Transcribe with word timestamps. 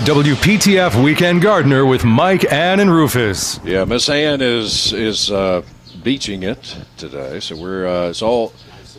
the 0.00 0.12
WPTF 0.12 1.02
Weekend 1.02 1.42
Gardener 1.42 1.84
with 1.84 2.04
Mike, 2.04 2.50
Ann, 2.50 2.80
and 2.80 2.90
Rufus. 2.90 3.60
Yeah, 3.64 3.84
Miss 3.84 4.08
Ann 4.08 4.40
is 4.40 4.94
is 4.94 5.30
uh, 5.30 5.62
beaching 6.02 6.42
it 6.42 6.76
today, 6.96 7.40
so 7.40 7.56
we're 7.56 7.86
uh, 7.86 8.08
it's 8.08 8.22
all 8.22 8.54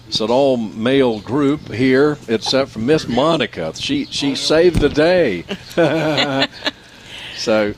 it's 0.07 0.19
an 0.19 0.29
all 0.29 0.57
male 0.57 1.19
group 1.19 1.71
here, 1.71 2.19
except 2.27 2.69
for 2.69 2.79
Miss 2.79 3.07
Monica. 3.07 3.73
She 3.75 4.05
she 4.05 4.35
saved 4.35 4.79
the 4.79 4.89
day. 4.89 5.43
so 7.35 7.73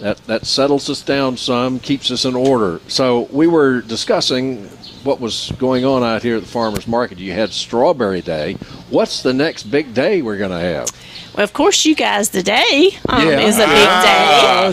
that 0.00 0.16
that 0.26 0.46
settles 0.46 0.88
us 0.88 1.02
down 1.02 1.36
some, 1.36 1.80
keeps 1.80 2.10
us 2.10 2.24
in 2.24 2.34
order. 2.34 2.80
So 2.88 3.28
we 3.30 3.46
were 3.46 3.82
discussing 3.82 4.68
what 5.04 5.20
was 5.20 5.52
going 5.58 5.84
on 5.84 6.02
out 6.02 6.22
here 6.22 6.36
at 6.36 6.42
the 6.42 6.48
farmers 6.48 6.86
market. 6.86 7.18
You 7.18 7.32
had 7.32 7.50
Strawberry 7.50 8.22
Day. 8.22 8.54
What's 8.88 9.22
the 9.22 9.34
next 9.34 9.64
big 9.64 9.92
day 9.92 10.22
we're 10.22 10.38
going 10.38 10.50
to 10.50 10.58
have? 10.58 10.88
Well, 11.34 11.44
of 11.44 11.52
course, 11.54 11.84
you 11.86 11.94
guys 11.94 12.28
today 12.28 12.90
um, 13.08 13.26
Yeah. 13.26 13.40
is 13.40 13.56
a 13.56 13.66
big 13.66 13.68
Ah, 13.88 14.02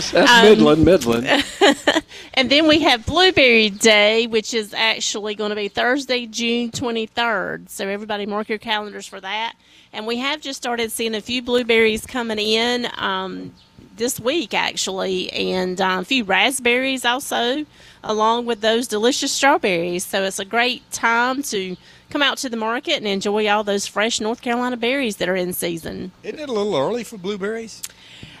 that's 0.12 0.30
Um, 0.30 0.44
Midland, 0.44 0.84
Midland. 0.84 1.44
And 2.34 2.48
then 2.48 2.68
we 2.68 2.80
have 2.80 3.04
Blueberry 3.06 3.70
Day, 3.70 4.26
which 4.26 4.54
is 4.54 4.72
actually 4.72 5.34
going 5.34 5.50
to 5.50 5.56
be 5.56 5.68
Thursday, 5.68 6.26
June 6.26 6.70
23rd. 6.70 7.68
So 7.68 7.86
everybody 7.88 8.24
mark 8.24 8.48
your 8.48 8.58
calendars 8.58 9.04
for 9.06 9.20
that. 9.20 9.54
And 9.92 10.06
we 10.06 10.18
have 10.18 10.40
just 10.40 10.56
started 10.56 10.92
seeing 10.92 11.14
a 11.14 11.20
few 11.20 11.42
blueberries 11.42 12.06
coming 12.06 12.38
in 12.38 12.88
um, 12.96 13.52
this 13.96 14.20
week, 14.20 14.54
actually, 14.54 15.30
and 15.32 15.80
uh, 15.80 15.98
a 16.00 16.04
few 16.04 16.24
raspberries 16.24 17.04
also, 17.04 17.66
along 18.04 18.46
with 18.46 18.60
those 18.60 18.86
delicious 18.86 19.32
strawberries. 19.32 20.04
So 20.06 20.22
it's 20.22 20.38
a 20.38 20.44
great 20.44 20.88
time 20.92 21.42
to 21.44 21.76
come 22.10 22.22
out 22.22 22.38
to 22.38 22.48
the 22.48 22.56
market 22.56 22.96
and 22.96 23.06
enjoy 23.06 23.48
all 23.48 23.64
those 23.64 23.86
fresh 23.86 24.20
North 24.20 24.42
Carolina 24.42 24.76
berries 24.76 25.16
that 25.16 25.28
are 25.28 25.36
in 25.36 25.52
season. 25.52 26.12
Isn't 26.22 26.40
it 26.40 26.48
a 26.48 26.52
little 26.52 26.76
early 26.76 27.04
for 27.04 27.16
blueberries? 27.16 27.82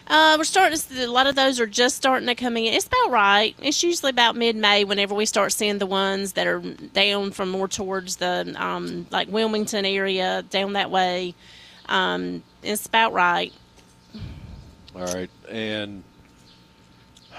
Uh, 0.08 0.34
we're 0.36 0.44
starting 0.44 0.76
to 0.76 0.82
see 0.82 1.04
a 1.04 1.10
lot 1.10 1.28
of 1.28 1.36
those 1.36 1.60
are 1.60 1.68
just 1.68 1.94
starting 1.94 2.26
to 2.26 2.34
come 2.34 2.56
in. 2.56 2.74
It's 2.74 2.88
about 2.88 3.12
right. 3.12 3.54
It's 3.62 3.80
usually 3.84 4.10
about 4.10 4.34
mid 4.34 4.56
May 4.56 4.82
whenever 4.82 5.14
we 5.14 5.24
start 5.24 5.52
seeing 5.52 5.78
the 5.78 5.86
ones 5.86 6.32
that 6.32 6.48
are 6.48 6.58
down 6.58 7.30
from 7.30 7.48
more 7.48 7.68
towards 7.68 8.16
the 8.16 8.52
um, 8.56 9.06
like 9.10 9.28
Wilmington 9.28 9.86
area 9.86 10.42
down 10.50 10.72
that 10.72 10.90
way. 10.90 11.36
Um, 11.88 12.42
it's 12.64 12.86
about 12.86 13.12
right. 13.12 13.52
All 14.96 15.02
right, 15.02 15.30
and 15.48 16.02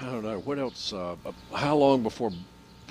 I 0.00 0.06
don't 0.06 0.22
know 0.22 0.38
what 0.38 0.58
else. 0.58 0.94
Uh, 0.94 1.16
how 1.52 1.76
long 1.76 2.02
before 2.02 2.32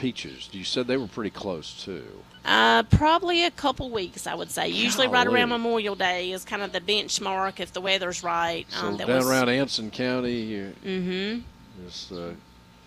peaches? 0.02 0.50
You 0.52 0.64
said 0.64 0.88
they 0.88 0.98
were 0.98 1.08
pretty 1.08 1.30
close 1.30 1.84
too. 1.84 2.06
Uh, 2.44 2.82
probably 2.84 3.46
a 3.46 3.52
couple 3.52 3.92
weeks, 3.92 4.26
I 4.26 4.34
would 4.34 4.50
say. 4.50 4.68
Usually, 4.68 5.08
right 5.08 5.28
around 5.28 5.50
Memorial 5.50 5.96
Day 5.96 6.32
is 6.32 6.44
kind 6.44 6.64
of 6.64 6.72
the 6.72 6.82
benchmark 6.82 7.60
if 7.60 7.72
the 7.72 7.82
weather's 7.82 8.24
right. 8.24 8.66
So 8.70 8.96
that 8.96 9.06
down 9.06 9.18
was- 9.18 9.30
around 9.30 9.50
Anson 9.50 9.92
County, 9.92 10.74
mm-hmm. 10.84 11.86
is, 11.86 12.12
uh, 12.12 12.34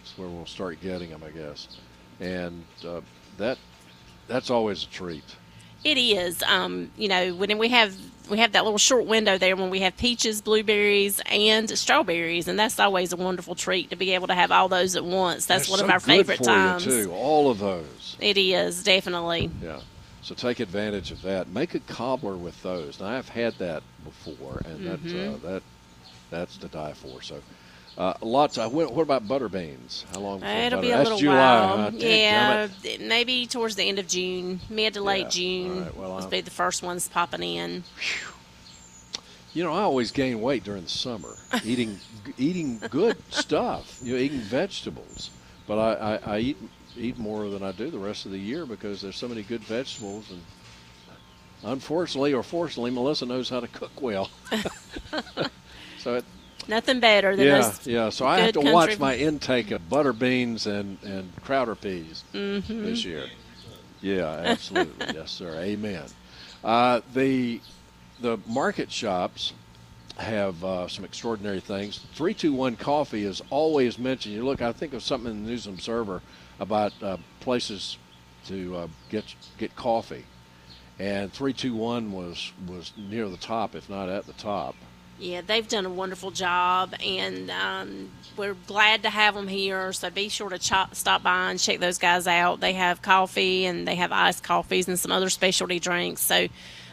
is 0.05 0.13
where 0.17 0.29
we'll 0.29 0.45
start 0.47 0.81
getting 0.81 1.11
them, 1.11 1.23
I 1.25 1.31
guess. 1.31 1.69
And 2.19 2.65
uh, 2.87 3.01
that 3.39 3.59
that's 4.27 4.51
always 4.51 4.83
a 4.83 4.89
treat. 4.89 5.37
It 5.85 5.99
is. 5.99 6.43
Um, 6.43 6.91
you 6.97 7.09
know, 7.09 7.35
when 7.35 7.57
we 7.59 7.69
have 7.69 7.95
we 8.31 8.39
have 8.39 8.53
that 8.53 8.65
little 8.65 8.79
short 8.79 9.05
window 9.05 9.37
there 9.37 9.55
when 9.55 9.69
we 9.71 9.81
have 9.81 9.97
peaches, 9.99 10.41
blueberries, 10.41 11.21
and 11.27 11.69
strawberries, 11.79 12.49
and 12.49 12.59
that's 12.59 12.81
always 12.81 13.13
a 13.13 13.17
wonderful 13.17 13.55
treat 13.55 13.91
to 13.91 13.97
be 13.97 14.13
able 14.15 14.27
to 14.29 14.35
have 14.35 14.51
all 14.51 14.69
those 14.69 14.97
at 14.97 15.05
once. 15.05 15.45
That's 15.47 15.69
one 15.69 15.79
so 15.79 15.85
of 15.85 15.91
our 15.91 16.01
favorite 16.01 16.43
times. 16.43 16.85
Too, 16.85 17.13
all 17.13 17.51
of 17.51 17.59
those. 17.59 18.17
It 18.21 18.39
is 18.39 18.83
definitely. 18.83 19.51
Yeah. 19.63 19.81
So 20.23 20.35
take 20.35 20.59
advantage 20.61 21.11
of 21.11 21.21
that. 21.23 21.49
Make 21.49 21.75
a 21.75 21.81
cobbler 21.81 22.37
with 22.37 22.63
those. 22.63 22.99
Now 22.99 23.09
I've 23.09 23.29
had 23.29 23.55
that 23.59 23.83
before, 24.05 24.63
and 24.65 24.87
that's 24.87 25.03
Mm-hmm. 25.03 25.47
uh, 25.47 25.51
that 25.51 25.63
that's 26.31 26.57
to 26.59 26.69
die 26.69 26.95
for. 26.95 27.21
So. 27.23 27.37
Uh, 27.97 28.15
lots. 28.23 28.59
Of, 28.59 28.73
what, 28.73 28.93
what 28.93 29.03
about 29.03 29.29
butter 29.29 29.49
beans? 29.49 30.05
How 30.13 30.21
long? 30.21 30.43
It'll 30.43 30.71
butter? 30.79 30.83
be 30.83 30.91
a 30.91 30.97
That's 30.97 31.05
little 31.11 31.19
July, 31.19 31.37
while. 31.37 31.77
huh? 31.77 31.91
Yeah, 31.95 32.69
maybe 33.01 33.47
towards 33.47 33.77
the 33.77 33.85
end 33.85 33.99
of 34.01 34.09
June, 34.09 34.61
mid 34.69 34.95
to 34.95 35.01
late 35.03 35.25
Yeah. 35.25 35.29
June. 35.29 35.85
Right, 35.85 35.97
well, 35.97 36.17
will 36.17 36.27
be 36.29 36.41
the 36.41 36.51
first 36.51 36.83
ones 36.83 37.09
popping 37.09 37.43
in. 37.43 37.85
You 39.53 39.63
know, 39.63 39.73
I 39.73 39.83
always 39.83 40.11
gain 40.11 40.41
weight 40.41 40.65
during 40.65 40.83
the 40.83 40.89
summer 40.89 41.37
eating 41.65 42.01
eating 42.37 42.81
good 42.91 43.17
stuff. 43.31 44.01
You 44.03 44.15
know, 44.15 44.21
eating 44.21 44.41
vegetables, 44.41 45.31
but 45.69 45.79
I, 45.79 46.17
I, 46.17 46.35
I 46.35 46.39
eat 46.41 46.57
eat 46.97 47.17
more 47.19 47.49
than 47.49 47.63
I 47.63 47.71
do 47.71 47.91
the 47.91 47.99
rest 47.99 48.27
of 48.27 48.33
the 48.33 48.39
year 48.39 48.67
because 48.67 49.03
there's 49.03 49.17
so 49.17 49.29
many 49.29 49.43
good 49.43 49.63
vegetables 49.63 50.31
and. 50.31 50.41
Unfortunately 51.67 52.35
or 52.35 52.43
fortunately, 52.43 52.91
Melissa 52.91 53.25
knows 53.25 53.49
how 53.49 53.59
to 53.59 53.69
cook 53.69 54.03
well. 54.03 54.29
so 55.99 56.17
it, 56.17 56.25
Nothing 56.69 57.01
better 57.01 57.37
than 57.37 57.47
yeah, 57.47 57.73
yeah. 57.85 58.09
So 58.11 58.27
I 58.27 58.41
have 58.41 58.53
to 58.55 58.61
watch 58.61 58.99
my 58.99 59.17
intake 59.17 59.71
of 59.71 59.89
butter 59.89 60.13
beans 60.13 60.67
and 60.67 60.99
and 61.05 61.31
Crowder 61.43 61.75
peas 61.75 62.25
Mm-hmm. 62.33 62.85
this 62.85 63.05
year. 63.05 63.27
Yeah, 64.01 64.29
absolutely. 64.29 65.07
yes, 65.15 65.31
sir. 65.31 65.59
Amen. 65.61 66.05
Uh, 66.63 67.01
the 67.15 67.61
the 68.21 68.39
market 68.47 68.91
shops 68.91 69.53
have 70.17 70.63
uh, 70.65 70.87
some 70.89 71.05
extraordinary 71.05 71.61
things. 71.61 71.99
Three 72.15 72.35
two 72.35 72.53
one 72.53 72.77
coffee 72.77 73.25
is 73.25 73.43
always 73.51 73.99
mentioned. 73.99 74.35
You 74.35 74.45
look, 74.45 74.63
I 74.63 74.73
think 74.73 74.93
of 74.95 75.03
something 75.03 75.31
in 75.31 75.45
the 75.45 75.51
News 75.51 75.67
Observer 75.67 76.23
about 76.61 76.93
uh, 77.03 77.17
places 77.41 77.99
to 78.47 78.77
uh, 78.77 78.89
get 79.11 79.25
get 79.59 79.75
coffee, 79.75 80.25
and 80.99 81.33
three 81.33 81.53
two 81.53 81.75
one 81.75 82.13
was 82.13 82.53
was 82.67 82.93
near 82.97 83.29
the 83.29 83.37
top, 83.39 83.75
if 83.75 83.89
not 83.91 84.09
at 84.09 84.27
the 84.27 84.33
top. 84.35 84.75
Yeah, 85.19 85.43
they've 85.47 85.67
done 85.67 85.87
a 85.87 85.91
wonderful 85.91 86.33
job, 86.33 86.95
and 87.01 87.51
um, 87.51 88.11
we're 88.37 88.57
glad 88.67 89.05
to 89.05 89.11
have 89.11 89.35
them 89.35 89.47
here. 89.47 89.93
So 89.93 90.11
be 90.11 90.29
sure 90.29 90.49
to 90.51 90.59
ch- 90.59 90.73
stop 90.93 91.23
by 91.23 91.51
and 91.51 91.59
check 91.61 91.79
those 91.79 91.99
guys 91.99 92.27
out. 92.27 92.61
They 92.61 92.73
have 92.73 93.01
coffee 93.01 93.65
and 93.65 93.87
they 93.87 93.95
have 93.95 94.11
iced 94.11 94.43
coffees 94.43 94.89
and 94.89 94.99
some 94.99 95.13
other 95.13 95.31
specialty 95.31 95.79
drinks. 95.79 96.23
So, 96.23 96.49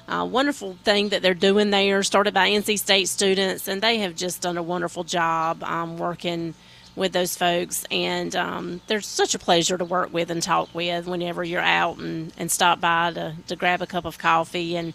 uh, 0.08 0.26
wonderful 0.30 0.78
thing 0.84 1.10
that 1.10 1.22
they're 1.22 1.34
doing 1.34 1.72
there. 1.72 2.04
Started 2.04 2.34
by 2.34 2.50
NC 2.50 2.78
State 2.78 3.08
students, 3.08 3.68
and 3.68 3.82
they 3.82 3.98
have 4.00 4.16
just 4.16 4.42
done 4.42 4.58
a 4.58 4.64
wonderful 4.64 5.04
job 5.04 5.64
um, 5.64 5.98
working 5.98 6.54
with 6.96 7.14
those 7.14 7.36
folks. 7.36 7.86
And 7.90 8.36
um, 8.36 8.82
they're 8.88 9.02
such 9.02 9.34
a 9.34 9.40
pleasure 9.40 9.78
to 9.78 9.86
work 9.86 10.14
with 10.14 10.30
and 10.30 10.44
talk 10.44 10.74
with 10.76 11.08
whenever 11.08 11.44
you're 11.44 11.62
out 11.62 11.98
and, 11.98 12.34
and 12.38 12.52
stop 12.52 12.82
by 12.82 13.12
to, 13.14 13.36
to 13.48 13.56
grab 13.56 13.82
a 13.82 13.88
cup 13.88 14.06
of 14.06 14.18
coffee 14.18 14.76
and 14.76 14.94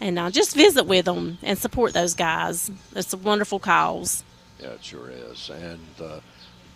and 0.00 0.18
uh, 0.18 0.30
just 0.30 0.54
visit 0.54 0.86
with 0.86 1.04
them 1.04 1.38
and 1.42 1.58
support 1.58 1.92
those 1.92 2.14
guys. 2.14 2.70
It's 2.94 3.12
a 3.12 3.16
wonderful 3.16 3.58
cause. 3.58 4.22
Yeah, 4.60 4.68
it 4.68 4.84
sure 4.84 5.10
is. 5.10 5.50
And 5.50 5.80
uh, 6.00 6.20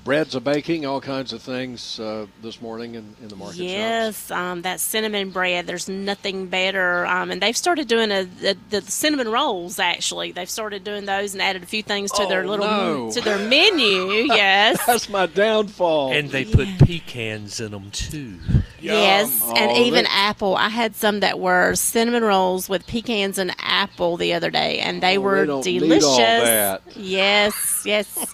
breads 0.05 0.35
are 0.35 0.41
baking, 0.41 0.87
all 0.87 1.01
kinds 1.01 1.33
of 1.33 1.43
things 1.43 2.01
uh, 2.01 2.27
this 2.43 2.61
morning 2.63 2.95
in, 2.95 3.15
in 3.23 3.29
the 3.29 3.37
market 3.37 3.57
shops. 3.59 3.69
Yes, 3.71 4.31
um, 4.31 4.63
that 4.63 4.81
cinnamon 4.81 5.31
bread. 5.31 5.67
There's 5.67 5.89
nothing 5.89 6.47
better. 6.47 7.05
Um, 7.07 7.31
and 7.31 7.41
they've 7.43 7.57
started 7.57 7.87
doing 7.89 8.11
a, 8.11 8.25
the, 8.25 8.57
the 8.71 8.83
cinnamon 8.83 9.29
rolls. 9.29 9.79
Actually, 9.79 10.33
they've 10.33 10.49
started 10.51 10.85
doing 10.85 11.05
those 11.05 11.35
and 11.35 11.43
added 11.43 11.63
a 11.63 11.67
few 11.67 11.83
things 11.83 12.11
to 12.13 12.27
their 12.27 12.45
Oh, 12.45 12.49
little 12.49 12.67
no. 12.67 13.11
to 13.13 13.21
their 13.21 13.39
menu. 13.39 14.11
Yes. 14.41 14.79
That's 14.87 15.09
my 15.09 15.27
downfall. 15.27 16.13
And 16.13 16.31
they 16.31 16.45
put 16.45 16.67
pecans 16.85 17.61
in 17.61 17.73
them 17.73 17.91
too. 17.91 18.39
Yes, 18.81 19.43
and 19.55 19.71
Oh, 19.73 19.85
even 19.85 20.05
that- 20.05 20.13
apple. 20.31 20.57
I 20.57 20.69
had 20.71 20.95
some 20.97 21.21
that 21.21 21.39
were 21.39 21.75
cinnamon 21.75 22.23
rolls 22.25 22.69
with 22.69 22.87
pecans 22.87 23.37
and 23.39 23.55
apple 23.59 24.17
the 24.17 24.33
other 24.33 24.51
day, 24.51 24.79
and 24.79 25.03
they 25.03 25.19
Oh, 25.19 25.21
were 25.21 25.41
they 25.41 25.47
don't 25.47 25.67
need 25.67 25.79
delicious. 25.81 26.05
all 26.07 26.17
that. 26.19 26.83
Yes, 26.97 27.83
yes. 27.85 28.27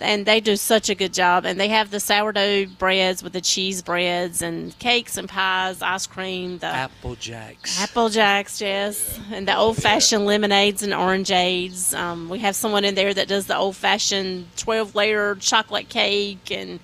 And 0.00 0.26
they 0.26 0.40
do 0.40 0.56
such 0.56 0.88
a 0.90 0.94
good 0.94 1.12
job. 1.12 1.44
And 1.44 1.58
they 1.60 1.68
have 1.68 1.90
the 1.90 2.00
sourdough 2.00 2.66
breads 2.78 3.22
with 3.22 3.32
the 3.32 3.40
cheese 3.40 3.82
breads 3.82 4.42
and 4.42 4.78
cakes 4.78 5.16
and 5.16 5.28
pies, 5.28 5.82
ice 5.82 6.06
cream, 6.06 6.58
the 6.58 6.66
Apple 6.66 7.14
Jacks. 7.16 7.80
Apple 7.80 8.08
Jacks, 8.08 8.60
yes, 8.60 9.18
and 9.32 9.48
the 9.48 9.56
old 9.56 9.76
fashioned 9.76 10.26
lemonades 10.26 10.82
and 10.82 10.92
orangeades. 10.92 11.94
Um, 11.94 12.28
we 12.28 12.38
have 12.40 12.56
someone 12.56 12.84
in 12.84 12.94
there 12.94 13.14
that 13.14 13.28
does 13.28 13.46
the 13.46 13.56
old 13.56 13.76
fashioned 13.76 14.46
twelve 14.56 14.94
layer 14.94 15.34
chocolate 15.36 15.88
cake, 15.88 16.50
and 16.50 16.80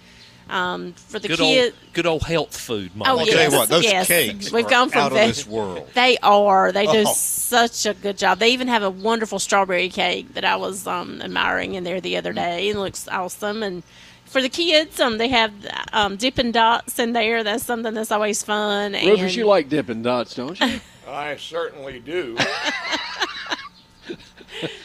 um, 0.50 0.92
for 0.92 1.18
the 1.18 1.28
good 1.28 1.38
kids. 1.38 1.76
old, 1.76 1.92
good 1.94 2.06
old 2.06 2.22
health 2.22 2.56
food. 2.56 2.94
Mom. 2.94 3.08
Oh, 3.08 3.18
I'll 3.18 3.26
yes, 3.26 3.34
tell 3.34 3.50
you 3.50 3.56
what, 3.58 3.68
those 3.68 3.84
yes. 3.84 4.06
cakes 4.08 4.52
We've 4.52 4.66
are 4.66 4.70
gone 4.70 4.90
from 4.90 5.00
out 5.00 5.12
of 5.12 5.18
this 5.18 5.46
world. 5.46 5.88
They 5.94 6.18
are. 6.18 6.72
They 6.72 6.86
do 6.86 7.04
Oh. 7.06 7.12
such 7.14 7.86
a 7.86 7.94
good 7.94 8.18
job. 8.18 8.38
They 8.38 8.50
even 8.50 8.68
have 8.68 8.82
a 8.82 8.90
wonderful 8.90 9.38
strawberry 9.38 9.88
cake 9.88 10.34
that 10.34 10.44
I 10.44 10.56
was 10.56 10.86
um, 10.86 11.20
admiring 11.22 11.74
in 11.74 11.84
there 11.84 12.00
the 12.00 12.16
other 12.16 12.32
day. 12.32 12.68
It 12.68 12.76
looks 12.76 13.08
awesome. 13.08 13.62
And 13.62 13.82
for 14.24 14.40
the 14.42 14.48
kids, 14.48 15.00
um, 15.00 15.18
they 15.18 15.28
have 15.28 15.52
um, 15.92 16.16
Dippin' 16.16 16.52
Dots 16.52 16.98
in 16.98 17.12
there. 17.12 17.42
That's 17.42 17.64
something 17.64 17.94
that's 17.94 18.12
always 18.12 18.42
fun. 18.42 18.92
Rufus, 18.92 19.20
and 19.20 19.34
you 19.34 19.46
like 19.46 19.68
Dippin' 19.68 20.02
Dots, 20.02 20.34
don't 20.34 20.58
you? 20.60 20.80
I 21.08 21.36
certainly 21.36 21.98
do. 21.98 22.36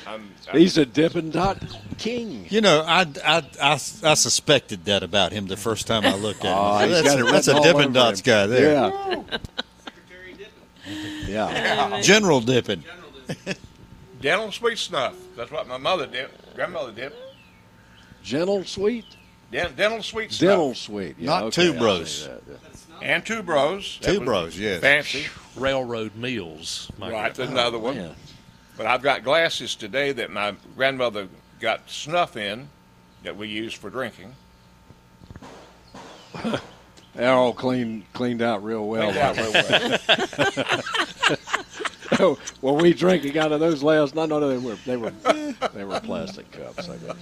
I'm, 0.08 0.30
I'm, 0.52 0.60
He's 0.60 0.78
a 0.78 0.86
Dippin' 0.86 1.32
Dot 1.32 1.58
king. 1.98 2.46
You 2.50 2.62
know, 2.62 2.84
I, 2.88 3.02
I, 3.26 3.44
I, 3.62 3.72
I 3.74 3.78
suspected 4.14 4.86
that 4.86 5.04
about 5.04 5.32
him 5.32 5.48
the 5.48 5.58
first 5.58 5.88
time 5.88 6.06
I 6.06 6.16
looked 6.16 6.44
at 6.46 6.52
him. 6.52 6.58
Oh, 6.58 6.80
So 6.80 6.88
he's 6.88 7.04
that's, 7.04 7.16
got 7.16 7.20
it 7.28 7.32
that's 7.32 7.48
a 7.48 7.56
all 7.56 7.64
Dippin' 7.64 7.82
over 7.84 7.94
Dots 7.94 8.20
him. 8.22 8.24
guy 8.26 8.48
there. 8.48 8.74
Yeah. 8.74 9.24
yeah. 11.28 12.02
General 12.02 12.42
Dippin'. 12.42 12.84
dental 14.22 14.52
sweet 14.52 14.78
snuff. 14.78 15.16
That's 15.36 15.52
what 15.52 15.68
my 15.68 15.78
mother 15.78 16.06
did. 16.08 16.30
Grandmother 16.56 16.92
did. 16.92 17.14
Gentle 18.24 18.64
sweet? 18.64 19.06
Den- 19.52 19.76
dental 19.76 20.02
sweet 20.04 20.32
snuff. 20.32 20.50
Dental 20.50 20.74
sweet. 20.76 21.16
Yeah, 21.20 21.26
Not 21.28 21.44
okay, 21.46 21.64
Tube 21.72 21.82
Rose. 21.82 22.28
that, 22.28 22.42
yeah. 22.50 22.56
And 23.02 23.26
Tube 23.26 23.48
Rose. 23.50 23.98
Tube 24.02 24.28
Rose, 24.28 24.58
yes. 24.58 24.80
Fancy. 24.82 25.26
Railroad 25.56 26.16
Mills. 26.16 26.92
My 26.98 27.12
Right, 27.12 27.36
God. 27.36 27.50
another 27.50 27.78
one. 27.78 27.98
Oh, 27.98 28.02
Man. 28.02 28.16
But 28.78 28.88
I've 28.88 29.02
got 29.02 29.24
glasses 29.24 29.76
today 29.76 30.12
that 30.14 30.32
my 30.32 30.56
grandmother 30.76 31.28
got 31.60 31.90
snuff 31.90 32.36
in 32.36 32.70
that 33.24 33.38
we 33.38 33.48
use 33.48 33.74
for 33.74 33.90
drinking. 33.90 34.36
They're 37.16 37.32
all 37.32 37.54
clean, 37.54 38.06
cleaned 38.14 38.42
out 38.42 38.64
real 38.64 38.86
well. 38.88 39.12
Cleaned 39.12 39.18
out 39.18 39.38
real 39.38 39.52
well. 39.54 41.40
Oh, 42.20 42.38
well, 42.62 42.76
we 42.76 42.94
drinking 42.94 43.38
out 43.38 43.52
of 43.52 43.60
those 43.60 43.84
last 43.84 44.16
night. 44.16 44.30
No, 44.30 44.40
no, 44.40 44.48
they 44.48 44.58
were 44.58 44.76
they 44.86 44.96
were 44.96 45.12
they 45.74 45.84
were 45.84 46.00
plastic 46.00 46.50
cups. 46.52 46.88
I 46.88 46.98
guess. 46.98 47.16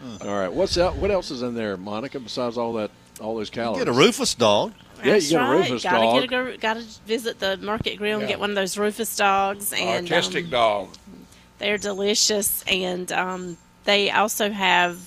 Hmm. 0.00 0.28
All 0.28 0.38
right, 0.38 0.52
what's 0.52 0.78
out? 0.78 0.96
What 0.96 1.10
else 1.10 1.30
is 1.30 1.42
in 1.42 1.54
there, 1.54 1.76
Monica? 1.76 2.20
Besides 2.20 2.56
all 2.56 2.72
that, 2.74 2.90
all 3.20 3.36
those 3.36 3.50
calories. 3.50 3.80
You 3.80 3.84
Get 3.84 3.94
a 3.94 3.98
Rufus 3.98 4.34
dog. 4.34 4.72
Yeah, 4.98 5.04
you 5.04 5.10
That's 5.12 5.30
get 5.30 5.40
a 5.40 5.44
right. 5.44 5.58
Rufus 5.70 5.82
gotta 5.82 5.98
dog. 5.98 6.14
Get 6.14 6.24
a, 6.24 6.26
go- 6.26 6.56
gotta 6.58 6.84
visit 7.06 7.38
the 7.38 7.56
Market 7.58 7.96
Grill 7.96 8.14
and 8.18 8.22
Yeah. 8.22 8.28
get 8.28 8.40
one 8.40 8.50
of 8.50 8.56
those 8.56 8.76
Rufus 8.76 9.14
dogs. 9.16 9.72
And 9.72 10.10
Artistic 10.10 10.44
um, 10.46 10.50
dog. 10.50 10.88
They're 11.58 11.78
delicious, 11.78 12.62
and 12.66 13.10
um, 13.12 13.56
they 13.84 14.10
also 14.10 14.50
have 14.50 14.98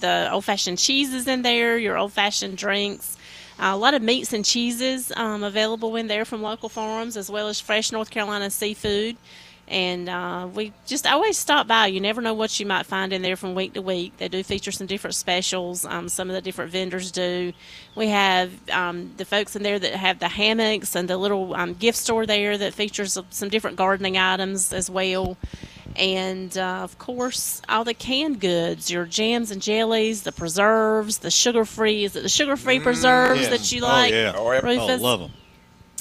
the 0.00 0.28
old-fashioned 0.32 0.78
cheeses 0.78 1.26
in 1.28 1.42
there. 1.42 1.78
Your 1.78 1.96
old-fashioned 1.98 2.56
drinks. 2.58 3.16
Uh, 3.58 3.72
a 3.74 3.76
lot 3.76 3.92
of 3.94 4.00
meats 4.02 4.32
and 4.32 4.44
cheeses 4.44 5.12
um, 5.16 5.42
available 5.42 5.94
in 5.96 6.06
there 6.06 6.24
from 6.24 6.42
local 6.42 6.68
farms, 6.68 7.16
as 7.16 7.30
well 7.30 7.48
as 7.48 7.60
fresh 7.60 7.92
North 7.92 8.10
Carolina 8.10 8.50
seafood. 8.50 9.16
And 9.70 10.08
uh, 10.08 10.48
we 10.52 10.72
just 10.84 11.06
always 11.06 11.38
stop 11.38 11.68
by. 11.68 11.86
You 11.86 12.00
never 12.00 12.20
know 12.20 12.34
what 12.34 12.58
you 12.58 12.66
might 12.66 12.86
find 12.86 13.12
in 13.12 13.22
there 13.22 13.36
from 13.36 13.54
week 13.54 13.74
to 13.74 13.82
week. 13.82 14.16
They 14.18 14.26
do 14.28 14.42
feature 14.42 14.72
some 14.72 14.88
different 14.88 15.14
specials. 15.14 15.84
Um, 15.84 16.08
some 16.08 16.28
of 16.28 16.34
the 16.34 16.42
different 16.42 16.72
vendors 16.72 17.12
do. 17.12 17.52
We 17.94 18.08
have 18.08 18.50
um, 18.70 19.12
the 19.16 19.24
folks 19.24 19.54
in 19.54 19.62
there 19.62 19.78
that 19.78 19.94
have 19.94 20.18
the 20.18 20.26
hammocks 20.28 20.96
and 20.96 21.08
the 21.08 21.16
little 21.16 21.54
um, 21.54 21.74
gift 21.74 21.98
store 21.98 22.26
there 22.26 22.58
that 22.58 22.74
features 22.74 23.16
some 23.30 23.48
different 23.48 23.76
gardening 23.76 24.18
items 24.18 24.72
as 24.72 24.90
well 24.90 25.36
and 25.96 26.56
uh, 26.56 26.80
of 26.82 26.96
course 26.98 27.60
all 27.68 27.82
the 27.82 27.92
canned 27.92 28.40
goods 28.40 28.90
your 28.92 29.04
jams 29.04 29.50
and 29.50 29.60
jellies 29.60 30.22
the 30.22 30.30
preserves 30.30 31.18
the 31.18 31.30
sugar 31.32 31.64
free 31.64 32.04
is 32.04 32.14
it 32.14 32.22
the 32.22 32.28
sugar 32.28 32.56
free 32.56 32.78
preserves 32.78 33.40
yes. 33.40 33.50
that 33.50 33.72
you 33.72 33.82
Oh, 33.82 33.88
like. 33.88 34.12
Oh, 34.12 34.16
yeah. 34.16 34.32
Oh, 34.62 34.96
love 35.00 35.20
them. 35.20 35.30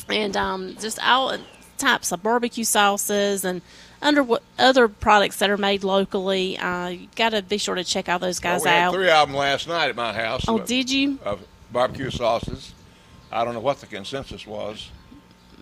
and 0.08 0.38
um, 0.38 0.76
just 0.80 1.00
all 1.04 1.36
types 1.80 2.12
of 2.12 2.22
barbecue 2.22 2.64
sauces 2.64 3.44
and 3.44 3.62
under 4.02 4.22
what 4.24 4.44
other 4.58 4.88
products 4.88 5.38
that 5.40 5.50
are 5.50 5.58
made 5.58 5.84
locally 5.84 6.58
uh, 6.58 6.88
you 6.90 7.08
got 7.16 7.30
to 7.30 7.42
be 7.42 7.58
sure 7.58 7.76
to 7.76 7.84
check 7.84 8.08
all 8.08 8.20
those 8.20 8.40
Well, 8.44 8.54
guys 8.58 8.64
we 8.64 8.70
had 8.70 8.84
out 8.84 8.94
three 8.94 9.10
of 9.10 9.28
them 9.28 9.36
last 9.38 9.68
night 9.68 9.90
at 9.90 9.96
my 9.96 10.14
house. 10.14 10.46
oh 10.48 10.60
of- 10.60 10.68
did 10.68 10.90
you 10.92 11.18
Of 11.24 11.42
barbecue 11.72 12.10
sauces. 12.12 12.74
I 13.32 13.44
don't 13.46 13.54
know 13.54 13.60
what 13.60 13.80
the 13.80 13.88
consensus 13.88 14.46
was. 14.48 14.90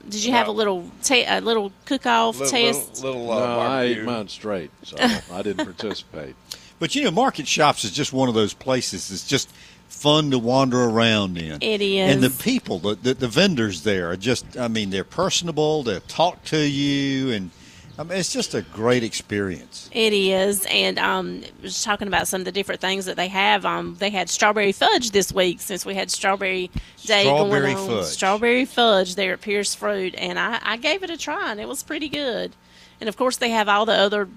did 0.07 0.23
you 0.23 0.31
have 0.31 0.47
a 0.47 0.51
little 0.51 0.89
ta- 1.03 1.25
a 1.27 1.41
little 1.41 1.71
cook-off 1.85 2.39
Little, 2.39 2.51
test 2.51 3.03
little, 3.03 3.25
little 3.27 3.31
uh, 3.31 3.45
No, 3.47 3.59
I 3.59 3.83
ate 3.83 4.03
mine 4.03 4.27
straight, 4.29 4.71
so 4.83 4.95
I 5.33 5.41
didn't 5.41 5.65
participate. 5.65 6.35
But 6.79 6.93
you 6.95 7.03
know, 7.03 7.11
market 7.11 7.47
shops 7.47 7.83
is 7.83 7.91
just 7.91 8.13
one 8.13 8.29
of 8.29 8.35
those 8.35 8.53
places 8.53 9.09
that's 9.09 9.27
just 9.27 9.49
fun 9.87 10.31
to 10.31 10.39
wander 10.39 10.83
around 10.83 11.37
in. 11.37 11.61
It 11.61 11.81
And 12.11 12.23
the 12.23 12.29
people, 12.29 12.79
the, 12.79 12.95
the, 12.95 13.13
the 13.13 13.27
vendors 13.27 13.83
there 13.83 14.11
are 14.11 14.17
just, 14.17 14.57
I 14.57 14.67
mean, 14.67 14.89
they're 14.89 15.03
personable, 15.03 15.83
they'll 15.83 16.01
talk 16.01 16.43
to 16.45 16.59
you, 16.59 17.31
and 17.31 17.51
I 17.99 18.03
mean, 18.03 18.19
it's 18.19 18.31
just 18.31 18.53
a 18.53 18.61
great 18.61 19.03
experience. 19.03 19.89
It 19.91 20.13
is, 20.13 20.67
and 20.69 20.99
um, 20.99 21.41
was 21.63 21.81
talking 21.81 22.07
about 22.07 22.27
some 22.27 22.41
of 22.41 22.45
the 22.45 22.51
different 22.51 22.79
things 22.79 23.05
that 23.05 23.15
they 23.15 23.27
have. 23.27 23.65
Um, 23.65 23.95
they 23.97 24.11
had 24.11 24.29
strawberry 24.29 24.71
fudge 24.71 25.11
this 25.11 25.33
week 25.33 25.61
since 25.61 25.83
we 25.83 25.95
had 25.95 26.11
strawberry 26.11 26.69
day 27.05 27.23
Strawberry 27.23 27.73
going 27.73 27.77
on. 27.77 27.87
fudge. 27.87 28.05
Strawberry 28.05 28.65
fudge 28.65 29.15
there 29.15 29.33
at 29.33 29.41
Pierce 29.41 29.73
Fruit, 29.73 30.13
and 30.15 30.37
I, 30.37 30.59
I 30.61 30.77
gave 30.77 31.01
it 31.01 31.09
a 31.09 31.17
try, 31.17 31.51
and 31.51 31.59
it 31.59 31.67
was 31.67 31.81
pretty 31.81 32.07
good. 32.07 32.53
And 33.01 33.09
of 33.09 33.17
course, 33.17 33.37
they 33.37 33.49
have 33.49 33.67
all 33.67 33.85
the 33.87 33.93
other 33.93 34.27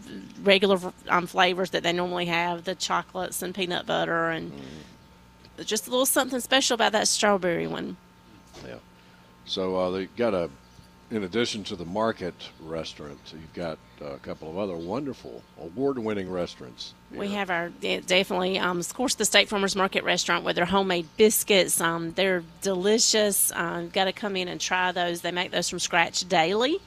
regular 0.43 0.79
um, 1.09 1.27
flavors 1.27 1.71
that 1.71 1.83
they 1.83 1.93
normally 1.93 2.27
have: 2.27 2.65
the 2.65 2.75
chocolates 2.75 3.43
and 3.43 3.55
peanut 3.55 3.85
butter, 3.85 4.31
and 4.31 4.53
just 5.65 5.87
a 5.87 5.91
little 5.91 6.07
something 6.07 6.41
special 6.41 6.75
about 6.75 6.93
that 6.93 7.09
strawberry 7.09 7.67
one. 7.67 7.97
Yeah. 8.67 8.77
So 9.47 9.77
uh, 9.77 9.91
they 9.91 10.07
got 10.07 10.35
a, 10.35 10.51
in 11.11 11.25
addition 11.25 11.65
to 11.65 11.77
the 11.77 11.85
market 11.85 12.35
restaurant, 12.61 13.19
you've 13.33 13.53
got 13.55 13.79
uh, 14.01 14.13
a 14.13 14.19
couple 14.19 14.49
of 14.49 14.59
other 14.59 14.77
wonderful 14.77 15.43
award-winning 15.61 16.31
restaurants. 16.31 16.95
We 17.13 17.29
have 17.33 17.51
our 17.51 17.73
yeah, 17.81 18.01
definitely, 18.07 18.59
um, 18.59 18.79
of 18.79 18.95
course, 18.95 19.17
the 19.17 19.25
State 19.25 19.49
Farmers 19.49 19.75
Market 19.75 20.05
restaurant 20.05 20.45
with 20.45 20.55
their 20.57 20.67
homemade 20.67 21.09
biscuits. 21.17 21.81
Um, 21.81 22.13
they're 22.13 22.45
delicious. 22.63 23.51
Uh, 23.51 23.87
Got 23.93 24.05
to 24.05 24.13
come 24.13 24.37
in 24.37 24.47
and 24.47 24.61
try 24.61 24.93
those. 24.93 25.23
They 25.23 25.33
make 25.33 25.51
those 25.51 25.69
from 25.69 25.81
scratch 25.81 26.29
daily. 26.29 26.79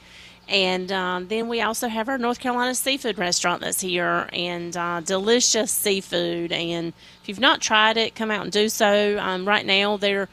And 0.48 0.92
um, 0.92 1.28
then 1.28 1.48
we 1.48 1.62
also 1.62 1.88
have 1.88 2.08
our 2.08 2.18
North 2.18 2.38
Carolina 2.38 2.74
seafood 2.74 3.18
restaurant 3.18 3.62
that's 3.62 3.80
here, 3.80 4.28
and 4.32 4.76
uh, 4.76 5.00
delicious 5.00 5.70
seafood. 5.70 6.52
And 6.52 6.92
if 7.22 7.28
you've 7.28 7.40
not 7.40 7.60
tried 7.60 7.96
it, 7.96 8.14
come 8.14 8.30
out 8.30 8.42
and 8.42 8.52
do 8.52 8.68
so. 8.68 9.18
Um, 9.18 9.48
right 9.48 9.64
now, 9.64 9.96
they're 9.96 10.28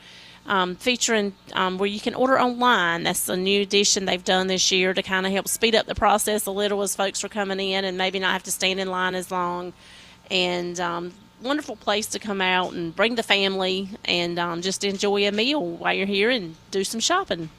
um, 0.45 0.75
featuring 0.75 1.33
um, 1.53 1.77
where 1.77 1.87
you 1.87 1.99
can 1.99 2.13
order 2.13 2.39
online. 2.39 3.03
That's 3.03 3.29
a 3.29 3.37
new 3.37 3.61
addition 3.61 4.05
they've 4.05 4.23
done 4.23 4.47
this 4.47 4.71
year 4.71 4.93
to 4.93 5.01
kind 5.01 5.25
of 5.25 5.31
help 5.31 5.47
speed 5.47 5.75
up 5.75 5.85
the 5.85 5.95
process 5.95 6.45
a 6.45 6.51
little 6.51 6.81
as 6.81 6.95
folks 6.95 7.23
are 7.23 7.29
coming 7.29 7.59
in 7.59 7.85
and 7.85 7.97
maybe 7.97 8.19
not 8.19 8.33
have 8.33 8.43
to 8.43 8.51
stand 8.51 8.79
in 8.79 8.89
line 8.89 9.15
as 9.15 9.31
long. 9.31 9.71
And 10.29 10.79
um, 10.79 11.13
wonderful 11.41 11.75
place 11.75 12.07
to 12.07 12.19
come 12.19 12.41
out 12.41 12.73
and 12.73 12.95
bring 12.95 13.15
the 13.15 13.23
family 13.23 13.89
and 14.05 14.37
um, 14.39 14.61
just 14.61 14.83
enjoy 14.83 15.27
a 15.27 15.31
meal 15.31 15.65
while 15.65 15.93
you're 15.93 16.05
here 16.07 16.29
and 16.29 16.55
do 16.71 16.83
some 16.83 16.99
shopping. 16.99 17.49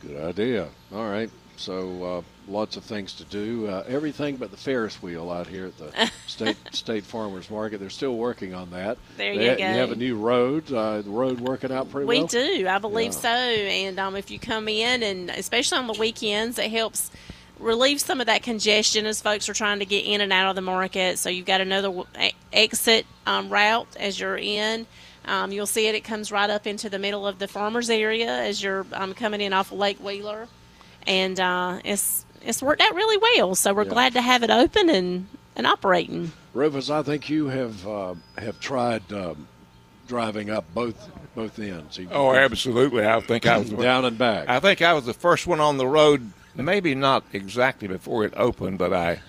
Good 0.00 0.22
idea. 0.22 0.68
All 0.92 1.08
right. 1.08 1.30
So 1.56 2.04
uh, 2.04 2.22
lots 2.50 2.76
of 2.76 2.84
things 2.84 3.14
to 3.14 3.24
do. 3.24 3.66
Uh, 3.66 3.84
everything 3.88 4.36
but 4.36 4.50
the 4.50 4.56
Ferris 4.56 5.02
wheel 5.02 5.30
out 5.30 5.46
here 5.46 5.66
at 5.66 5.78
the 5.78 6.10
state 6.26 6.56
State 6.72 7.04
Farmers 7.04 7.50
Market. 7.50 7.78
They're 7.80 7.90
still 7.90 8.16
working 8.16 8.54
on 8.54 8.70
that. 8.70 8.98
There 9.16 9.34
They 9.34 9.44
you 9.44 9.50
ha- 9.50 9.56
go. 9.56 9.62
You 9.68 9.74
have 9.80 9.92
a 9.92 9.96
new 9.96 10.16
road. 10.16 10.72
Uh, 10.72 11.02
the 11.02 11.10
road 11.10 11.40
working 11.40 11.72
out 11.72 11.90
pretty 11.90 12.06
We 12.06 12.16
well. 12.18 12.28
We 12.32 12.58
do, 12.58 12.68
I 12.68 12.78
believe 12.78 13.12
Yeah. 13.12 13.18
so. 13.18 13.28
And 13.28 13.98
um, 13.98 14.16
if 14.16 14.30
you 14.30 14.38
come 14.38 14.68
in, 14.68 15.02
and 15.02 15.30
especially 15.30 15.78
on 15.78 15.86
the 15.86 15.94
weekends, 15.98 16.58
it 16.58 16.70
helps 16.70 17.10
relieve 17.58 18.00
some 18.00 18.20
of 18.20 18.26
that 18.26 18.42
congestion 18.42 19.06
as 19.06 19.22
folks 19.22 19.48
are 19.48 19.54
trying 19.54 19.78
to 19.78 19.86
get 19.86 20.04
in 20.04 20.20
and 20.20 20.30
out 20.32 20.50
of 20.50 20.56
the 20.56 20.60
market. 20.62 21.18
So 21.18 21.30
you've 21.30 21.46
got 21.46 21.62
another 21.62 21.88
w- 21.88 22.06
exit 22.52 23.06
um, 23.26 23.48
route 23.48 23.88
as 23.98 24.20
you're 24.20 24.36
in. 24.36 24.86
Um, 25.24 25.50
you'll 25.52 25.66
see 25.66 25.88
it; 25.88 25.94
it 25.94 26.04
comes 26.04 26.30
right 26.30 26.50
up 26.50 26.66
into 26.66 26.88
the 26.90 26.98
middle 26.98 27.26
of 27.26 27.38
the 27.38 27.48
farmers 27.48 27.90
area 27.90 28.28
as 28.30 28.62
you're 28.62 28.86
um, 28.92 29.12
coming 29.14 29.40
in 29.40 29.52
off 29.52 29.72
of 29.72 29.78
Lake 29.78 29.98
Wheeler, 29.98 30.46
and 31.06 31.38
uh, 31.40 31.80
it's 31.84 32.24
it's 32.42 32.62
worked 32.62 32.80
out 32.82 32.94
really 32.94 33.18
well. 33.36 33.54
So 33.54 33.74
we're 33.74 33.84
Yeah. 33.84 33.90
glad 33.90 34.12
to 34.14 34.20
have 34.22 34.42
it 34.42 34.50
open 34.50 34.88
and 34.90 35.26
and 35.56 35.66
operating. 35.66 36.32
Rufus, 36.54 36.90
I 36.90 37.02
think 37.02 37.28
you 37.28 37.46
have 37.48 37.86
uh, 37.86 38.14
have 38.38 38.58
tried 38.60 39.10
um, 39.12 39.46
driving 40.06 40.50
up 40.50 40.64
both 40.74 41.08
both 41.34 41.58
ends. 41.58 41.98
You've 41.98 42.12
Oh, 42.12 42.32
absolutely. 42.34 43.06
I 43.06 43.20
think 43.20 43.46
I 43.46 43.58
was 43.58 43.70
Down 43.70 44.04
and 44.04 44.16
back. 44.18 44.48
I 44.48 44.60
think 44.60 44.80
I 44.82 44.92
was 44.94 45.04
the 45.06 45.14
first 45.14 45.46
one 45.46 45.60
on 45.60 45.76
the 45.76 45.86
road. 45.86 46.32
Maybe 46.54 46.94
not 46.94 47.24
exactly 47.34 47.86
before 47.86 48.24
it 48.24 48.32
opened, 48.36 48.78
but 48.78 48.94
I 48.94 49.20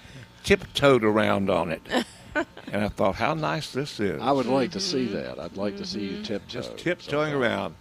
tiptoed 0.45 1.03
around 1.03 1.49
on 1.49 1.71
it, 1.73 1.81
and 2.71 2.85
I 2.85 2.87
thought, 2.87 3.15
how 3.15 3.33
nice 3.33 3.71
this 3.73 3.99
is. 3.99 4.21
I 4.21 4.31
would 4.31 4.45
like 4.45 4.71
to 4.71 4.79
see 4.79 5.07
that. 5.07 5.37
I'd 5.37 5.57
like 5.57 5.75
to 5.75 5.85
see 5.85 6.05
you 6.05 6.23
tiptoe. 6.23 6.47
just 6.47 6.77
tiptoeing 6.77 7.33
around. 7.33 7.75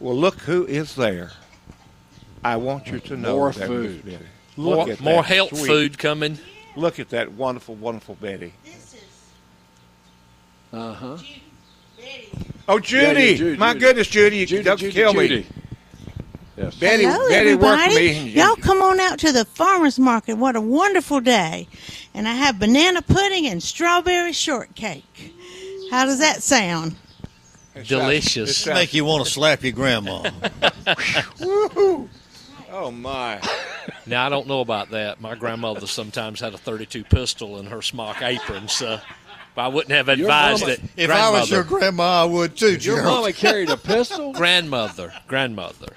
Well, 0.00 0.16
look 0.16 0.40
who 0.40 0.66
is 0.66 0.96
there. 0.96 1.30
I 2.44 2.56
want 2.56 2.88
you 2.88 2.98
to 3.00 3.16
know 3.16 3.36
More 3.36 3.52
that, 3.52 3.66
food. 3.66 4.04
Miss 4.04 4.14
Betty. 4.14 4.26
More, 4.56 4.76
Look 4.76 4.88
at 4.88 5.00
more 5.00 5.22
health 5.24 5.50
sweet- 5.56 5.66
food 5.66 5.98
coming. 5.98 6.38
Look 6.76 6.98
at 6.98 7.10
that 7.10 7.32
wonderful, 7.32 7.74
wonderful 7.74 8.14
Betty. 8.16 8.52
Uh 10.72 10.92
huh. 10.94 11.18
Oh, 12.68 12.78
Judy! 12.78 13.22
yeah, 13.22 13.34
Judy, 13.34 13.56
My 13.58 13.72
Judy. 13.74 13.80
goodness, 13.84 14.08
Judy, 14.08 14.36
you 14.38 14.46
Judy, 14.46 14.62
don't 14.62 14.78
Judy, 14.78 14.92
kill 14.92 15.12
Judy. 15.12 15.36
me. 15.40 15.46
Yes. 16.56 16.74
Betty, 16.76 17.04
Hello, 17.04 17.28
Betty 17.28 17.54
worked 17.54 17.80
everybody. 17.80 18.24
me. 18.24 18.30
Y'all 18.30 18.56
come 18.56 18.80
on 18.82 18.98
out 19.00 19.18
to 19.20 19.32
the 19.32 19.44
farmers 19.44 19.98
market. 19.98 20.34
What 20.34 20.54
a 20.56 20.60
wonderful 20.60 21.20
day. 21.20 21.66
And 22.14 22.26
I 22.28 22.34
have 22.34 22.58
banana 22.58 23.02
pudding 23.02 23.46
and 23.46 23.62
strawberry 23.62 24.32
shortcake. 24.32 25.34
How 25.90 26.04
does 26.06 26.18
that 26.20 26.42
sound? 26.42 26.92
It 27.74 27.86
sounds- 27.86 27.88
Delicious. 27.88 28.50
it 28.50 28.54
sounds- 28.54 28.74
Make 28.78 28.94
you 28.94 29.04
want 29.04 29.24
to 29.26 29.30
slap 29.30 29.62
your 29.62 29.72
grandma. 29.72 30.30
oh 32.72 32.90
my! 32.90 33.40
Now 34.06 34.26
I 34.26 34.28
don't 34.28 34.48
know 34.48 34.60
about 34.60 34.90
that. 34.90 35.20
My 35.20 35.34
grandmother 35.36 35.86
sometimes 35.86 36.40
had 36.40 36.54
a 36.54 36.58
32 36.58 37.04
pistol 37.04 37.58
in 37.60 37.66
her 37.66 37.82
smock 37.82 38.20
apron, 38.20 38.66
so 38.68 39.00
I 39.56 39.68
wouldn't 39.68 39.92
have 39.92 40.08
advised 40.08 40.62
mama- 40.62 40.72
it. 40.74 40.80
if 40.96 41.10
I 41.10 41.30
was 41.30 41.50
your 41.50 41.62
grandma, 41.62 42.22
I 42.22 42.24
would 42.24 42.56
too, 42.56 42.70
Your 42.70 42.78
Gerald. 42.78 43.04
mama 43.04 43.32
carried 43.32 43.70
a 43.70 43.76
pistol? 43.92 44.32
grandmother, 44.32 45.12
grandmother. 45.28 45.94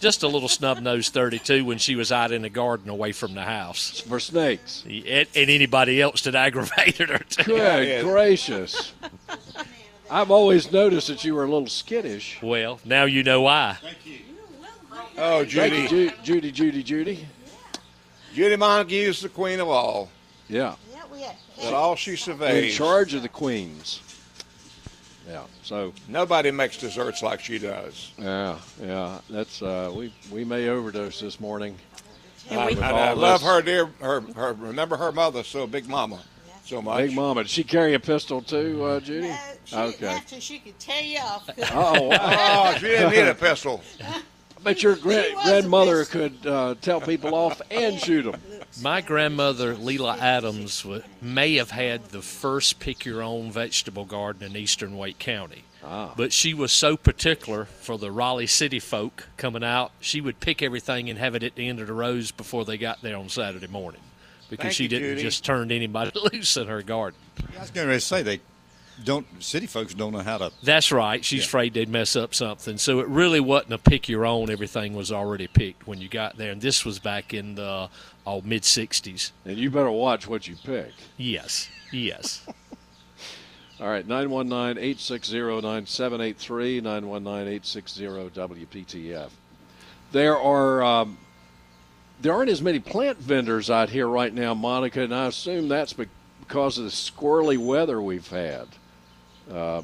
Just 0.00 0.22
a 0.22 0.28
little 0.28 0.48
snub 0.50 0.80
nosed 0.80 1.14
32 1.14 1.64
when 1.64 1.78
she 1.78 1.94
was 1.96 2.12
out 2.12 2.30
in 2.30 2.42
the 2.42 2.50
garden 2.50 2.90
away 2.90 3.12
from 3.12 3.32
the 3.34 3.42
house. 3.42 4.00
For 4.00 4.20
snakes. 4.20 4.82
And, 4.86 5.06
and 5.34 5.50
anybody 5.50 6.02
else 6.02 6.20
that 6.22 6.34
aggravated 6.34 7.08
her, 7.08 7.18
too. 7.18 7.44
Good 7.44 7.88
yeah. 7.88 8.02
gracious. 8.02 8.92
I've 10.10 10.30
always 10.30 10.70
noticed 10.70 11.08
that 11.08 11.24
you 11.24 11.34
were 11.34 11.44
a 11.44 11.48
little 11.50 11.68
skittish. 11.68 12.38
Well, 12.42 12.80
now 12.84 13.04
you 13.04 13.22
know 13.22 13.40
why. 13.42 13.78
Oh, 15.16 15.44
Judy, 15.44 15.86
Ju- 15.88 16.10
Judy, 16.22 16.50
Judy, 16.52 16.82
Judy. 16.82 17.28
Judy 18.34 18.56
Montague 18.56 18.96
is 18.96 19.20
the 19.20 19.28
queen 19.28 19.60
of 19.60 19.68
all. 19.68 20.08
Yeah. 20.48 20.74
That 21.62 21.72
all 21.72 21.94
she 21.94 22.16
surveys. 22.16 22.72
In 22.72 22.76
charge 22.76 23.14
of 23.14 23.22
the 23.22 23.28
queens. 23.28 24.00
Yeah. 25.28 25.44
So 25.62 25.92
Nobody 26.08 26.50
makes 26.50 26.76
desserts 26.76 27.22
like 27.22 27.40
she 27.40 27.58
does. 27.58 28.10
yeah, 28.18 28.58
yeah. 28.82 29.20
That's 29.30 29.62
uh, 29.62 29.90
we 29.94 30.12
we 30.30 30.44
may 30.44 30.68
overdose 30.68 31.20
this 31.20 31.38
morning. 31.40 31.76
And 32.50 32.66
we, 32.66 32.72
and 32.72 32.84
I 32.84 33.10
all 33.10 33.16
love 33.16 33.40
this- 33.40 33.48
her 33.48 33.62
dear. 33.62 33.86
Her, 34.00 34.20
her 34.20 34.52
remember 34.54 34.96
her 34.96 35.12
mother, 35.12 35.44
so 35.44 35.66
Big 35.66 35.88
Mama, 35.88 36.20
so 36.66 36.82
much. 36.82 36.98
Big 37.06 37.14
Mama. 37.14 37.44
Did 37.44 37.50
she 37.50 37.64
carry 37.64 37.94
a 37.94 38.00
pistol 38.00 38.42
too, 38.42 38.84
uh, 38.84 39.00
Judy? 39.00 39.32
Okay. 39.72 40.06
After 40.08 40.40
she 40.40 40.58
could 40.58 40.78
tear 40.78 41.02
you 41.02 41.20
off. 41.20 41.48
Oh, 41.72 42.02
wow. 42.08 42.18
Oh, 42.18 42.74
she 42.74 42.88
didn't 42.88 43.12
need 43.12 43.28
a 43.28 43.34
pistol. 43.34 43.82
but 44.64 44.82
your 44.82 44.96
gra- 44.96 45.22
She 45.24 45.34
was 45.34 45.44
a 45.46 45.48
grandmother 45.50 46.04
could 46.06 46.46
uh, 46.46 46.74
tell 46.80 47.00
people 47.00 47.34
off 47.34 47.60
and 47.70 47.98
shoot 48.00 48.22
them. 48.22 48.40
My 48.82 49.00
grandmother, 49.00 49.74
Leela 49.74 50.18
Adams, 50.18 50.84
wa- 50.84 51.00
may 51.22 51.54
have 51.56 51.70
had 51.70 52.06
the 52.06 52.22
first 52.22 52.80
pick 52.80 53.04
your 53.04 53.22
own 53.22 53.52
vegetable 53.52 54.04
garden 54.04 54.42
in 54.50 54.56
eastern 54.56 54.96
Wake 54.96 55.18
County. 55.18 55.62
Ah. 55.84 56.14
But 56.16 56.32
she 56.32 56.54
was 56.54 56.72
so 56.72 56.96
particular 56.96 57.66
for 57.66 57.98
the 57.98 58.10
Raleigh 58.10 58.46
city 58.46 58.80
folk 58.80 59.28
coming 59.36 59.62
out, 59.62 59.92
she 60.00 60.20
would 60.20 60.40
pick 60.40 60.62
everything 60.62 61.10
and 61.10 61.18
have 61.18 61.34
it 61.34 61.42
at 61.42 61.54
the 61.56 61.68
end 61.68 61.78
of 61.80 61.86
the 61.86 61.92
rows 61.92 62.30
before 62.30 62.64
they 62.64 62.78
got 62.78 63.02
there 63.02 63.16
on 63.18 63.28
Saturday 63.28 63.66
morning. 63.66 64.00
Because 64.48 64.62
Thank 64.64 64.74
she 64.74 64.82
you, 64.84 64.88
didn't 64.88 65.08
Judy. 65.10 65.22
just 65.22 65.44
turn 65.44 65.70
anybody 65.70 66.10
loose 66.32 66.56
in 66.56 66.68
her 66.68 66.82
garden. 66.82 67.18
I 67.56 67.60
was 67.60 67.70
going 67.70 67.88
to 67.88 68.00
say 68.00 68.22
they 68.22 68.40
don't. 69.02 69.26
City 69.42 69.66
folks 69.66 69.94
don't 69.94 70.12
know 70.12 70.20
how 70.20 70.38
to. 70.38 70.52
That's 70.62 70.92
right. 70.92 71.24
She's 71.24 71.40
Yeah. 71.40 71.46
afraid 71.46 71.74
they'd 71.74 71.88
mess 71.88 72.14
up 72.16 72.34
something. 72.34 72.78
So 72.78 73.00
it 73.00 73.08
really 73.08 73.40
wasn't 73.40 73.72
a 73.72 73.78
pick 73.78 74.08
your 74.08 74.24
own. 74.24 74.50
Everything 74.50 74.94
was 74.94 75.10
already 75.10 75.46
picked 75.46 75.86
when 75.86 76.00
you 76.00 76.08
got 76.08 76.36
there. 76.36 76.52
And 76.52 76.60
this 76.60 76.84
was 76.84 76.98
back 76.98 77.34
in 77.34 77.54
the 77.54 77.88
oh, 78.26 78.42
mid 78.42 78.62
60s. 78.62 79.32
And 79.44 79.56
you 79.58 79.70
better 79.70 79.90
watch 79.90 80.28
what 80.28 80.46
you 80.46 80.56
pick. 80.64 80.92
Yes. 81.16 81.68
Yes. 81.92 82.46
All 83.80 83.88
right, 83.88 84.06
919 84.06 84.78
860 84.82 85.38
9783, 85.40 86.80
919 86.80 87.32
860 87.54 88.04
WPTF. 88.04 89.30
There 90.12 90.38
are. 90.38 90.82
Um, 90.82 91.18
there 92.20 92.32
aren't 92.32 92.50
as 92.50 92.62
many 92.62 92.78
plant 92.78 93.18
vendors 93.18 93.68
out 93.70 93.90
here 93.90 94.06
right 94.06 94.32
now, 94.32 94.54
Monica, 94.54 95.02
and 95.02 95.12
I 95.12 95.26
assume 95.26 95.66
that's 95.68 95.92
because 95.92 96.78
of 96.78 96.84
the 96.84 96.90
squirrely 96.90 97.58
weather 97.58 98.00
we've 98.00 98.28
had 98.28 98.68
uh, 99.50 99.82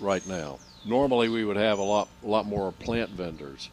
right 0.00 0.26
now. 0.26 0.58
Normally, 0.84 1.28
we 1.28 1.44
would 1.44 1.56
have 1.56 1.78
a 1.78 1.82
lot, 1.82 2.08
a 2.24 2.26
lot 2.26 2.46
more 2.46 2.72
plant 2.72 3.10
vendors. 3.10 3.70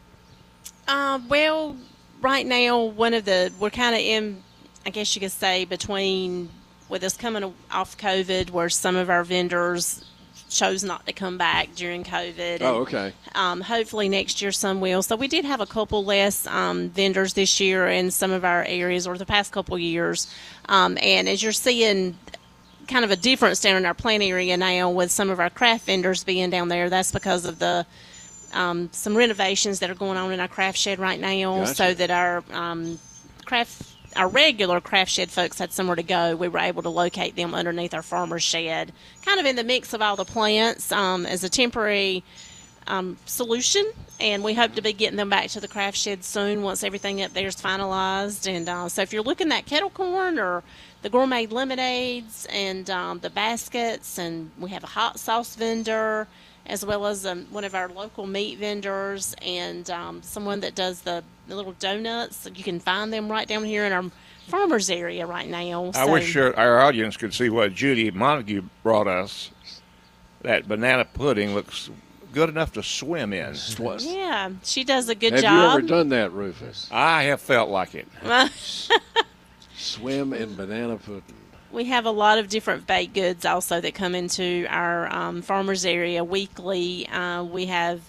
Uh, 0.88 1.20
well, 1.28 1.76
right 2.20 2.46
now, 2.46 2.82
one 2.82 3.14
of 3.14 3.24
the 3.24 3.52
we're 3.58 3.70
kind 3.70 3.94
of 3.94 4.00
in, 4.00 4.42
I 4.84 4.90
guess 4.90 5.14
you 5.14 5.20
could 5.20 5.32
say, 5.32 5.64
between 5.64 6.48
with 6.88 7.02
us 7.02 7.16
coming 7.16 7.54
off 7.70 7.96
COVID, 7.96 8.50
where 8.50 8.68
some 8.68 8.96
of 8.96 9.10
our 9.10 9.24
vendors 9.24 10.04
chose 10.48 10.84
not 10.84 11.04
to 11.06 11.12
come 11.12 11.36
back 11.38 11.74
during 11.74 12.04
COVID. 12.04 12.58
Oh, 12.60 12.82
okay. 12.82 13.12
Um, 13.34 13.60
hopefully 13.60 14.08
next 14.08 14.40
year 14.40 14.52
some 14.52 14.80
will. 14.80 15.02
So 15.02 15.16
we 15.16 15.28
did 15.28 15.44
have 15.44 15.60
a 15.60 15.66
couple 15.66 16.04
less 16.04 16.46
um, 16.46 16.90
vendors 16.90 17.34
this 17.34 17.58
year 17.58 17.88
in 17.88 18.10
some 18.10 18.30
of 18.30 18.44
our 18.44 18.64
areas, 18.64 19.06
or 19.06 19.18
the 19.18 19.26
past 19.26 19.52
couple 19.52 19.78
years. 19.78 20.32
Um, 20.68 20.98
and 21.02 21.28
as 21.28 21.42
you're 21.42 21.52
seeing, 21.52 22.16
kind 22.86 23.04
of 23.04 23.10
a 23.10 23.16
difference 23.16 23.60
down 23.60 23.76
in 23.76 23.86
our 23.86 23.94
plant 23.94 24.22
area 24.22 24.56
now 24.56 24.90
with 24.90 25.10
some 25.10 25.30
of 25.30 25.40
our 25.40 25.50
craft 25.50 25.86
vendors 25.86 26.24
being 26.24 26.50
down 26.50 26.68
there. 26.68 26.88
That's 26.88 27.12
because 27.12 27.44
of 27.44 27.58
the 27.58 27.86
um, 28.52 28.88
some 28.92 29.16
renovations 29.16 29.80
that 29.80 29.90
are 29.90 29.94
going 29.94 30.16
on 30.16 30.32
in 30.32 30.40
our 30.40 30.48
craft 30.48 30.78
shed 30.78 30.98
right 30.98 31.20
now, 31.20 31.60
Gotcha. 31.60 31.74
so 31.74 31.94
that 31.94 32.10
our 32.10 32.44
um, 32.52 32.98
craft 33.44 33.96
our 34.16 34.28
regular 34.28 34.80
craft 34.80 35.10
shed 35.10 35.30
folks 35.30 35.58
had 35.58 35.72
somewhere 35.72 35.96
to 35.96 36.02
go. 36.02 36.36
We 36.36 36.48
were 36.48 36.58
able 36.58 36.82
to 36.82 36.88
locate 36.88 37.36
them 37.36 37.54
underneath 37.54 37.94
our 37.94 38.02
farmer's 38.02 38.42
shed, 38.42 38.92
kind 39.24 39.38
of 39.38 39.46
in 39.46 39.56
the 39.56 39.64
mix 39.64 39.92
of 39.92 40.00
all 40.00 40.16
the 40.16 40.24
plants 40.24 40.90
um, 40.90 41.26
as 41.26 41.44
a 41.44 41.48
temporary 41.48 42.24
um, 42.86 43.16
solution. 43.26 43.84
And 44.18 44.42
we 44.42 44.54
hope 44.54 44.74
to 44.74 44.82
be 44.82 44.94
getting 44.94 45.16
them 45.16 45.28
back 45.28 45.48
to 45.50 45.60
the 45.60 45.68
craft 45.68 45.98
shed 45.98 46.24
soon 46.24 46.62
once 46.62 46.82
everything 46.82 47.22
up 47.22 47.32
there 47.32 47.46
is 47.46 47.56
finalized. 47.56 48.50
And 48.50 48.68
uh, 48.68 48.88
so 48.88 49.02
if 49.02 49.12
you're 49.12 49.22
looking 49.22 49.52
at 49.52 49.66
kettle 49.66 49.90
corn 49.90 50.38
or 50.38 50.62
the 51.06 51.10
gourmet 51.10 51.46
lemonades 51.46 52.48
and 52.50 52.90
um, 52.90 53.20
the 53.20 53.30
baskets, 53.30 54.18
and 54.18 54.50
we 54.58 54.70
have 54.70 54.82
a 54.82 54.88
hot 54.88 55.20
sauce 55.20 55.54
vendor 55.54 56.26
as 56.66 56.84
well 56.84 57.06
as 57.06 57.24
um, 57.24 57.46
one 57.52 57.62
of 57.62 57.76
our 57.76 57.88
local 57.88 58.26
meat 58.26 58.58
vendors 58.58 59.32
and 59.40 59.88
um, 59.88 60.20
someone 60.20 60.58
that 60.58 60.74
does 60.74 61.02
the, 61.02 61.22
the 61.46 61.54
little 61.54 61.74
donuts. 61.78 62.48
You 62.52 62.64
can 62.64 62.80
find 62.80 63.12
them 63.12 63.30
right 63.30 63.46
down 63.46 63.62
here 63.62 63.84
in 63.84 63.92
our 63.92 64.02
farmers 64.48 64.90
area 64.90 65.26
right 65.26 65.48
now. 65.48 65.92
I 65.94 66.06
So- 66.06 66.12
wish 66.12 66.34
your, 66.34 66.58
our 66.58 66.80
audience 66.80 67.16
could 67.16 67.32
see 67.32 67.50
what 67.50 67.72
Judy 67.72 68.10
Montague 68.10 68.62
brought 68.82 69.06
us. 69.06 69.52
That 70.40 70.66
banana 70.66 71.04
pudding 71.04 71.54
looks 71.54 71.88
good 72.32 72.48
enough 72.48 72.72
to 72.72 72.82
swim 72.82 73.32
in. 73.32 73.54
Yeah, 74.00 74.50
she 74.64 74.82
does 74.82 75.08
a 75.08 75.14
good 75.14 75.34
Have 75.34 75.42
job. 75.42 75.52
you 75.52 75.78
ever 75.78 75.82
done 75.82 76.08
that, 76.08 76.32
Rufus? 76.32 76.88
I 76.90 77.22
have 77.24 77.40
felt 77.40 77.70
like 77.70 77.94
it. 77.94 78.08
Swim 79.86 80.32
in 80.32 80.54
banana 80.56 80.96
pudding. 80.96 81.22
We 81.72 81.84
have 81.86 82.06
a 82.06 82.10
lot 82.10 82.38
of 82.38 82.48
different 82.48 82.86
baked 82.86 83.14
goods 83.14 83.44
also 83.44 83.80
that 83.80 83.94
come 83.94 84.14
into 84.14 84.66
our 84.68 85.12
um, 85.12 85.42
farmers 85.42 85.84
area 85.84 86.22
weekly. 86.24 87.08
Uh, 87.08 87.42
we 87.44 87.66
have, 87.66 88.00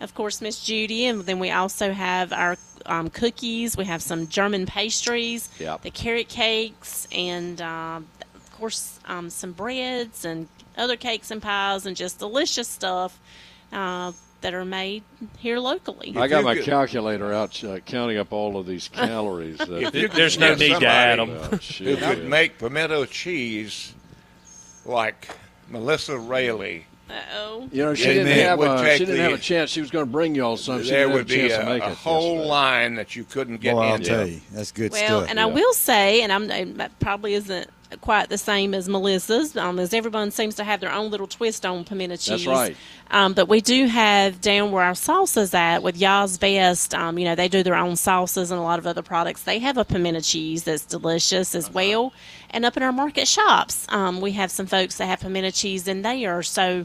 of 0.00 0.14
course, 0.14 0.40
Miss 0.40 0.64
Judy, 0.64 1.06
and 1.06 1.22
then 1.22 1.38
we 1.38 1.50
also 1.50 1.92
have 1.92 2.32
our 2.32 2.56
um, 2.86 3.10
cookies. 3.10 3.76
We 3.76 3.86
have 3.86 4.02
some 4.02 4.28
German 4.28 4.66
pastries, 4.66 5.48
Yep. 5.58 5.82
the 5.82 5.90
carrot 5.90 6.28
cakes, 6.28 7.08
and 7.12 7.60
um, 7.60 8.06
of 8.34 8.50
course 8.52 9.00
um, 9.06 9.30
some 9.30 9.52
breads 9.52 10.24
and 10.24 10.48
other 10.76 10.96
cakes 10.96 11.30
and 11.30 11.42
pies 11.42 11.86
and 11.86 11.96
just 11.96 12.18
delicious 12.18 12.68
stuff 12.68 13.18
uh, 13.72 14.12
that 14.40 14.54
are 14.54 14.64
made 14.64 15.02
here 15.38 15.58
locally. 15.58 16.14
I 16.16 16.28
got 16.28 16.44
my 16.44 16.54
could- 16.54 16.64
calculator 16.64 17.32
out 17.32 17.62
uh, 17.64 17.80
counting 17.80 18.18
up 18.18 18.32
all 18.32 18.56
of 18.56 18.66
these 18.66 18.88
calories. 18.92 19.58
That, 19.58 19.70
If 19.82 19.94
you 19.94 20.08
There's 20.08 20.38
no 20.38 20.54
need 20.54 20.78
to 20.80 20.86
add 20.86 21.18
them. 21.18 21.30
Oh, 21.30 21.42
Who 21.48 21.58
shit. 21.58 21.98
could 22.00 22.28
make 22.28 22.58
pimento 22.58 23.04
cheese 23.06 23.94
like 24.84 25.28
Melissa 25.68 26.18
Rayleigh. 26.18 26.82
Uh-oh. 27.10 27.68
You 27.72 27.84
know, 27.86 27.94
she 27.94 28.04
didn't 28.04 28.26
have 28.36 28.60
a, 28.60 28.92
she 28.92 28.98
didn't 29.06 29.16
the- 29.16 29.22
have 29.22 29.32
a 29.32 29.38
chance. 29.38 29.70
She 29.70 29.80
was 29.80 29.90
going 29.90 30.04
to 30.04 30.10
bring 30.10 30.34
y'all 30.34 30.58
some. 30.58 30.82
She 30.82 30.90
there 30.90 31.06
didn't 31.06 31.12
would 31.14 31.22
a 31.22 31.24
be 31.24 31.50
a, 31.50 31.64
make 31.64 31.82
a 31.82 31.94
whole 31.94 32.34
yesterday. 32.34 32.48
line 32.48 32.94
that 32.96 33.16
you 33.16 33.24
couldn't 33.24 33.56
get 33.62 33.74
Boy, 33.74 33.80
I'll 33.82 33.98
tell 33.98 34.26
you, 34.26 34.40
that's 34.52 34.72
good 34.72 34.92
Well, 34.92 35.20
stuff. 35.22 35.30
and 35.30 35.40
I 35.40 35.46
will 35.46 35.72
say, 35.72 36.20
and 36.22 36.30
I'm 36.30 36.50
it 36.50 36.90
probably 37.00 37.32
isn't 37.34 37.68
quite 38.00 38.28
the 38.28 38.36
same 38.38 38.74
as 38.74 38.88
Melissa's, 38.88 39.56
um, 39.56 39.78
as 39.78 39.94
everyone 39.94 40.30
seems 40.30 40.54
to 40.56 40.64
have 40.64 40.80
their 40.80 40.92
own 40.92 41.10
little 41.10 41.26
twist 41.26 41.64
on 41.64 41.84
pimento 41.84 42.16
cheese. 42.16 42.44
That's 42.44 42.46
right. 42.46 42.76
Um, 43.10 43.32
but 43.32 43.48
we 43.48 43.60
do 43.62 43.86
have 43.86 44.40
down 44.40 44.70
where 44.72 44.82
our 44.84 44.92
salsa's 44.92 45.54
at 45.54 45.82
with 45.82 45.96
Y'all's 45.96 46.36
Best. 46.36 46.94
Um, 46.94 47.18
you 47.18 47.24
know, 47.24 47.34
they 47.34 47.48
do 47.48 47.62
their 47.62 47.74
own 47.76 47.92
salsas 47.94 48.50
and 48.50 48.60
a 48.60 48.62
lot 48.62 48.78
of 48.78 48.86
other 48.86 49.02
products. 49.02 49.42
They 49.44 49.58
have 49.60 49.78
a 49.78 49.84
pimento 49.84 50.20
cheese 50.20 50.64
that's 50.64 50.84
delicious 50.84 51.54
Uh-huh. 51.54 51.58
as 51.66 51.70
well. 51.72 52.12
And 52.50 52.64
up 52.64 52.76
in 52.76 52.82
our 52.82 52.92
market 52.92 53.26
shops, 53.26 53.86
um, 53.88 54.20
we 54.20 54.32
have 54.32 54.50
some 54.50 54.66
folks 54.66 54.96
that 54.98 55.06
have 55.06 55.20
pimento 55.20 55.50
cheese 55.50 55.88
in 55.88 56.02
there. 56.02 56.42
So 56.42 56.84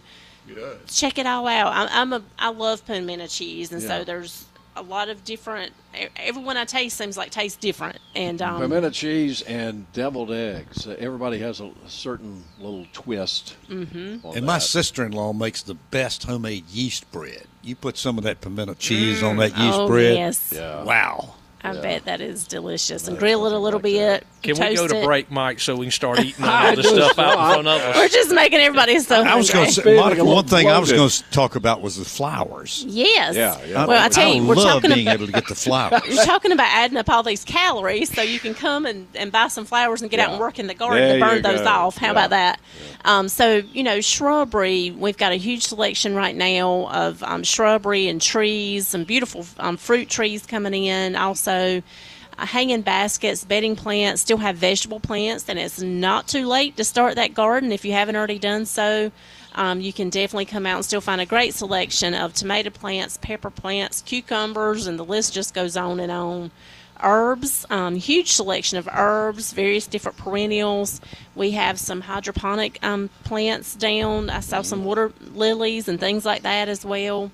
check 0.88 1.18
it 1.18 1.26
all 1.26 1.48
out. 1.48 1.72
I'm, 1.74 1.88
I'm 1.92 2.14
a 2.22 2.26
I 2.40 2.50
love 2.50 2.86
pimento 2.86 3.28
cheese, 3.28 3.72
and 3.72 3.82
Yeah. 3.82 3.88
so 4.00 4.04
there's 4.04 4.46
a 4.76 4.82
lot 4.82 5.10
of 5.10 5.24
different. 5.24 5.74
e- 6.00 6.08
Everyone 6.18 6.58
I 6.58 6.66
taste 6.66 6.98
seems 6.98 7.18
like 7.18 7.32
tastes 7.32 7.58
different, 7.58 8.00
and 8.16 8.42
um, 8.42 8.62
Pimento 8.62 8.90
cheese 8.90 9.42
and 9.44 9.92
deviled 9.94 10.32
eggs. 10.32 10.88
Uh, 10.88 10.96
everybody 11.00 11.40
has 11.40 11.60
a, 11.60 11.66
a 11.66 11.90
certain 11.90 12.44
little 12.60 12.86
twist. 12.94 13.56
Mm-hmm. 13.70 14.28
And 14.36 14.46
my 14.46 14.60
sister-in-law 14.60 15.34
makes 15.34 15.62
the 15.64 15.76
best 15.76 16.24
homemade 16.24 16.68
yeast 16.70 17.12
bread. 17.12 17.44
You 17.62 17.76
put 17.76 17.98
some 17.98 18.18
of 18.18 18.24
that 18.26 18.42
pimento 18.42 18.74
cheese 18.74 19.24
on 19.24 19.38
that 19.38 19.58
yeast 19.58 19.78
oh 19.80 19.88
bread. 19.88 20.16
yes, 20.16 20.52
yeah. 20.56 20.84
Wow. 20.84 21.36
I 21.64 21.74
Yeah. 21.74 21.82
bet 21.82 22.06
that 22.06 22.20
is 22.22 22.46
delicious. 22.46 23.08
And 23.08 23.18
grill 23.18 23.46
it 23.46 23.54
a 23.54 23.58
little 23.58 23.80
something 23.80 23.96
like 23.96 24.22
bit. 24.22 24.28
Can 24.58 24.70
we 24.70 24.76
go 24.76 24.88
to 24.88 24.98
it. 25.00 25.06
break, 25.06 25.32
Mike, 25.32 25.60
so 25.62 25.76
we 25.78 25.86
can 25.86 25.92
start 25.92 26.20
eating 26.24 26.44
all 26.44 26.76
this 26.76 26.90
stuff 26.90 27.18
out 27.18 27.32
in 27.58 27.64
front 27.64 27.68
of 27.68 27.82
us? 27.82 27.96
We're 27.96 28.08
just 28.10 28.32
making 28.32 28.60
everybody 28.60 29.00
so 29.00 29.22
I 29.24 29.36
was 29.36 29.50
going 29.50 29.68
to 29.68 29.72
say, 29.72 29.96
Monica, 29.96 30.26
one 30.26 30.46
thing 30.46 30.68
I 30.70 30.78
was 30.80 30.92
going 30.92 31.08
to 31.10 31.24
talk 31.32 31.56
about 31.56 31.82
was 31.82 31.96
the 31.98 32.04
flowers. 32.06 32.84
Yes. 32.88 33.36
Yeah, 33.36 33.58
yeah. 33.66 33.86
Well, 33.86 34.04
I 34.04 34.10
tell 34.10 34.34
you, 34.34 34.46
we're 34.46 34.56
love 34.56 34.82
talking 34.82 34.94
being 34.94 35.08
about 35.08 35.16
able 35.16 35.26
to 35.28 35.32
get 35.32 35.48
the 35.48 35.56
flowers. 35.64 36.02
you're 36.08 36.26
talking 36.26 36.52
about 36.52 36.68
adding 36.70 36.98
up 36.98 37.10
all 37.10 37.24
these 37.24 37.44
calories 37.46 38.14
so 38.14 38.22
you 38.22 38.40
can 38.40 38.54
come 38.54 38.86
and, 38.86 39.08
and 39.16 39.32
buy 39.32 39.48
some 39.48 39.64
flowers 39.66 40.02
and 40.02 40.12
get 40.12 40.20
out 40.20 40.32
and 40.32 40.40
work 40.40 40.60
in 40.60 40.68
the 40.68 40.74
garden 40.74 41.00
There 41.00 41.20
to 41.20 41.26
burn 41.26 41.42
those 41.42 41.62
go. 41.62 41.68
off. 41.68 41.98
How 41.98 42.08
Yeah. 42.08 42.12
about 42.12 42.30
that? 42.32 42.60
Um, 43.06 43.30
so, 43.30 43.62
you 43.72 43.84
know, 43.84 44.02
shrubbery, 44.02 44.92
we've 44.92 45.18
got 45.18 45.32
a 45.32 45.36
huge 45.36 45.64
selection 45.68 46.16
right 46.16 46.36
now 46.36 46.88
of 46.92 47.24
um, 47.24 47.44
shrubbery 47.44 48.08
and 48.10 48.22
trees, 48.22 48.88
some 48.90 49.06
beautiful 49.06 49.46
um, 49.60 49.78
fruit 49.78 50.10
trees 50.10 50.46
coming 50.46 50.74
in. 50.86 51.16
Also, 51.16 51.53
uh, 52.38 52.46
hanging 52.46 52.82
baskets, 52.82 53.44
bedding 53.44 53.76
plants, 53.76 54.22
still 54.22 54.38
have 54.38 54.56
vegetable 54.56 55.00
plants, 55.00 55.48
and 55.48 55.60
it's 55.60 55.82
not 55.82 56.28
too 56.28 56.48
late 56.48 56.78
to 56.78 56.84
start 56.84 57.16
that 57.16 57.34
garden 57.34 57.72
if 57.72 57.86
you 57.86 57.92
haven't 57.92 58.16
already 58.16 58.40
done 58.40 58.66
so. 58.66 59.12
Um, 59.56 59.82
you 59.82 59.94
can 59.94 60.10
definitely 60.10 60.46
come 60.46 60.66
out 60.66 60.78
and 60.78 60.86
still 60.86 61.02
find 61.02 61.22
a 61.22 61.26
great 61.26 61.54
selection 61.54 62.14
of 62.16 62.34
tomato 62.34 62.72
plants, 62.72 63.20
pepper 63.22 63.52
plants, 63.52 64.02
cucumbers, 64.02 64.88
and 64.88 64.98
the 64.98 65.06
list 65.06 65.34
just 65.34 65.54
goes 65.54 65.78
on 65.78 66.00
and 66.00 66.12
on. 66.12 66.52
Herbs, 67.02 67.66
um, 67.70 67.96
huge 67.96 68.32
selection 68.32 68.78
of 68.78 68.88
herbs, 68.92 69.52
various 69.52 69.88
different 69.88 70.18
perennials. 70.18 71.02
We 71.36 71.52
have 71.52 71.80
some 71.80 72.02
hydroponic 72.02 72.80
um, 72.82 73.10
plants 73.26 73.76
down. 73.76 74.30
I 74.30 74.40
saw 74.40 74.62
some 74.62 74.86
water 74.86 75.12
lilies 75.34 75.88
and 75.88 76.00
things 76.00 76.26
like 76.26 76.44
that 76.44 76.70
as 76.70 76.86
well. 76.86 77.30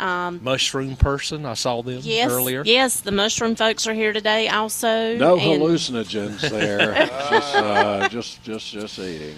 Mushroom 0.00 0.96
person, 0.96 1.46
I 1.46 1.54
saw 1.54 1.82
them 1.82 2.00
Yes, 2.02 2.30
earlier. 2.30 2.62
yes, 2.64 3.00
the 3.00 3.12
mushroom 3.12 3.54
folks 3.54 3.86
are 3.86 3.94
here 3.94 4.12
today 4.12 4.48
also. 4.48 5.16
No 5.16 5.38
and- 5.38 5.62
hallucinogens 5.62 6.40
there. 6.48 6.94
just, 7.30 7.54
uh, 7.56 8.08
just, 8.08 8.42
just, 8.42 8.72
just 8.72 8.98
eating. 8.98 9.36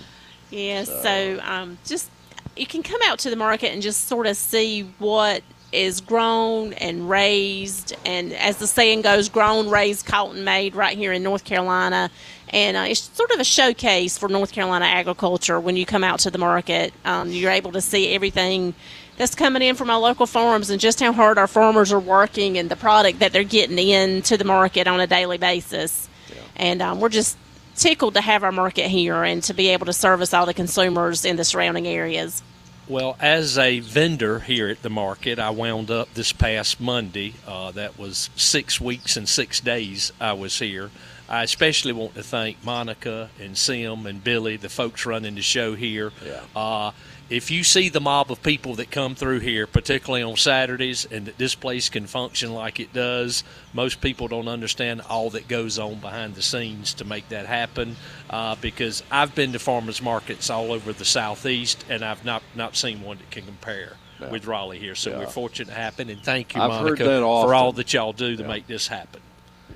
Yes, 0.50 0.88
so 1.02 1.40
um, 1.42 1.78
just 1.84 2.08
you 2.56 2.66
can 2.66 2.82
come 2.82 3.00
out 3.04 3.18
to 3.20 3.30
the 3.30 3.36
market 3.36 3.72
and 3.72 3.82
just 3.82 4.06
sort 4.08 4.26
of 4.26 4.36
see 4.36 4.82
what 4.98 5.42
is 5.72 6.00
grown 6.00 6.72
and 6.74 7.10
raised, 7.10 7.94
and 8.06 8.32
as 8.32 8.56
the 8.58 8.66
saying 8.66 9.02
goes, 9.02 9.28
grown, 9.28 9.68
raised, 9.68 10.06
caught, 10.06 10.34
and 10.34 10.44
made 10.44 10.74
right 10.74 10.96
here 10.96 11.12
in 11.12 11.22
North 11.22 11.44
Carolina. 11.44 12.10
And 12.50 12.76
uh, 12.76 12.86
it's 12.88 13.00
sort 13.00 13.32
of 13.32 13.40
a 13.40 13.44
showcase 13.44 14.16
for 14.16 14.28
North 14.28 14.52
Carolina 14.52 14.84
agriculture 14.84 15.58
when 15.58 15.76
you 15.76 15.84
come 15.84 16.04
out 16.04 16.20
to 16.20 16.30
the 16.30 16.38
market. 16.38 16.94
Um, 17.04 17.30
you're 17.32 17.50
able 17.50 17.72
to 17.72 17.80
see 17.80 18.14
everything 18.14 18.72
that's 19.16 19.34
coming 19.34 19.62
in 19.62 19.76
from 19.76 19.90
our 19.90 19.98
local 19.98 20.26
farms 20.26 20.70
and 20.70 20.80
just 20.80 21.00
how 21.00 21.12
hard 21.12 21.38
our 21.38 21.46
farmers 21.46 21.92
are 21.92 22.00
working 22.00 22.58
and 22.58 22.70
the 22.70 22.76
product 22.76 23.20
that 23.20 23.32
they're 23.32 23.44
getting 23.44 23.78
into 23.78 24.36
the 24.36 24.44
market 24.44 24.86
on 24.86 25.00
a 25.00 25.06
daily 25.06 25.38
basis. 25.38 26.08
And 26.56 26.80
um, 26.82 27.00
we're 27.00 27.08
just 27.08 27.36
tickled 27.76 28.14
to 28.14 28.20
have 28.20 28.42
our 28.42 28.52
market 28.52 28.88
here 28.88 29.22
and 29.22 29.42
to 29.44 29.54
be 29.54 29.68
able 29.68 29.86
to 29.86 29.92
service 29.92 30.32
all 30.32 30.46
the 30.46 30.54
consumers 30.54 31.24
in 31.24 31.36
the 31.36 31.44
surrounding 31.44 31.86
areas. 31.86 32.42
Well, 32.88 33.16
as 33.20 33.58
a 33.58 33.80
vendor 33.80 34.38
here 34.38 34.68
at 34.68 34.82
the 34.82 34.90
market, 34.90 35.40
I 35.40 35.50
wound 35.50 35.90
up 35.90 36.14
this 36.14 36.32
past 36.32 36.80
Monday. 36.80 37.34
Uh, 37.46 37.72
that 37.72 37.98
was 37.98 38.30
six 38.36 38.80
weeks 38.80 39.16
and 39.16 39.28
six 39.28 39.60
days 39.60 40.12
I 40.20 40.34
was 40.34 40.58
here. 40.58 40.90
I 41.28 41.42
especially 41.42 41.92
want 41.92 42.14
to 42.14 42.22
thank 42.22 42.64
Monica 42.64 43.30
and 43.40 43.58
Sim 43.58 44.06
and 44.06 44.22
Billy, 44.22 44.56
the 44.56 44.68
folks 44.68 45.04
running 45.04 45.34
the 45.34 45.42
show 45.42 45.74
here. 45.74 46.12
Yeah. 46.24 46.42
Uh, 46.54 46.92
if 47.28 47.50
you 47.50 47.64
see 47.64 47.88
the 47.88 48.00
mob 48.00 48.30
of 48.30 48.42
people 48.42 48.74
that 48.76 48.90
come 48.90 49.14
through 49.14 49.40
here, 49.40 49.66
particularly 49.66 50.22
on 50.22 50.36
Saturdays, 50.36 51.06
and 51.10 51.26
that 51.26 51.38
this 51.38 51.54
place 51.54 51.88
can 51.88 52.06
function 52.06 52.52
like 52.54 52.78
it 52.78 52.92
does, 52.92 53.42
most 53.72 54.00
people 54.00 54.28
don't 54.28 54.46
understand 54.48 55.00
all 55.02 55.30
that 55.30 55.48
goes 55.48 55.78
on 55.78 55.96
behind 55.96 56.36
the 56.36 56.42
scenes 56.42 56.94
to 56.94 57.04
make 57.04 57.28
that 57.30 57.46
happen. 57.46 57.96
Uh, 58.30 58.54
because 58.60 59.02
I've 59.10 59.34
been 59.34 59.52
to 59.54 59.58
farmers 59.58 60.00
markets 60.00 60.50
all 60.50 60.70
over 60.72 60.92
the 60.92 61.04
southeast, 61.04 61.84
and 61.88 62.04
I've 62.04 62.24
not 62.24 62.42
not 62.54 62.76
seen 62.76 63.02
one 63.02 63.18
that 63.18 63.30
can 63.30 63.44
compare 63.44 63.94
with 64.30 64.46
Raleigh 64.46 64.78
here. 64.78 64.94
So 64.94 65.10
Yeah. 65.10 65.18
we're 65.18 65.26
fortunate 65.26 65.66
to 65.68 65.74
happen, 65.74 66.08
and 66.08 66.22
thank 66.22 66.54
you, 66.54 66.60
I've 66.62 66.72
heard 66.72 66.82
Monica, 66.84 67.04
that 67.04 67.20
for 67.20 67.54
all 67.54 67.72
that 67.72 67.92
y'all 67.92 68.12
do 68.12 68.36
to 68.36 68.42
Yeah. 68.42 68.48
make 68.48 68.66
this 68.66 68.86
happen. 68.88 69.20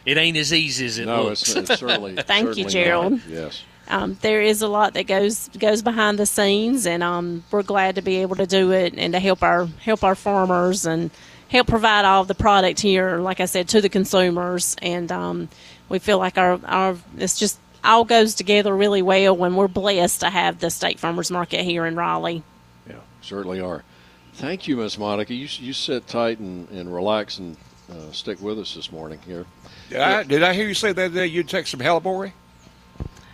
It 0.06 0.16
ain't 0.16 0.36
as 0.36 0.52
easy 0.52 0.86
as 0.86 0.98
it 0.98 1.06
no, 1.06 1.24
looks. 1.24 1.42
it's, 1.42 1.70
it's 1.70 1.80
certainly. 1.80 2.16
Thank 2.22 2.56
you, 2.56 2.64
Gerald. 2.64 3.12
not. 3.12 3.20
Yes. 3.28 3.64
Um, 3.90 4.16
there 4.20 4.40
is 4.40 4.62
a 4.62 4.68
lot 4.68 4.94
that 4.94 5.06
goes 5.06 5.48
goes 5.58 5.82
behind 5.82 6.18
the 6.18 6.26
scenes, 6.26 6.86
and 6.86 7.02
um, 7.02 7.44
we're 7.50 7.62
glad 7.62 7.96
to 7.96 8.02
be 8.02 8.16
able 8.18 8.36
to 8.36 8.46
do 8.46 8.72
it 8.72 8.94
and 8.96 9.12
to 9.12 9.20
help 9.20 9.42
our 9.42 9.66
help 9.66 10.04
our 10.04 10.14
farmers 10.14 10.86
and 10.86 11.10
help 11.48 11.66
provide 11.66 12.04
all 12.04 12.24
the 12.24 12.34
product 12.34 12.80
here. 12.80 13.18
Like 13.18 13.40
I 13.40 13.46
said, 13.46 13.68
to 13.68 13.80
the 13.80 13.88
consumers, 13.88 14.76
and 14.80 15.10
um, 15.10 15.48
we 15.88 15.98
feel 15.98 16.18
like 16.18 16.38
our 16.38 16.60
our 16.64 16.96
it's 17.18 17.38
just 17.38 17.58
all 17.82 18.04
goes 18.04 18.34
together 18.34 18.74
really 18.76 19.02
well 19.02 19.36
when 19.36 19.56
we're 19.56 19.68
blessed 19.68 20.20
to 20.20 20.30
have 20.30 20.60
the 20.60 20.70
State 20.70 21.00
Farmers 21.00 21.30
Market 21.30 21.64
here 21.64 21.84
in 21.86 21.96
Raleigh. 21.96 22.42
Yeah, 22.88 22.96
certainly 23.22 23.60
are. 23.60 23.82
Thank 24.34 24.68
you, 24.68 24.76
Miss 24.76 24.96
Monica. 24.98 25.34
You 25.34 25.48
you 25.50 25.72
sit 25.72 26.06
tight 26.06 26.38
and, 26.38 26.68
and 26.70 26.92
relax 26.94 27.38
and 27.38 27.56
uh, 27.90 28.12
stick 28.12 28.40
with 28.40 28.58
us 28.58 28.74
this 28.74 28.92
morning 28.92 29.18
here. 29.26 29.46
Did 29.88 30.00
I, 30.00 30.22
did 30.22 30.42
I 30.44 30.54
hear 30.54 30.68
you 30.68 30.74
say 30.74 30.92
that 30.92 31.12
day 31.12 31.26
you'd 31.26 31.48
take 31.48 31.66
some 31.66 31.80
hellebore? 31.80 32.32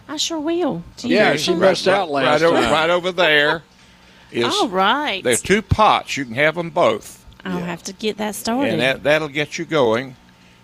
I 0.08 0.16
sure 0.18 0.38
will. 0.38 0.82
Do 0.96 1.08
you 1.08 1.16
Yeah, 1.16 1.32
she 1.36 1.52
some? 1.52 1.58
missed 1.60 1.88
out 1.88 2.10
last 2.10 2.42
right 2.42 2.48
over, 2.48 2.60
time. 2.60 2.72
right 2.72 2.90
over 2.90 3.12
there. 3.12 3.62
Is, 4.32 4.44
All 4.44 4.68
right. 4.68 5.22
There's 5.22 5.40
two 5.40 5.62
pots. 5.62 6.16
You 6.16 6.24
can 6.24 6.34
have 6.34 6.56
them 6.56 6.70
both, 6.70 7.24
I'll 7.44 7.58
have 7.60 7.82
to 7.84 7.92
get 7.92 8.16
that 8.18 8.34
started. 8.34 8.72
and 8.72 8.82
that 8.82 9.04
that'll 9.04 9.28
get 9.28 9.56
you 9.56 9.64
going. 9.64 10.16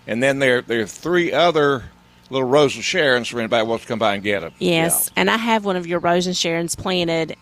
And 0.05 0.21
then 0.21 0.39
there 0.39 0.61
there 0.61 0.81
are 0.81 0.85
three 0.85 1.31
other 1.31 1.85
little 2.29 2.47
rose 2.47 2.75
of 2.77 2.83
Sharons 2.83 3.31
for 3.31 3.39
anybody 3.39 3.63
who 3.63 3.69
wants 3.69 3.85
to 3.85 3.87
come 3.87 3.99
by 3.99 4.15
and 4.15 4.23
get 4.23 4.41
them. 4.41 4.51
Yes, 4.59 5.09
and 5.15 5.29
I 5.29 5.37
have 5.37 5.63
one 5.63 5.77
of 5.77 5.87
your 5.87 5.99
rose 5.99 6.27
and 6.27 6.35
Sharon's 6.35 6.75
planted, 6.75 7.37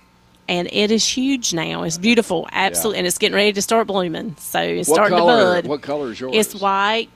and 0.48 0.68
it 0.72 0.92
is 0.92 1.08
huge 1.08 1.54
now. 1.56 1.82
It's 1.84 1.98
beautiful, 1.98 2.48
absolutely, 2.52 3.00
and 3.00 3.08
it's 3.08 3.18
getting 3.18 3.36
ready 3.36 3.54
to 3.54 3.62
start 3.64 3.88
blooming. 3.88 4.36
So 4.38 4.62
it's 4.62 4.88
What 4.88 4.96
starting 4.98 5.18
color? 5.18 5.56
to 5.56 5.62
bud. 5.64 5.70
What 5.70 5.82
color 5.82 6.12
is 6.12 6.20
yours? 6.20 6.36
It's 6.36 6.54
white 6.54 7.10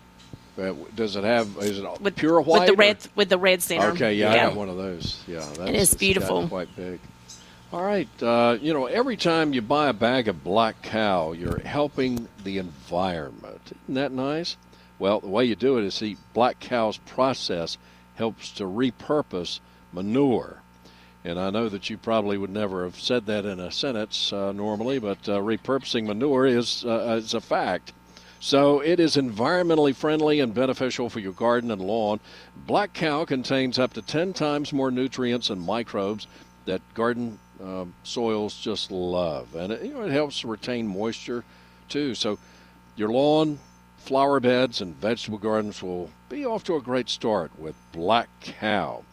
Uh, 0.58 0.74
Does 0.96 1.16
it 1.16 1.24
have? 1.24 1.58
Is 1.58 1.80
it 1.80 2.02
with 2.02 2.16
pure 2.16 2.40
white? 2.42 2.62
with 2.62 2.68
the 2.68 2.74
or- 2.74 2.78
red 2.78 2.98
with 3.16 3.30
the 3.30 3.38
red 3.38 3.62
center. 3.62 3.88
Okay, 3.92 4.14
yeah, 4.16 4.32
I 4.32 4.36
got 4.38 4.56
one 4.56 4.70
of 4.70 4.78
those. 4.78 5.22
Yeah, 5.28 5.40
that's, 5.40 5.60
it's 5.60 5.94
gotten 5.94 5.98
beautiful. 5.98 6.48
quite 6.48 6.76
big. 6.76 7.00
All 7.74 7.84
right, 7.84 8.08
uh, 8.24 8.58
you 8.62 8.74
know, 8.74 8.86
every 8.86 9.18
time 9.18 9.54
you 9.54 9.62
buy 9.62 9.90
a 9.90 9.94
bag 9.94 10.28
of 10.28 10.44
black 10.44 10.82
cow, 10.82 11.34
you're 11.34 11.60
helping 11.60 12.28
the 12.44 12.58
environment. 12.58 13.60
Isn't 13.84 13.96
that 13.96 14.12
nice? 14.14 14.56
Well, 14.98 15.20
the 15.20 15.28
way 15.28 15.46
you 15.46 15.56
do 15.56 15.78
it 15.78 15.84
is 15.84 15.96
see, 15.96 16.16
black 16.34 16.60
cow's 16.60 16.98
process 16.98 17.78
helps 18.16 18.52
to 18.52 18.64
repurpose 18.64 19.60
manure. 19.92 20.62
And 21.26 21.40
I 21.40 21.50
know 21.50 21.68
that 21.70 21.90
you 21.90 21.98
probably 21.98 22.38
would 22.38 22.52
never 22.52 22.84
have 22.84 23.00
said 23.00 23.26
that 23.26 23.46
in 23.46 23.60
a 23.60 23.72
sentence 23.72 24.32
uh, 24.32 24.52
normally, 24.52 25.00
but 25.00 25.28
uh, 25.28 25.40
repurposing 25.40 26.06
manure 26.06 26.46
is, 26.46 26.86
uh, 26.86 27.20
is 27.20 27.34
a 27.34 27.42
fact. 27.42 27.92
So 28.40 28.80
it 28.80 29.00
is 29.00 29.16
environmentally 29.16 29.96
friendly 29.96 30.40
and 30.40 30.54
beneficial 30.54 31.10
for 31.10 31.20
your 31.20 31.34
garden 31.34 31.72
and 31.72 31.82
lawn. 31.82 32.20
Black 32.56 32.94
cow 32.94 33.26
contains 33.26 33.80
up 33.80 33.94
to 33.94 34.02
10 34.02 34.34
times 34.34 34.74
more 34.74 34.92
nutrients 34.92 35.50
and 35.50 35.62
microbes 35.62 36.28
that 36.66 36.82
garden 36.94 37.40
uh, 37.64 37.86
soils 38.04 38.58
just 38.58 38.92
love. 38.92 39.56
And 39.56 39.72
it, 39.74 39.84
you 39.84 39.94
know, 39.94 40.02
it 40.04 40.12
helps 40.12 40.44
retain 40.44 40.88
moisture 40.88 41.44
too. 41.90 42.16
So 42.16 42.38
your 42.96 43.10
lawn, 43.10 43.60
flower 43.98 44.40
beds, 44.40 44.82
and 44.82 44.96
vegetable 44.96 45.38
gardens 45.38 45.82
will 45.82 46.12
be 46.30 46.46
off 46.46 46.64
to 46.66 46.76
a 46.76 46.82
great 46.82 47.10
start 47.10 47.58
with 47.58 47.76
Black 47.92 48.30
Cow. 48.42 49.04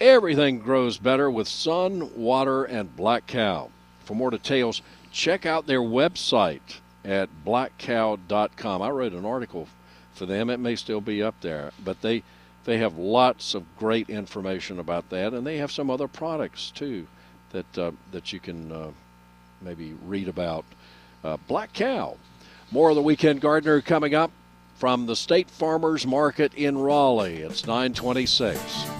Everything 0.00 0.58
grows 0.58 0.98
better 0.98 1.30
with 1.30 1.48
sun, 1.48 2.14
water, 2.14 2.64
and 2.64 2.94
Black 2.94 3.26
Cow. 3.26 3.70
For 4.04 4.14
more 4.14 4.30
details, 4.30 4.80
check 5.10 5.44
out 5.44 5.66
their 5.66 5.80
website 5.80 6.80
at 7.08 7.30
blackcow.com. 7.44 8.82
I 8.82 8.90
wrote 8.90 9.14
an 9.14 9.24
article 9.24 9.66
for 10.12 10.26
them. 10.26 10.50
It 10.50 10.60
may 10.60 10.76
still 10.76 11.00
be 11.00 11.22
up 11.22 11.40
there, 11.40 11.72
but 11.82 12.02
they 12.02 12.22
they 12.64 12.78
have 12.78 12.98
lots 12.98 13.54
of 13.54 13.64
great 13.78 14.10
information 14.10 14.78
about 14.78 15.08
that, 15.08 15.32
and 15.32 15.46
they 15.46 15.56
have 15.56 15.72
some 15.72 15.88
other 15.88 16.06
products 16.06 16.70
too 16.70 17.06
that 17.50 17.78
uh, 17.78 17.92
that 18.12 18.32
you 18.32 18.40
can 18.40 18.70
uh, 18.70 18.90
maybe 19.62 19.94
read 20.04 20.28
about. 20.28 20.66
Uh, 21.24 21.38
Black 21.48 21.72
Cow. 21.72 22.16
More 22.70 22.90
of 22.90 22.96
the 22.96 23.02
Weekend 23.02 23.40
Gardener 23.40 23.80
coming 23.80 24.14
up 24.14 24.30
from 24.76 25.06
the 25.06 25.16
State 25.16 25.50
Farmers 25.50 26.06
Market 26.06 26.52
in 26.54 26.76
Raleigh. 26.76 27.38
It's 27.38 27.66
926. 27.66 28.97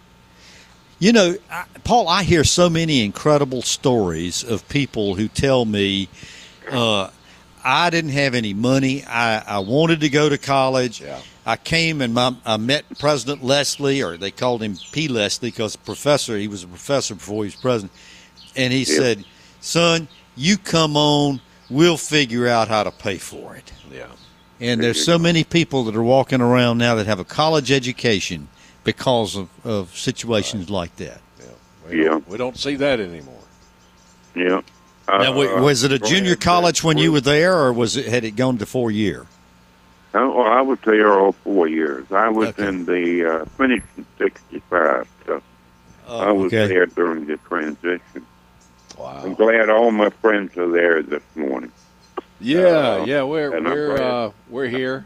You 0.99 1.13
know, 1.13 1.35
I, 1.51 1.65
Paul, 1.83 2.07
I 2.07 2.23
hear 2.23 2.43
so 2.43 2.69
many 2.69 3.03
incredible 3.03 3.63
stories 3.63 4.43
of 4.43 4.67
people 4.69 5.15
who 5.15 5.27
tell 5.27 5.65
me, 5.65 6.09
uh, 6.71 7.09
I 7.63 7.89
didn't 7.89 8.11
have 8.11 8.35
any 8.35 8.53
money. 8.53 9.03
I, 9.05 9.39
I 9.57 9.59
wanted 9.59 10.01
to 10.01 10.09
go 10.09 10.29
to 10.29 10.37
college. 10.37 11.01
Yeah. 11.01 11.19
I 11.45 11.55
came 11.55 12.01
and 12.01 12.13
my, 12.13 12.35
I 12.45 12.57
met 12.57 12.85
President 12.99 13.43
Leslie, 13.43 14.01
or 14.01 14.17
they 14.17 14.31
called 14.31 14.61
him 14.61 14.77
P. 14.91 15.07
Leslie 15.07 15.49
because 15.49 15.75
professor. 15.75 16.37
He 16.37 16.47
was 16.47 16.63
a 16.63 16.67
professor 16.67 17.15
before 17.15 17.43
he 17.43 17.47
was 17.47 17.55
president, 17.55 17.91
and 18.55 18.71
he 18.71 18.79
Yeah. 18.79 18.97
said, 18.97 19.25
"Son, 19.61 20.07
you 20.35 20.57
come 20.57 20.95
on. 20.95 21.41
We'll 21.69 21.97
figure 21.97 22.47
out 22.47 22.67
how 22.67 22.83
to 22.83 22.91
pay 22.91 23.17
for 23.17 23.55
it." 23.55 23.71
Yeah. 23.91 24.07
And 24.61 24.81
there's 24.81 25.03
so 25.03 25.19
many 25.19 25.43
people 25.43 25.83
that 25.85 25.95
are 25.95 26.03
walking 26.03 26.39
around 26.39 26.77
now 26.77 26.95
that 26.95 27.07
have 27.07 27.19
a 27.19 27.25
college 27.25 27.71
education 27.71 28.47
because 28.85 29.35
of, 29.35 29.49
of 29.65 29.97
situations 29.97 30.69
like 30.69 30.95
that. 30.97 31.19
We 31.89 32.03
Yeah. 32.03 32.09
Don't, 32.09 32.27
we 32.29 32.37
don't 32.37 32.57
see 32.57 32.75
that 32.75 32.99
anymore. 33.01 33.33
Yeah. 34.35 34.61
Now, 35.07 35.33
Uh, 35.41 35.61
was 35.61 35.83
it 35.83 35.91
a 35.91 35.99
junior 35.99 36.35
college 36.35 36.83
when 36.83 36.97
you 36.97 37.11
were 37.11 37.21
there, 37.21 37.57
or 37.57 37.73
was 37.73 37.97
it 37.97 38.05
had 38.07 38.23
it 38.23 38.31
gone 38.35 38.57
to 38.59 38.65
four 38.65 38.89
year? 38.91 39.25
Oh, 40.15 40.37
well, 40.37 40.47
I 40.47 40.61
was 40.61 40.79
there 40.85 41.11
all 41.19 41.31
four 41.31 41.67
years. 41.67 42.11
I 42.11 42.29
was 42.29 42.49
Okay. 42.49 42.67
in 42.67 42.85
the 42.85 43.25
uh, 43.41 43.45
finished 43.57 43.85
in 43.97 44.05
'65, 44.19 45.07
so 45.25 45.41
I 46.07 46.31
was 46.31 46.53
okay. 46.53 46.67
there 46.67 46.85
during 46.85 47.25
the 47.25 47.37
transition. 47.49 48.25
Wow! 48.97 49.21
I'm 49.23 49.33
glad 49.33 49.69
all 49.69 49.91
my 49.91 50.09
friends 50.09 50.55
are 50.57 50.69
there 50.69 51.01
this 51.01 51.23
morning. 51.35 51.71
Yeah, 52.39 52.59
Uh, 53.01 53.05
yeah. 53.05 53.23
We're 53.23 53.59
we're 53.61 54.01
uh, 54.01 54.31
we're 54.49 54.67
here. 54.67 55.05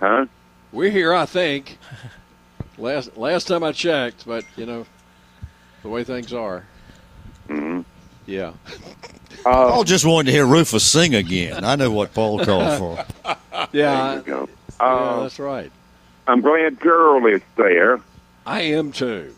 Huh? 0.00 0.26
We're 0.72 0.90
here. 0.90 1.12
I 1.14 1.26
think. 1.26 1.78
Last 2.78 3.16
last 3.16 3.48
time 3.48 3.64
I 3.64 3.72
checked, 3.72 4.24
but 4.26 4.44
you 4.56 4.64
know, 4.64 4.86
the 5.82 5.88
way 5.88 6.04
things 6.04 6.32
are. 6.32 6.64
Yeah. 8.28 8.52
Uh, 9.46 9.70
Paul 9.70 9.84
just 9.84 10.04
wanted 10.04 10.26
to 10.26 10.32
hear 10.32 10.46
Rufus 10.46 10.84
sing 10.84 11.14
again. 11.14 11.64
I 11.64 11.76
know 11.76 11.90
what 11.90 12.12
Paul 12.12 12.44
called 12.44 12.78
for. 12.78 13.36
Yeah. 13.72 14.10
there 14.10 14.16
you 14.18 14.22
go. 14.22 14.48
yeah, 14.80 14.86
Uh, 14.86 15.22
that's 15.22 15.38
right. 15.38 15.72
I'm 16.26 16.42
glad 16.42 16.80
Gerald 16.82 17.26
is 17.26 17.40
there, 17.56 18.00
I 18.46 18.60
am 18.62 18.92
too. 18.92 19.34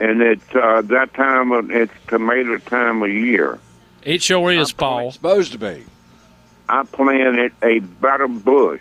and 0.00 0.22
it's 0.22 0.54
uh, 0.54 0.80
that 0.86 1.12
time 1.14 1.52
of 1.52 1.70
it's 1.70 1.92
tomato 2.08 2.56
time 2.58 3.02
of 3.02 3.10
year. 3.10 3.58
It 4.02 4.22
sure 4.22 4.50
is, 4.50 4.62
It's 4.62 4.72
Paul. 4.72 5.12
supposed 5.12 5.52
to 5.52 5.58
be. 5.58 5.84
I 6.68 6.84
planted 6.84 7.52
a 7.62 7.80
Better 7.80 8.28
Bush. 8.28 8.80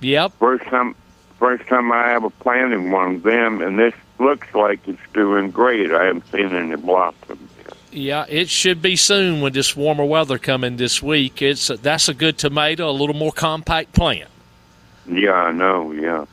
Yep. 0.00 0.32
First 0.38 0.64
time, 0.64 0.94
first 1.38 1.66
time 1.68 1.92
I 1.92 2.14
ever 2.14 2.30
planted 2.30 2.90
one 2.90 3.16
of 3.16 3.22
them, 3.24 3.60
and 3.60 3.78
this 3.78 3.94
looks 4.18 4.52
like 4.54 4.80
it's 4.88 4.98
doing 5.12 5.50
great. 5.50 5.92
I 5.92 6.04
haven't 6.06 6.30
seen 6.32 6.54
any 6.54 6.76
blossoms 6.76 7.49
yet. 7.49 7.49
Yeah, 7.92 8.24
it 8.28 8.48
should 8.48 8.80
be 8.80 8.94
soon 8.94 9.40
with 9.40 9.54
this 9.54 9.76
warmer 9.76 10.04
weather 10.04 10.38
coming 10.38 10.76
this 10.76 11.02
week. 11.02 11.42
It's 11.42 11.68
that's 11.68 12.08
a 12.08 12.14
good 12.14 12.38
tomato, 12.38 12.88
a 12.88 12.92
little 12.92 13.16
more 13.16 13.32
compact 13.32 13.92
plant. 13.92 14.30
Yeah, 15.06 15.32
I 15.32 15.52
know. 15.52 15.90
Yeah, 15.90 16.26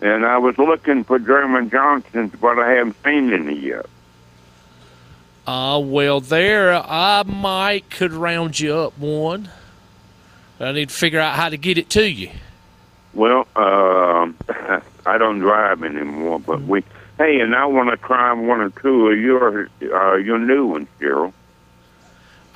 and 0.00 0.26
I 0.26 0.38
was 0.38 0.58
looking 0.58 1.04
for 1.04 1.18
German 1.18 1.70
Johnsons, 1.70 2.32
but 2.40 2.58
I 2.58 2.72
haven't 2.72 2.96
seen 3.04 3.32
any 3.32 3.56
yet. 3.56 3.86
Uh, 5.46 5.80
well, 5.84 6.20
there 6.20 6.72
I 6.72 7.22
might 7.22 7.90
could 7.90 8.12
round 8.12 8.58
you 8.58 8.74
up 8.74 8.98
one. 8.98 9.50
I 10.58 10.72
need 10.72 10.88
to 10.88 10.94
figure 10.94 11.20
out 11.20 11.34
how 11.34 11.50
to 11.50 11.56
get 11.56 11.78
it 11.78 11.90
to 11.90 12.08
you. 12.08 12.30
Well, 13.12 13.46
um, 13.54 14.36
I 15.06 15.18
don't 15.18 15.38
drive 15.38 15.84
anymore, 15.84 16.40
but 16.40 16.62
we. 16.62 16.82
Hey, 17.18 17.40
and 17.40 17.54
I 17.54 17.66
want 17.66 17.90
to 17.90 17.96
try 17.96 18.32
one 18.32 18.60
or 18.60 18.70
two 18.70 19.08
of 19.08 19.18
your 19.18 19.68
uh, 19.82 20.14
your 20.16 20.38
new 20.38 20.66
ones, 20.66 20.88
Gerald. 21.00 21.32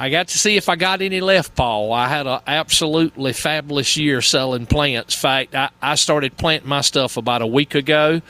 I 0.01 0.11
got 0.11 0.29
to 0.29 0.39
see 0.39 0.57
if 0.57 0.69
I 0.69 0.77
got 0.77 1.01
any 1.03 1.21
left, 1.21 1.57
Paul. 1.57 1.93
I 1.93 2.07
had 2.09 2.27
an 2.29 2.41
absolutely 2.47 3.33
fabulous 3.33 3.97
year 3.97 4.23
selling 4.23 4.67
plants. 4.67 5.15
In 5.17 5.21
fact, 5.21 5.55
I, 5.57 5.71
I 5.83 5.95
started 5.97 6.37
planting 6.37 6.69
my 6.69 6.83
stuff 6.83 7.17
about 7.17 7.43
a 7.43 7.47
week 7.49 7.75
ago, 7.75 8.21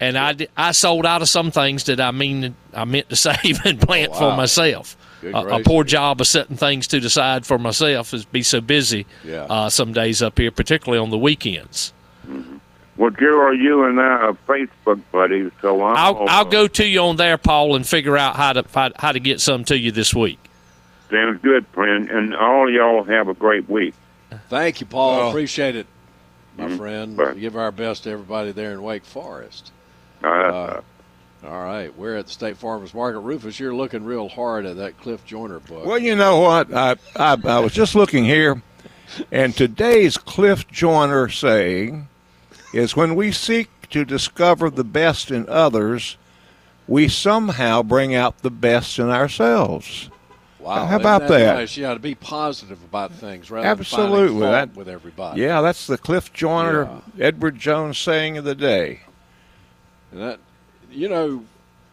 and 0.00 0.18
I, 0.18 0.34
I 0.56 0.72
sold 0.72 1.06
out 1.06 1.22
of 1.22 1.28
some 1.28 1.52
things 1.52 1.84
that 1.84 2.00
I 2.00 2.10
mean 2.10 2.54
I 2.74 2.84
meant 2.84 3.08
to 3.10 3.16
save 3.28 3.60
and 3.64 3.80
plant 3.80 4.12
Oh, 4.14 4.18
for 4.18 4.36
myself. 4.36 4.96
A, 5.24 5.28
a 5.58 5.62
poor 5.62 5.84
job 5.84 6.20
of 6.20 6.26
setting 6.26 6.56
things 6.56 6.88
to 6.88 6.98
the 6.98 7.08
side 7.08 7.46
for 7.46 7.56
myself 7.56 8.12
is 8.12 8.24
be 8.24 8.42
so 8.42 8.60
busy 8.60 9.06
Yeah. 9.24 9.44
uh, 9.48 9.70
some 9.70 9.92
days 9.92 10.20
up 10.20 10.36
here, 10.36 10.50
particularly 10.50 11.00
on 11.00 11.10
the 11.10 11.18
weekends. 11.18 11.92
Well, 12.96 13.10
Gerald, 13.10 13.58
you 13.58 13.84
and 13.84 13.98
I 13.98 14.04
are 14.04 14.32
Facebook 14.46 15.00
buddies, 15.10 15.50
so 15.62 15.82
I'm. 15.82 15.96
I'll, 15.96 16.28
I'll 16.28 16.46
uh, 16.46 16.50
go 16.50 16.68
to 16.68 16.86
you 16.86 17.00
on 17.00 17.16
there, 17.16 17.38
Paul, 17.38 17.74
and 17.74 17.86
figure 17.86 18.16
out 18.18 18.36
how 18.36 18.52
to 18.52 18.64
how, 18.74 18.90
how 18.96 19.12
to 19.12 19.20
get 19.20 19.40
some 19.40 19.64
to 19.64 19.78
you 19.78 19.90
this 19.92 20.14
week. 20.14 20.38
Sounds 21.10 21.40
good, 21.42 21.66
friend, 21.68 22.10
and 22.10 22.34
all 22.34 22.70
y'all 22.70 23.02
have 23.04 23.28
a 23.28 23.34
great 23.34 23.68
week. 23.68 23.94
Thank 24.48 24.80
you, 24.80 24.86
Paul. 24.86 25.20
Oh. 25.20 25.28
Appreciate 25.30 25.76
it, 25.76 25.86
my 26.58 26.64
Mhm. 26.66 26.76
friend. 26.76 27.16
Bye. 27.16 27.34
Give 27.34 27.56
our 27.56 27.70
best 27.72 28.04
to 28.04 28.10
everybody 28.10 28.52
there 28.52 28.72
in 28.72 28.82
Wake 28.82 29.04
Forest. 29.04 29.72
Uh, 30.22 30.26
Uh, 30.28 30.80
All 31.44 31.64
right, 31.64 31.96
we're 31.98 32.14
at 32.16 32.26
the 32.26 32.32
State 32.32 32.56
Farmers 32.56 32.94
Market. 32.94 33.18
Rufus, 33.18 33.58
you're 33.58 33.74
looking 33.74 34.04
real 34.04 34.28
hard 34.28 34.64
at 34.64 34.76
that 34.76 34.96
Cliff 35.00 35.24
Joyner 35.26 35.58
book. 35.58 35.84
Well, 35.84 35.98
you 35.98 36.14
know 36.14 36.38
what? 36.38 36.72
I, 36.72 36.94
I, 37.16 37.36
I 37.44 37.58
was 37.58 37.72
just 37.72 37.94
looking 37.96 38.24
here, 38.24 38.62
and 39.32 39.52
today's 39.56 40.16
Cliff 40.16 40.68
Joyner 40.68 41.28
saying 41.28 42.06
is 42.72 42.96
when 42.96 43.14
we 43.14 43.32
seek 43.32 43.68
to 43.90 44.04
discover 44.04 44.70
the 44.70 44.84
best 44.84 45.30
in 45.30 45.48
others, 45.48 46.16
we 46.88 47.08
somehow 47.08 47.82
bring 47.82 48.14
out 48.14 48.38
the 48.38 48.50
best 48.50 48.98
in 48.98 49.08
ourselves. 49.10 50.08
Wow, 50.58 50.86
How 50.86 50.96
about 50.96 51.26
that? 51.28 51.56
Nice? 51.56 51.76
Yeah, 51.76 51.92
to 51.92 51.98
be 51.98 52.14
positive 52.14 52.82
about 52.84 53.12
things 53.12 53.50
rather 53.50 53.68
than 53.68 53.78
Absolutely. 53.80 54.40
finding 54.40 54.68
fault 54.68 54.76
with 54.76 54.88
everybody. 54.88 55.40
Yeah, 55.40 55.60
that's 55.60 55.86
the 55.88 55.98
Cliff 55.98 56.32
Joyner, 56.32 57.02
Edward 57.18 57.58
Jones 57.58 57.98
saying 57.98 58.38
of 58.38 58.44
the 58.44 58.54
day. 58.54 59.00
And 60.12 60.20
that, 60.20 60.38
you 60.90 61.08
know, 61.08 61.44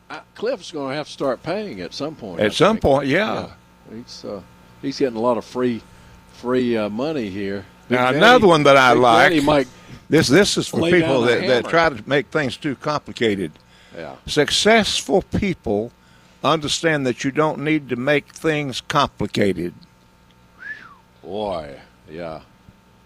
I, 0.10 0.22
Cliff's 0.36 0.72
going 0.72 0.92
to 0.92 0.96
have 0.96 1.08
to 1.08 1.12
start 1.12 1.42
paying 1.42 1.82
at 1.82 1.94
some 1.96 2.15
point. 2.15 2.42
I 2.42 2.46
At 2.46 2.54
some 2.54 2.76
think. 2.76 2.82
point, 2.84 3.08
yeah. 3.08 3.50
He's 3.92 4.24
uh, 4.24 4.42
he's 4.84 5.00
getting 5.00 5.18
a 5.18 5.22
lot 5.22 5.38
of 5.38 5.46
free 5.46 5.82
free 6.34 6.78
uh, 6.78 6.89
money 6.89 7.30
here. 7.30 7.65
Big 7.88 7.98
Now, 7.98 8.06
Daddy- 8.06 8.18
another 8.18 8.48
one 8.48 8.63
that 8.63 8.78
I 8.78 8.94
Big 8.94 9.02
like- 9.02 9.30
Daddy 9.32 9.42
This 10.10 10.28
this 10.28 10.58
is 10.58 10.67
for 10.67 10.82
Lay 10.82 10.91
people 10.91 11.22
that, 11.22 11.45
that 11.48 11.65
try 11.69 11.89
to 11.89 12.10
make 12.10 12.28
things 12.28 12.58
too 12.58 12.76
complicated. 12.76 13.52
yeah. 13.95 14.15
Successful 14.26 15.22
people 15.22 15.91
understand 16.43 17.06
that 17.06 17.24
you 17.24 17.32
don't 17.32 17.60
need 17.60 17.89
to 17.89 17.95
make 17.95 18.28
things 18.30 18.82
complicated. 18.82 19.74
Boy, 21.22 21.80
yeah, 22.10 22.41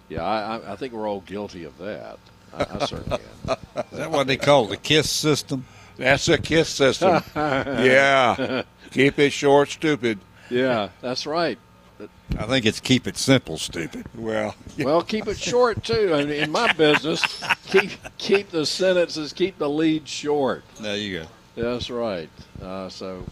yeah. 0.07 0.23
I, 0.23 0.57
I, 0.57 0.73
I 0.73 0.75
think 0.77 0.93
we're 0.93 1.09
all 1.09 1.21
guilty 1.21 1.65
of 1.65 1.77
that. 1.79 2.19
I, 2.53 2.65
I 2.69 2.85
certainly 2.85 3.19
am. 3.49 3.57
Is 3.91 3.97
that 3.97 4.11
what 4.11 4.27
they 4.27 4.37
call 4.37 4.65
the 4.65 4.77
KISS 4.77 5.09
system? 5.09 5.65
That's 5.97 6.29
a 6.29 6.37
KISS 6.37 6.69
system. 6.69 7.21
yeah. 7.35 8.63
Keep 8.91 9.19
it 9.19 9.31
short, 9.31 9.69
stupid. 9.69 10.19
Yeah, 10.49 10.89
that's 11.01 11.25
right. 11.25 11.57
I 12.37 12.45
think 12.45 12.65
it's 12.65 12.79
keep 12.79 13.07
it 13.07 13.17
simple, 13.17 13.57
stupid. 13.57 14.05
Well, 14.15 14.55
Well, 14.79 15.01
keep 15.01 15.27
it 15.27 15.37
short 15.37 15.83
too. 15.83 16.13
I 16.13 16.25
mean, 16.25 16.31
in 16.31 16.51
my 16.51 16.71
business, 16.73 17.21
keep 17.67 17.91
keep 18.17 18.49
the 18.49 18.65
sentences, 18.65 19.33
keep 19.33 19.57
the 19.57 19.69
lead 19.69 20.07
short. 20.07 20.63
There 20.79 20.97
you 20.97 21.19
go. 21.19 21.27
That's 21.55 21.89
right. 21.89 22.29
Uh, 22.61 22.89
so, 22.89 23.23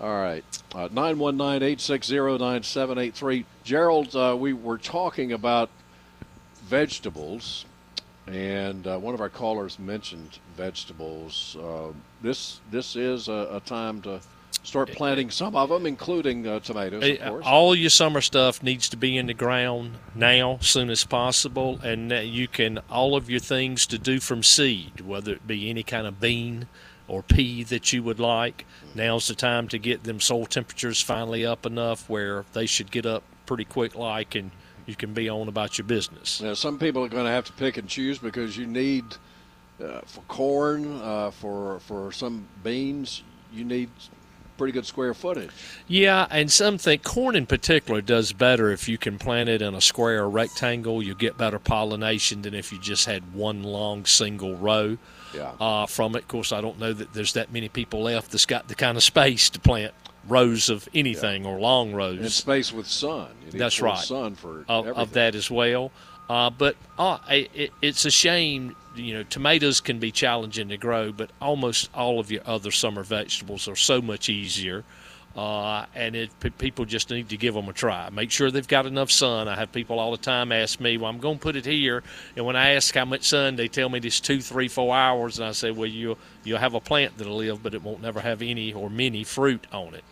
all 0.00 0.20
right. 0.20 0.44
Uh, 0.74 0.88
919 0.92 1.62
860 1.62 2.16
9783. 2.16 3.46
Gerald, 3.64 4.14
uh, 4.14 4.36
we 4.38 4.52
were 4.52 4.78
talking 4.78 5.32
about 5.32 5.70
vegetables, 6.64 7.64
and 8.26 8.86
uh, 8.86 8.98
one 8.98 9.14
of 9.14 9.20
our 9.20 9.28
callers 9.30 9.78
mentioned 9.78 10.38
vegetables. 10.56 11.56
Uh, 11.60 11.92
this 12.22 12.60
this 12.70 12.94
is 12.96 13.28
a, 13.28 13.48
a 13.52 13.60
time 13.60 14.02
to 14.02 14.20
Start 14.62 14.92
planting 14.92 15.30
some 15.30 15.56
of 15.56 15.70
them, 15.70 15.86
including 15.86 16.46
uh, 16.46 16.60
tomatoes, 16.60 17.02
of 17.02 17.18
course. 17.20 17.46
all 17.46 17.74
your 17.74 17.88
summer 17.88 18.20
stuff 18.20 18.62
needs 18.62 18.90
to 18.90 18.96
be 18.96 19.16
in 19.16 19.26
the 19.26 19.34
ground 19.34 19.96
now, 20.14 20.58
soon 20.60 20.90
as 20.90 21.04
possible, 21.04 21.80
and 21.82 22.12
you 22.12 22.46
can 22.46 22.78
all 22.90 23.16
of 23.16 23.30
your 23.30 23.40
things 23.40 23.86
to 23.86 23.98
do 23.98 24.20
from 24.20 24.42
seed, 24.42 25.00
whether 25.00 25.32
it 25.32 25.46
be 25.46 25.70
any 25.70 25.82
kind 25.82 26.06
of 26.06 26.20
bean 26.20 26.68
or 27.08 27.22
pea 27.22 27.64
that 27.64 27.92
you 27.92 28.02
would 28.02 28.20
like. 28.20 28.66
Now's 28.94 29.28
the 29.28 29.34
time 29.34 29.66
to 29.68 29.78
get 29.78 30.04
them 30.04 30.20
soil 30.20 30.46
temperatures 30.46 31.00
finally 31.00 31.44
up 31.44 31.64
enough 31.64 32.08
where 32.08 32.44
they 32.52 32.66
should 32.66 32.90
get 32.90 33.06
up 33.06 33.22
pretty 33.46 33.64
quick, 33.64 33.96
like, 33.96 34.34
and 34.34 34.50
you 34.86 34.94
can 34.94 35.14
be 35.14 35.28
on 35.28 35.48
about 35.48 35.78
your 35.78 35.86
business. 35.86 36.40
Now, 36.40 36.54
some 36.54 36.78
people 36.78 37.04
are 37.04 37.08
going 37.08 37.24
to 37.24 37.30
have 37.32 37.46
to 37.46 37.52
pick 37.54 37.78
and 37.78 37.88
choose 37.88 38.18
because 38.18 38.56
you 38.56 38.66
need 38.66 39.04
uh, 39.82 40.00
for 40.04 40.20
corn, 40.28 41.00
uh, 41.00 41.30
for 41.30 41.80
for 41.80 42.12
some 42.12 42.46
beans, 42.62 43.22
you 43.52 43.64
need 43.64 43.88
pretty 44.60 44.72
good 44.72 44.84
square 44.84 45.14
footage. 45.14 45.48
Yeah, 45.88 46.26
and 46.30 46.52
some 46.52 46.76
think 46.76 47.02
corn 47.02 47.34
in 47.34 47.46
particular 47.46 48.02
does 48.02 48.34
better 48.34 48.70
if 48.70 48.90
you 48.90 48.98
can 48.98 49.18
plant 49.18 49.48
it 49.48 49.62
in 49.62 49.74
a 49.74 49.80
square 49.80 50.22
or 50.24 50.28
rectangle. 50.28 51.02
You 51.02 51.14
get 51.14 51.38
better 51.38 51.58
pollination 51.58 52.42
than 52.42 52.52
if 52.52 52.70
you 52.70 52.78
just 52.78 53.06
had 53.06 53.32
one 53.32 53.62
long 53.62 54.04
single 54.04 54.54
row 54.56 54.98
Yeah. 55.34 55.52
uh, 55.58 55.86
from 55.86 56.14
it. 56.14 56.24
Of 56.24 56.28
course, 56.28 56.52
I 56.52 56.60
don't 56.60 56.78
know 56.78 56.92
that 56.92 57.14
there's 57.14 57.32
that 57.32 57.50
many 57.50 57.70
people 57.70 58.02
left 58.02 58.32
that's 58.32 58.44
got 58.44 58.68
the 58.68 58.74
kind 58.74 58.98
of 58.98 59.02
space 59.02 59.48
to 59.48 59.60
plant 59.60 59.94
rows 60.28 60.68
of 60.68 60.86
anything 60.92 61.46
or 61.46 61.58
long 61.58 61.94
rows 61.94 62.18
And 62.18 62.30
space 62.30 62.70
with 62.70 62.86
sun. 62.86 63.28
That's 63.52 63.80
right. 63.80 63.96
Sun 63.96 64.34
for 64.34 64.66
of, 64.68 64.86
of 64.88 65.12
that 65.14 65.34
as 65.34 65.50
well. 65.50 65.90
Uh, 66.30 66.48
but 66.48 66.76
uh, 66.96 67.18
it, 67.28 67.72
it's 67.82 68.04
a 68.04 68.10
shame, 68.10 68.76
you 68.94 69.12
know, 69.12 69.24
tomatoes 69.24 69.80
can 69.80 69.98
be 69.98 70.12
challenging 70.12 70.68
to 70.68 70.76
grow, 70.76 71.10
but 71.10 71.28
almost 71.42 71.90
all 71.92 72.20
of 72.20 72.30
your 72.30 72.42
other 72.46 72.70
summer 72.70 73.02
vegetables 73.02 73.66
are 73.66 73.74
so 73.74 74.00
much 74.00 74.28
easier. 74.28 74.84
Uh, 75.34 75.86
and 75.92 76.14
it, 76.14 76.30
pe- 76.38 76.50
people 76.50 76.84
just 76.84 77.10
need 77.10 77.28
to 77.30 77.36
give 77.36 77.54
them 77.54 77.68
a 77.68 77.72
try. 77.72 78.08
Make 78.10 78.30
sure 78.30 78.48
they've 78.48 78.66
got 78.66 78.86
enough 78.86 79.10
sun. 79.10 79.48
I 79.48 79.56
have 79.56 79.72
people 79.72 79.98
all 79.98 80.12
the 80.12 80.18
time 80.18 80.52
ask 80.52 80.78
me, 80.78 80.96
"Well, 80.98 81.10
I'm 81.10 81.18
going 81.18 81.38
to 81.38 81.42
put 81.42 81.56
it 81.56 81.66
here," 81.66 82.02
and 82.36 82.44
when 82.46 82.54
I 82.56 82.70
ask 82.70 82.94
how 82.94 83.04
much 83.04 83.24
sun, 83.24 83.56
they 83.56 83.66
tell 83.66 83.88
me 83.88 83.98
it's 84.00 84.20
two, 84.20 84.40
three, 84.40 84.68
four 84.68 84.94
hours, 84.94 85.38
and 85.38 85.48
I 85.48 85.52
say, 85.52 85.70
"Well, 85.70 85.88
you'll 85.88 86.18
you'll 86.42 86.58
have 86.58 86.74
a 86.74 86.80
plant 86.80 87.16
that'll 87.16 87.36
live, 87.36 87.62
but 87.62 87.74
it 87.74 87.82
won't 87.82 88.02
never 88.02 88.20
have 88.20 88.42
any 88.42 88.72
or 88.72 88.90
many 88.90 89.22
fruit 89.22 89.66
on 89.72 89.94
it." 89.94 90.04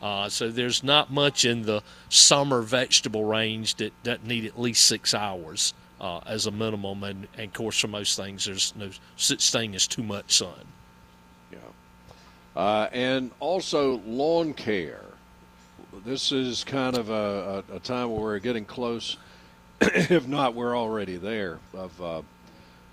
Uh, 0.00 0.28
so 0.28 0.50
there's 0.50 0.82
not 0.82 1.10
much 1.10 1.44
in 1.44 1.62
the 1.62 1.82
summer 2.08 2.62
vegetable 2.62 3.24
range 3.24 3.76
that 3.76 3.92
doesn't 4.02 4.26
need 4.26 4.44
at 4.44 4.60
least 4.60 4.84
six 4.84 5.14
hours 5.14 5.72
uh, 6.00 6.20
as 6.26 6.46
a 6.46 6.50
minimum. 6.50 7.02
And, 7.02 7.26
and 7.36 7.46
of 7.48 7.52
course, 7.54 7.78
for 7.78 7.88
most 7.88 8.16
things, 8.16 8.44
there's 8.44 8.74
no 8.76 8.90
such 9.16 9.50
thing 9.50 9.74
as 9.74 9.86
too 9.86 10.02
much 10.02 10.36
sun. 10.36 10.66
Yeah. 11.50 11.58
Uh, 12.54 12.88
and 12.92 13.30
also 13.40 14.00
lawn 14.06 14.52
care. 14.52 15.00
This 16.04 16.30
is 16.30 16.62
kind 16.62 16.96
of 16.96 17.08
a, 17.08 17.64
a, 17.70 17.76
a 17.76 17.80
time 17.80 18.10
where 18.10 18.20
we're 18.20 18.38
getting 18.38 18.66
close, 18.66 19.16
if 19.80 20.28
not, 20.28 20.54
we're 20.54 20.76
already 20.76 21.16
there, 21.16 21.58
of 21.72 22.02
uh, 22.02 22.22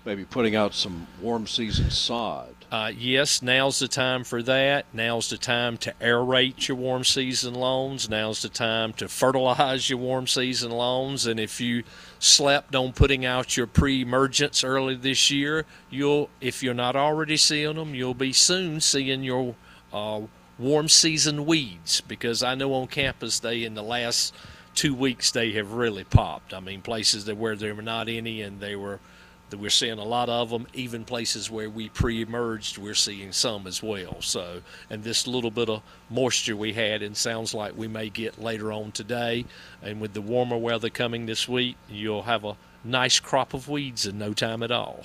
maybe 0.04 0.24
putting 0.24 0.56
out 0.56 0.74
some 0.74 1.06
warm 1.20 1.46
season 1.46 1.90
sod. 1.90 2.53
Uh, 2.74 2.88
yes, 2.88 3.40
now's 3.40 3.78
the 3.78 3.86
time 3.86 4.24
for 4.24 4.42
that. 4.42 4.84
Now's 4.92 5.30
the 5.30 5.38
time 5.38 5.76
to 5.76 5.94
aerate 6.00 6.66
your 6.66 6.76
warm 6.76 7.04
season 7.04 7.54
lawns. 7.54 8.10
Now's 8.10 8.42
the 8.42 8.48
time 8.48 8.92
to 8.94 9.06
fertilize 9.06 9.88
your 9.88 10.00
warm 10.00 10.26
season 10.26 10.72
lawns. 10.72 11.24
And 11.24 11.38
if 11.38 11.60
you 11.60 11.84
slept 12.18 12.74
on 12.74 12.92
putting 12.92 13.24
out 13.24 13.56
your 13.56 13.68
pre-emergence 13.68 14.64
early 14.64 14.96
this 14.96 15.30
year, 15.30 15.66
you'll, 15.88 16.30
if 16.40 16.64
you're 16.64 16.74
not 16.74 16.96
already 16.96 17.36
seeing 17.36 17.76
them, 17.76 17.94
you'll 17.94 18.12
be 18.12 18.32
soon 18.32 18.80
seeing 18.80 19.22
your 19.22 19.54
uh, 19.92 20.22
warm 20.58 20.88
season 20.88 21.46
weeds. 21.46 22.00
Because 22.00 22.42
I 22.42 22.56
know 22.56 22.74
on 22.74 22.88
campus 22.88 23.38
they 23.38 23.62
in 23.62 23.74
the 23.74 23.84
last 23.84 24.34
two 24.74 24.96
weeks 24.96 25.30
they 25.30 25.52
have 25.52 25.74
really 25.74 26.02
popped. 26.02 26.52
I 26.52 26.58
mean, 26.58 26.82
places 26.82 27.26
that 27.26 27.36
where 27.36 27.54
there 27.54 27.76
were 27.76 27.82
not 27.82 28.08
any 28.08 28.42
and 28.42 28.58
they 28.58 28.74
were 28.74 28.98
we're 29.52 29.70
seeing 29.70 29.98
a 29.98 30.04
lot 30.04 30.28
of 30.28 30.50
them. 30.50 30.66
Even 30.74 31.04
places 31.04 31.50
where 31.50 31.70
we 31.70 31.88
pre-emerged, 31.88 32.78
we're 32.78 32.94
seeing 32.94 33.32
some 33.32 33.66
as 33.66 33.82
well. 33.82 34.20
So, 34.20 34.62
and 34.90 35.04
this 35.04 35.26
little 35.26 35.50
bit 35.50 35.68
of 35.68 35.82
moisture 36.10 36.56
we 36.56 36.72
had, 36.72 37.02
and 37.02 37.16
sounds 37.16 37.54
like 37.54 37.76
we 37.76 37.88
may 37.88 38.08
get 38.08 38.40
later 38.40 38.72
on 38.72 38.92
today, 38.92 39.44
and 39.82 40.00
with 40.00 40.14
the 40.14 40.20
warmer 40.20 40.56
weather 40.56 40.90
coming 40.90 41.26
this 41.26 41.48
week, 41.48 41.76
you'll 41.88 42.22
have 42.22 42.44
a 42.44 42.56
nice 42.82 43.20
crop 43.20 43.54
of 43.54 43.68
weeds 43.68 44.06
in 44.06 44.18
no 44.18 44.32
time 44.32 44.62
at 44.62 44.70
all. 44.70 45.04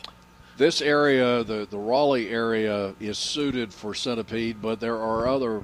This 0.58 0.82
area, 0.82 1.44
the, 1.44 1.68
the 1.70 1.78
Raleigh 1.78 2.30
area, 2.30 2.94
is 3.00 3.18
suited 3.18 3.74
for 3.74 3.94
centipede, 3.94 4.62
but 4.62 4.80
there 4.80 4.98
are 4.98 5.28
other. 5.28 5.64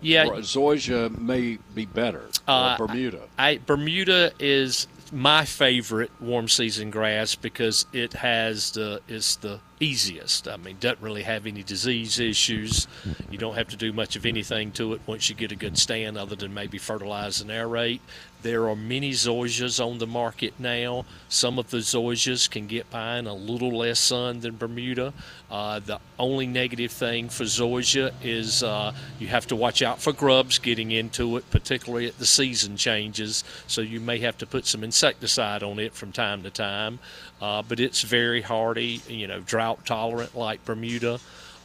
Yeah, 0.00 0.26
Zoysia 0.26 1.16
may 1.18 1.58
be 1.74 1.84
better. 1.84 2.24
Uh, 2.48 2.76
or 2.80 2.86
Bermuda. 2.86 3.20
I, 3.38 3.60
Bermuda 3.64 4.32
is 4.40 4.88
my 5.12 5.44
favorite 5.44 6.10
warm 6.20 6.48
season 6.48 6.90
grass 6.90 7.34
because 7.34 7.84
it 7.92 8.14
has 8.14 8.70
the 8.70 9.00
it's 9.06 9.36
the 9.36 9.60
easiest. 9.78 10.48
I 10.48 10.56
mean, 10.56 10.78
doesn't 10.80 11.02
really 11.02 11.22
have 11.22 11.46
any 11.46 11.62
disease 11.62 12.18
issues. 12.18 12.88
You 13.30 13.36
don't 13.36 13.54
have 13.54 13.68
to 13.68 13.76
do 13.76 13.92
much 13.92 14.16
of 14.16 14.24
anything 14.24 14.72
to 14.72 14.94
it 14.94 15.02
once 15.06 15.28
you 15.28 15.34
get 15.34 15.52
a 15.52 15.56
good 15.56 15.76
stand, 15.76 16.16
other 16.16 16.34
than 16.34 16.54
maybe 16.54 16.78
fertilize 16.78 17.42
and 17.42 17.50
aerate. 17.50 18.00
There 18.42 18.68
are 18.68 18.74
many 18.74 19.12
zoysias 19.12 19.84
on 19.84 19.98
the 19.98 20.06
market 20.06 20.54
now. 20.58 21.04
Some 21.28 21.58
of 21.58 21.70
the 21.70 21.78
zoysias 21.78 22.50
can 22.50 22.66
get 22.66 22.90
by 22.90 23.18
in 23.18 23.26
a 23.28 23.34
little 23.34 23.76
less 23.76 24.00
sun 24.00 24.40
than 24.40 24.56
Bermuda. 24.56 25.12
Uh, 25.48 25.78
the 25.78 26.00
only 26.18 26.46
negative 26.46 26.90
thing 26.90 27.28
for 27.28 27.44
zoysia 27.44 28.12
is 28.22 28.64
uh, 28.64 28.92
you 29.20 29.28
have 29.28 29.46
to 29.46 29.56
watch 29.56 29.80
out 29.80 30.00
for 30.00 30.12
grubs 30.12 30.58
getting 30.58 30.90
into 30.90 31.36
it, 31.36 31.48
particularly 31.50 32.08
at 32.08 32.18
the 32.18 32.26
season 32.26 32.76
changes. 32.76 33.44
So 33.68 33.80
you 33.80 34.00
may 34.00 34.18
have 34.18 34.36
to 34.38 34.46
put 34.46 34.66
some 34.66 34.82
insecticide 34.82 35.62
on 35.62 35.78
it 35.78 35.94
from 35.94 36.10
time 36.10 36.42
to 36.42 36.50
time. 36.50 36.98
Uh, 37.40 37.62
but 37.62 37.78
it's 37.78 38.02
very 38.02 38.42
hardy, 38.42 39.00
you 39.08 39.28
know, 39.28 39.40
drought 39.40 39.86
tolerant 39.86 40.36
like 40.36 40.64
Bermuda. 40.64 41.20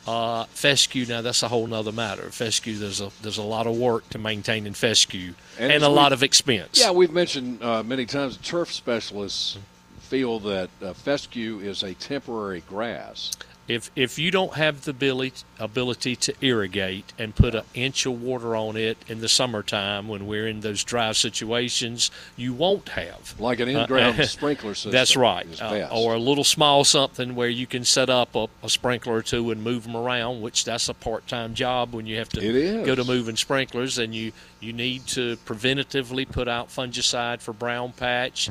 Uh, 0.07 0.45
fescue, 0.45 1.05
now 1.05 1.21
that's 1.21 1.43
a 1.43 1.49
whole 1.49 1.67
nother 1.67 1.91
matter. 1.91 2.29
Fescue, 2.31 2.77
there's 2.77 3.01
a 3.01 3.11
there's 3.21 3.37
a 3.37 3.43
lot 3.43 3.67
of 3.67 3.77
work 3.77 4.09
to 4.09 4.17
maintaining 4.17 4.73
fescue 4.73 5.33
And 5.59 5.71
and, 5.71 5.83
a 5.83 5.89
lot 5.89 6.13
of 6.13 6.23
expense. 6.23 6.79
Yeah, 6.79 6.91
we've 6.91 7.11
mentioned 7.11 7.61
uh, 7.61 7.83
many 7.83 8.05
times 8.05 8.37
turf 8.37 8.71
specialists 8.71 9.57
feel 9.99 10.39
that 10.39 10.69
uh, 10.81 10.93
fescue 10.93 11.59
is 11.59 11.83
a 11.83 11.93
temporary 11.93 12.61
grass. 12.69 13.31
If 13.67 13.91
if 13.95 14.17
you 14.17 14.31
don't 14.31 14.53
have 14.53 14.85
the 14.85 14.91
ability 14.91 15.43
ability 15.59 16.15
to 16.15 16.33
irrigate 16.41 17.11
and 17.19 17.35
put 17.35 17.53
an 17.53 17.63
inch 17.73 18.05
of 18.05 18.21
water 18.21 18.55
on 18.55 18.77
it 18.77 18.97
in 19.07 19.19
the 19.19 19.27
summertime 19.27 20.07
when 20.07 20.25
we're 20.27 20.47
in 20.47 20.61
those 20.61 20.83
dry 20.83 21.11
situations, 21.11 22.09
you 22.37 22.53
won't 22.53 22.89
have 22.89 23.39
Like 23.39 23.59
an 23.59 23.75
Uh, 23.75 23.81
in-ground 23.81 24.23
sprinkler 24.29 24.73
system. 24.73 24.91
That's 24.91 25.15
right, 25.17 25.45
Uh, 25.61 25.87
or 25.91 26.13
a 26.13 26.19
little 26.19 26.43
small 26.43 26.83
something 26.83 27.35
where 27.35 27.49
you 27.49 27.67
can 27.67 27.83
set 27.83 28.09
up 28.09 28.35
a, 28.35 28.47
a 28.63 28.69
sprinkler 28.69 29.15
or 29.15 29.21
two 29.21 29.51
and 29.51 29.61
move 29.63 29.83
them 29.83 29.97
around. 29.97 30.41
Which 30.41 30.63
that's 30.63 30.87
a 30.87 30.93
part-time 30.93 31.53
job 31.53 31.93
when 31.93 32.05
you 32.05 32.17
have 32.17 32.29
to 32.29 32.83
go 32.85 32.95
to 32.95 33.03
moving 33.03 33.35
sprinklers, 33.35 33.97
and 33.97 34.15
you 34.15 34.31
you 34.61 34.71
need 34.73 35.07
to 35.07 35.35
preventatively 35.45 36.29
put 36.29 36.47
out 36.47 36.69
fungicide 36.69 37.41
for 37.41 37.53
brown 37.53 37.91
patch. 37.91 38.49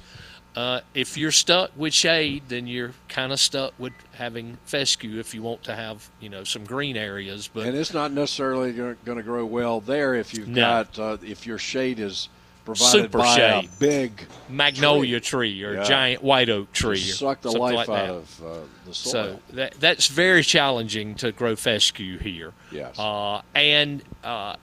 Uh, 0.56 0.80
if 0.94 1.18
you're 1.18 1.30
stuck 1.30 1.70
with 1.76 1.92
shade, 1.92 2.42
then 2.48 2.66
you're 2.66 2.92
kind 3.10 3.30
of 3.30 3.38
stuck 3.38 3.74
with 3.78 3.92
having 4.14 4.56
fescue 4.64 5.20
if 5.20 5.34
you 5.34 5.42
want 5.42 5.62
to 5.64 5.76
have 5.76 6.08
you 6.18 6.30
know 6.30 6.44
some 6.44 6.64
green 6.64 6.96
areas. 6.96 7.48
But 7.52 7.66
and 7.66 7.76
it's 7.76 7.92
not 7.92 8.10
necessarily 8.10 8.72
going 8.72 8.96
to 9.04 9.22
grow 9.22 9.44
well 9.44 9.80
there 9.80 10.14
if 10.14 10.32
you've 10.32 10.48
No. 10.48 10.54
got 10.60 10.98
uh, 10.98 11.16
if 11.22 11.46
your 11.46 11.58
shade 11.58 12.00
is 12.00 12.30
provided 12.64 13.02
Super 13.02 13.18
by 13.18 13.36
shade. 13.36 13.64
a 13.66 13.78
big 13.78 14.26
magnolia 14.48 15.20
tree, 15.20 15.62
or 15.62 15.74
Yeah. 15.74 15.84
giant 15.84 16.22
white 16.22 16.48
oak 16.48 16.72
tree, 16.72 16.94
or 16.94 17.12
suck 17.12 17.42
the 17.42 17.52
life 17.52 17.74
like 17.76 17.88
out 17.90 17.94
that. 17.94 18.10
of 18.10 18.42
uh, 18.42 18.58
the 18.86 18.94
soil. 18.94 19.12
So 19.12 19.40
that 19.52 19.74
that's 19.78 20.06
very 20.06 20.42
challenging 20.42 21.14
to 21.16 21.32
grow 21.32 21.54
fescue 21.54 22.16
here. 22.18 22.54
Yes. 22.72 22.98
Uh, 22.98 23.42
and 23.54 24.02
uh, 24.24 24.56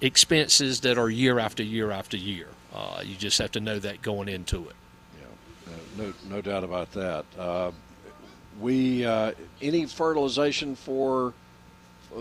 expenses 0.00 0.80
that 0.80 0.98
are 0.98 1.08
year 1.08 1.38
after 1.38 1.62
year 1.62 1.90
after 1.90 2.16
year. 2.16 2.48
Uh, 2.74 3.02
you 3.04 3.14
just 3.14 3.38
have 3.38 3.52
to 3.52 3.60
know 3.60 3.78
that 3.78 4.02
going 4.02 4.28
into 4.28 4.68
it. 4.68 4.74
No, 5.98 6.12
no 6.30 6.40
doubt 6.40 6.64
about 6.64 6.92
that. 6.92 7.24
Uh, 7.38 7.72
we 8.60 9.04
uh, 9.04 9.32
any 9.60 9.86
fertilization 9.86 10.74
for 10.74 11.34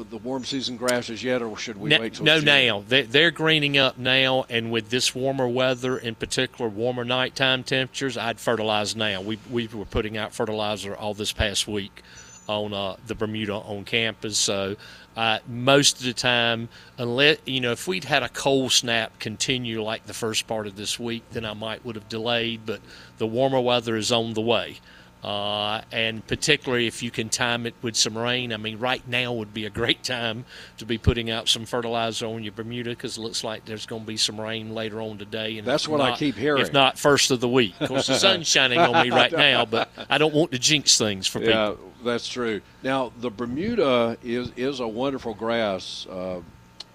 the 0.09 0.17
warm 0.17 0.43
season 0.43 0.75
grasses 0.77 1.23
yet, 1.23 1.41
or 1.41 1.57
should 1.57 1.77
we 1.79 1.89
No, 1.89 1.99
wait 1.99 2.15
till 2.15 2.25
no 2.25 2.37
June? 2.37 2.45
now 2.45 2.83
they, 2.87 3.03
they're 3.03 3.31
greening 3.31 3.77
up 3.77 3.97
now, 3.97 4.45
and 4.49 4.71
with 4.71 4.89
this 4.89 5.15
warmer 5.15 5.47
weather, 5.47 5.97
in 5.97 6.15
particular 6.15 6.69
warmer 6.69 7.05
nighttime 7.05 7.63
temperatures, 7.63 8.17
I'd 8.17 8.39
fertilize 8.39 8.95
now. 8.95 9.21
We 9.21 9.39
we 9.49 9.67
were 9.67 9.85
putting 9.85 10.17
out 10.17 10.33
fertilizer 10.33 10.95
all 10.95 11.13
this 11.13 11.31
past 11.31 11.67
week 11.67 12.03
on 12.47 12.73
uh, 12.73 12.95
the 13.05 13.15
Bermuda 13.15 13.53
on 13.53 13.83
campus. 13.85 14.37
So 14.37 14.75
uh, 15.15 15.39
most 15.47 15.99
of 15.99 16.05
the 16.05 16.13
time, 16.13 16.69
unless 16.97 17.37
you 17.45 17.59
know, 17.59 17.71
if 17.71 17.87
we'd 17.87 18.03
had 18.03 18.23
a 18.23 18.29
cold 18.29 18.71
snap 18.71 19.19
continue 19.19 19.81
like 19.81 20.05
the 20.05 20.13
first 20.13 20.47
part 20.47 20.67
of 20.67 20.75
this 20.75 20.99
week, 20.99 21.23
then 21.31 21.45
I 21.45 21.53
might 21.53 21.83
would 21.85 21.95
have 21.95 22.09
delayed. 22.09 22.61
But 22.65 22.81
the 23.17 23.27
warmer 23.27 23.59
weather 23.59 23.95
is 23.95 24.11
on 24.11 24.33
the 24.33 24.41
way. 24.41 24.77
Uh, 25.23 25.81
and 25.91 26.25
particularly 26.27 26.85
if 26.87 27.01
you 27.01 27.09
can 27.09 27.27
time 27.27 27.65
it 27.65 27.73
with 27.81 27.95
some 27.95 28.17
rain. 28.17 28.53
I 28.53 28.57
mean, 28.57 28.77
right 28.77 29.05
now 29.07 29.33
would 29.33 29.53
be 29.53 29.65
a 29.65 29.69
great 29.69 30.03
time 30.03 30.45
to 30.77 30.85
be 30.85 30.97
putting 30.97 31.29
out 31.29 31.49
some 31.49 31.65
fertilizer 31.65 32.27
on 32.27 32.43
your 32.43 32.53
Bermuda 32.53 32.91
because 32.91 33.17
it 33.17 33.21
looks 33.21 33.43
like 33.43 33.65
there's 33.65 33.85
going 33.87 34.03
to 34.03 34.07
be 34.07 34.15
some 34.15 34.39
rain 34.39 34.73
later 34.75 35.01
on 35.01 35.17
today. 35.17 35.57
And 35.57 35.67
That's 35.67 35.87
what 35.87 36.01
I 36.01 36.15
keep 36.15 36.35
hearing. 36.35 36.61
If 36.61 36.71
not 36.71 36.99
first 36.99 37.31
of 37.31 37.39
the 37.39 37.49
week, 37.49 37.73
of 37.81 37.89
course 37.89 38.07
the 38.07 38.15
sun's 38.15 38.47
shining 38.57 38.79
on 38.79 39.03
me 39.03 39.09
right 39.09 39.31
now, 39.31 39.65
but 39.65 39.89
I 40.09 40.17
don't 40.17 40.33
want 40.33 40.51
to 40.51 40.59
jinx 40.59 40.97
things 40.97 41.25
for 41.27 41.41
Yeah, 41.41 41.71
people. 41.71 41.91
that's 42.03 42.27
true. 42.27 42.61
Now, 42.83 43.11
the 43.19 43.31
Bermuda 43.31 44.17
is 44.23 44.51
is 44.55 44.79
a 44.79 44.87
wonderful 44.87 45.33
grass, 45.33 46.05
uh, 46.09 46.41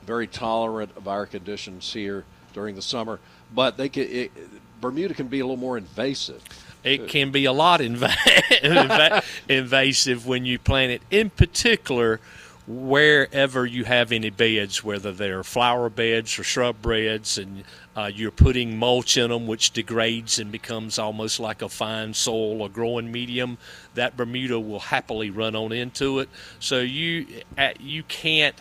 very 0.07 0.29
tolerant 0.29 0.93
of 0.97 1.09
our 1.09 1.27
conditions 1.27 1.93
here 1.93 2.25
during 2.55 2.77
the 2.77 2.83
summer. 2.83 3.19
But 3.55 3.77
they 3.77 3.89
can, 3.89 4.05
it, 4.05 4.33
Bermuda 4.81 5.15
can 5.15 5.27
be 5.27 5.41
a 5.41 5.45
little 5.45 5.57
more 5.57 5.77
invasive. 5.77 6.43
It 6.85 7.09
can 7.09 7.31
be 7.31 7.45
a 7.45 7.53
lot 7.53 7.81
inv- 7.81 7.99
inv- 8.63 9.25
invasive 9.49 10.27
when 10.27 10.45
you 10.45 10.59
plant 10.59 10.93
it. 10.93 11.03
In 11.11 11.31
particular, 11.31 12.21
wherever 12.67 13.67
you 13.67 13.85
have 13.85 14.13
any 14.13 14.31
beds, 14.31 14.85
whether 14.85 15.13
they're 15.13 15.43
flower 15.43 15.89
beds 15.91 16.39
or 16.39 16.45
shrub 16.45 16.81
beds, 16.83 17.39
and 17.39 17.65
uh, 17.97 18.11
you're 18.13 18.31
putting 18.31 18.77
mulch 18.77 19.17
in 19.17 19.31
them, 19.31 19.47
which 19.47 19.73
degrades 19.73 20.39
and 20.39 20.51
becomes 20.51 20.99
almost 20.99 21.41
like 21.41 21.63
a 21.63 21.69
fine 21.69 22.15
soil 22.15 22.63
or 22.63 22.69
growing 22.69 23.11
medium, 23.11 23.59
that 23.95 24.17
Bermuda 24.17 24.59
will 24.59 24.81
happily 24.81 25.31
run 25.31 25.55
on 25.55 25.73
into 25.73 26.19
it. 26.21 26.29
So 26.59 26.81
you 26.81 27.27
uh, 27.59 27.71
you 27.79 28.03
can't. 28.05 28.61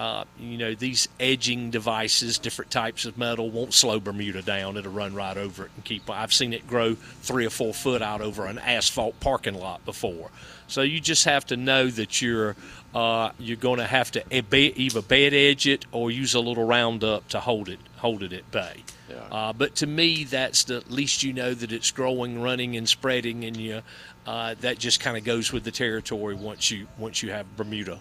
Uh, 0.00 0.24
you 0.38 0.56
know, 0.56 0.74
these 0.74 1.08
edging 1.20 1.68
devices, 1.68 2.38
different 2.38 2.70
types 2.70 3.04
of 3.04 3.18
metal, 3.18 3.50
won't 3.50 3.74
slow 3.74 4.00
Bermuda 4.00 4.40
down. 4.40 4.78
It'll 4.78 4.90
run 4.90 5.14
right 5.14 5.36
over 5.36 5.66
it 5.66 5.70
and 5.76 5.84
keep. 5.84 6.08
I've 6.08 6.32
seen 6.32 6.54
it 6.54 6.66
grow 6.66 6.94
three 6.94 7.44
or 7.44 7.50
four 7.50 7.74
foot 7.74 8.00
out 8.00 8.22
over 8.22 8.46
an 8.46 8.58
asphalt 8.58 9.20
parking 9.20 9.52
lot 9.52 9.84
before. 9.84 10.30
So 10.68 10.80
you 10.80 11.00
just 11.00 11.26
have 11.26 11.44
to 11.48 11.56
know 11.58 11.88
that 11.88 12.22
you're 12.22 12.56
uh, 12.94 13.32
you're 13.38 13.58
going 13.58 13.76
to 13.78 13.84
have 13.84 14.10
to 14.12 14.24
either 14.32 15.02
bed 15.02 15.34
edge 15.34 15.66
it 15.66 15.84
or 15.92 16.10
use 16.10 16.32
a 16.32 16.40
little 16.40 16.64
Roundup 16.64 17.28
to 17.28 17.40
hold 17.40 17.68
it 17.68 17.80
hold 17.98 18.22
it 18.22 18.32
at 18.32 18.50
bay. 18.50 18.82
Uh, 19.30 19.52
but 19.52 19.74
to 19.76 19.86
me, 19.86 20.24
that's 20.24 20.64
the 20.64 20.76
at 20.76 20.90
least 20.90 21.22
you 21.22 21.34
know 21.34 21.52
that 21.52 21.72
it's 21.72 21.90
growing, 21.90 22.40
running, 22.40 22.74
and 22.74 22.88
spreading, 22.88 23.44
and 23.44 23.54
you 23.54 23.82
uh, 24.24 24.54
that 24.62 24.78
just 24.78 24.98
kind 24.98 25.18
of 25.18 25.24
goes 25.24 25.52
with 25.52 25.64
the 25.64 25.70
territory 25.70 26.34
once 26.34 26.70
you 26.70 26.86
once 26.96 27.22
you 27.22 27.32
have 27.32 27.54
Bermuda 27.58 27.98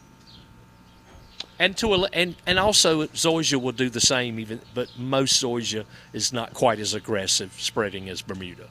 and 1.59 1.77
to 1.77 2.05
and 2.13 2.35
and 2.47 2.57
also 2.57 3.05
zoysia 3.07 3.61
will 3.61 3.71
do 3.73 3.89
the 3.89 4.01
same 4.01 4.39
even 4.39 4.59
but 4.73 4.89
most 4.97 5.43
zoysia 5.43 5.85
is 6.13 6.33
not 6.33 6.53
quite 6.53 6.79
as 6.79 6.93
aggressive 6.93 7.53
spreading 7.57 8.09
as 8.09 8.21
bermuda 8.21 8.69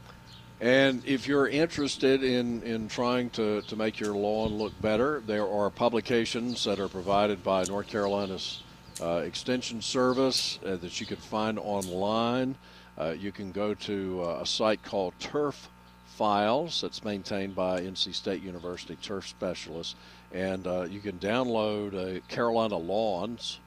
And 0.61 1.05
if 1.07 1.29
you're 1.29 1.47
interested 1.47 2.25
in, 2.25 2.63
in 2.65 2.89
trying 2.89 3.31
to, 3.31 3.63
to 3.63 3.77
make 3.77 4.01
your 4.01 4.15
lawn 4.15 4.55
look 4.55 4.73
better, 4.81 5.23
there 5.25 5.47
are 5.47 5.71
publications 5.71 6.65
that 6.65 6.81
are 6.81 6.89
provided 6.89 7.45
by 7.45 7.63
North 7.65 7.87
Carolina's 7.87 8.65
uh, 9.01 9.23
Extension 9.25 9.81
Service 9.81 10.59
uh, 10.67 10.75
that 10.77 11.01
you 11.01 11.07
can 11.07 11.17
find 11.17 11.61
online. 11.61 12.57
Uh, 12.99 13.15
you 13.17 13.31
can 13.31 13.53
go 13.53 13.73
to 13.75 14.21
uh, 14.25 14.41
a 14.43 14.47
site 14.47 14.83
called 14.83 15.15
Turf 15.21 15.69
Files 16.17 16.81
that's 16.81 17.05
maintained 17.05 17.55
by 17.55 17.81
NC 17.81 18.13
State 18.13 18.43
University 18.43 18.97
Turf 18.97 19.29
Specialists. 19.29 19.95
And 20.33 20.67
uh, 20.67 20.83
you 20.83 21.01
can 21.01 21.19
download 21.19 21.95
uh, 21.95 22.21
Carolina 22.29 22.77
Lawns 22.77 23.61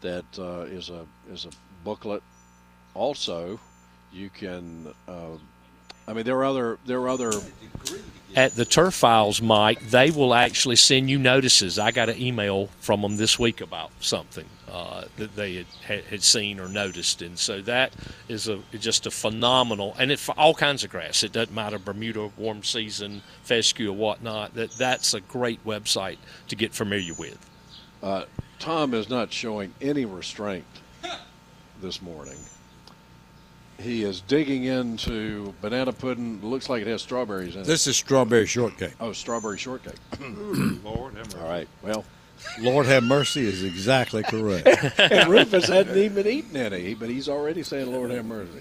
that 0.00 0.24
uh, 0.38 0.62
is 0.62 0.90
a 0.90 1.06
is 1.30 1.44
a 1.44 1.50
booklet. 1.84 2.22
Also, 2.94 3.60
you 4.12 4.30
can. 4.30 4.92
I 6.06 6.12
mean, 6.12 6.24
there 6.24 6.36
are 6.38 6.44
other 6.44 6.78
there 6.86 7.00
are 7.00 7.08
other. 7.08 7.32
at 8.36 8.54
the 8.54 8.64
turf 8.64 8.94
files 8.94 9.42
mike 9.42 9.80
they 9.90 10.08
will 10.12 10.32
actually 10.34 10.76
send 10.76 11.10
you 11.10 11.18
notices 11.18 11.80
i 11.80 11.90
got 11.90 12.08
an 12.08 12.16
email 12.16 12.68
from 12.78 13.00
them 13.02 13.16
this 13.16 13.40
week 13.40 13.60
about 13.60 13.90
something 13.98 14.44
uh, 14.70 15.02
that 15.16 15.34
they 15.34 15.56
had, 15.56 15.66
had, 15.84 16.04
had 16.04 16.22
seen 16.22 16.60
or 16.60 16.68
noticed 16.68 17.22
and 17.22 17.36
so 17.36 17.60
that 17.60 17.92
is 18.28 18.46
a 18.46 18.60
just 18.78 19.04
a 19.04 19.10
phenomenal 19.10 19.96
and 19.98 20.12
it 20.12 20.18
for 20.20 20.32
all 20.38 20.54
kinds 20.54 20.84
of 20.84 20.90
grass 20.90 21.24
it 21.24 21.32
doesn't 21.32 21.52
matter 21.52 21.76
bermuda 21.76 22.30
warm 22.36 22.62
season 22.62 23.20
fescue 23.42 23.90
or 23.90 23.96
whatnot 23.96 24.54
that 24.54 24.70
that's 24.78 25.12
a 25.12 25.20
great 25.22 25.64
website 25.64 26.18
to 26.46 26.54
get 26.54 26.72
familiar 26.72 27.14
with 27.14 27.36
Uh, 28.00 28.24
Tom 28.60 28.94
is 28.94 29.08
not 29.08 29.32
showing 29.32 29.74
any 29.80 30.04
restraint 30.04 30.64
this 31.80 32.00
morning. 32.00 32.36
He 33.80 34.04
is 34.04 34.20
digging 34.20 34.64
into 34.64 35.54
banana 35.60 35.92
pudding. 35.92 36.40
Looks 36.42 36.68
like 36.68 36.82
it 36.82 36.88
has 36.88 37.02
strawberries 37.02 37.54
in 37.54 37.62
it. 37.62 37.66
This 37.66 37.86
is 37.86 37.96
strawberry 37.96 38.46
shortcake. 38.46 38.92
Oh, 39.00 39.12
strawberry 39.12 39.58
shortcake. 39.58 39.94
Lord, 40.84 41.14
have 41.14 41.26
mercy. 41.26 41.38
All 41.38 41.48
right. 41.48 41.68
Well, 41.82 42.04
Lord 42.60 42.86
have 42.86 43.04
mercy 43.04 43.46
is 43.46 43.64
exactly 43.64 44.22
correct. 44.22 44.66
and 44.98 45.28
Rufus 45.30 45.68
hadn't 45.68 45.96
even 45.96 46.26
eaten 46.26 46.56
any, 46.56 46.94
but 46.94 47.08
he's 47.08 47.28
already 47.28 47.62
saying, 47.62 47.90
"Lord 47.92 48.10
have 48.10 48.24
mercy." 48.24 48.60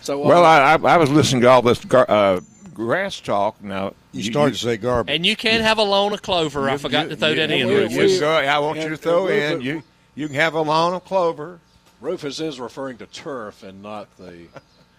So, 0.00 0.24
uh, 0.24 0.28
Well, 0.28 0.44
I, 0.44 0.74
I, 0.74 0.94
I 0.94 0.96
was 0.96 1.10
listening 1.10 1.42
to 1.42 1.48
all 1.48 1.62
this 1.62 1.84
gar- 1.84 2.08
uh, 2.08 2.40
grass 2.72 3.20
talk. 3.20 3.62
Now 3.62 3.94
You 4.12 4.22
started 4.22 4.54
to 4.54 4.60
say 4.60 4.76
garbage. 4.76 5.14
and 5.14 5.26
you 5.26 5.36
can't 5.36 5.62
have 5.62 5.78
a 5.78 5.82
lawn 5.82 6.12
of 6.12 6.22
clover 6.22 6.68
i 6.70 6.76
forgot 6.76 7.08
to 7.10 7.16
throw 7.16 7.28
you, 7.28 7.34
that 7.36 7.50
in 7.50 7.68
we- 7.68 7.88
you 7.88 8.20
we- 8.20 8.24
I 8.24 8.58
want 8.58 8.78
you 8.78 8.88
to 8.88 8.96
throw 8.96 9.26
in. 9.28 9.60
You 9.60 9.82
you 10.14 10.26
can 10.26 10.36
have 10.36 10.54
a 10.54 10.60
lawn 10.62 10.94
of 10.94 11.04
clover. 11.04 11.60
Rufus 12.00 12.40
is 12.40 12.58
referring 12.58 12.96
to 12.98 13.06
turf 13.06 13.62
and 13.62 13.82
not 13.82 14.08
the 14.16 14.46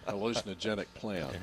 hallucinogenic 0.07 0.85
plant. 0.95 1.35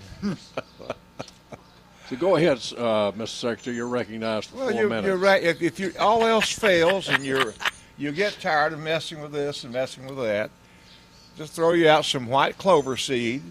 so 2.08 2.16
go 2.16 2.36
ahead, 2.36 2.58
uh, 2.76 3.12
Mr. 3.12 3.28
Secretary. 3.28 3.76
You're 3.76 3.88
recognized 3.88 4.50
for 4.50 4.56
Well, 4.58 4.70
four 4.70 4.80
you're, 4.80 4.88
minutes. 4.88 5.06
you're 5.06 5.16
right. 5.16 5.42
If, 5.42 5.60
if 5.62 5.80
you 5.80 5.92
all 5.98 6.24
else 6.26 6.50
fails 6.52 7.08
and 7.08 7.24
you're 7.24 7.54
you 7.96 8.12
get 8.12 8.38
tired 8.40 8.72
of 8.72 8.78
messing 8.78 9.20
with 9.20 9.32
this 9.32 9.64
and 9.64 9.72
messing 9.72 10.06
with 10.06 10.18
that, 10.18 10.50
just 11.36 11.52
throw 11.52 11.72
you 11.72 11.88
out 11.88 12.04
some 12.04 12.26
white 12.28 12.56
clover 12.56 12.96
seed, 12.96 13.42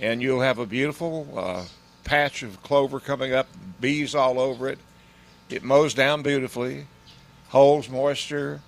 and 0.00 0.22
you'll 0.22 0.40
have 0.40 0.58
a 0.58 0.64
beautiful 0.66 1.28
uh, 1.36 1.64
patch 2.04 2.42
of 2.42 2.62
clover 2.62 2.98
coming 3.00 3.34
up. 3.34 3.46
Bees 3.80 4.14
all 4.14 4.40
over 4.40 4.68
it. 4.68 4.78
It 5.50 5.62
mows 5.62 5.92
down 5.92 6.22
beautifully, 6.22 6.86
holds 7.48 7.90
moisture, 7.90 8.62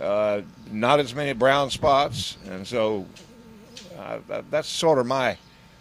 uh, 0.00 0.42
not 0.70 1.00
as 1.00 1.14
many 1.14 1.32
brown 1.32 1.70
spots, 1.70 2.36
and 2.48 2.66
so 2.66 3.06
uh, 3.98 4.18
that, 4.28 4.50
that's 4.50 4.68
sort 4.68 4.98
of 4.98 5.06
my 5.06 5.36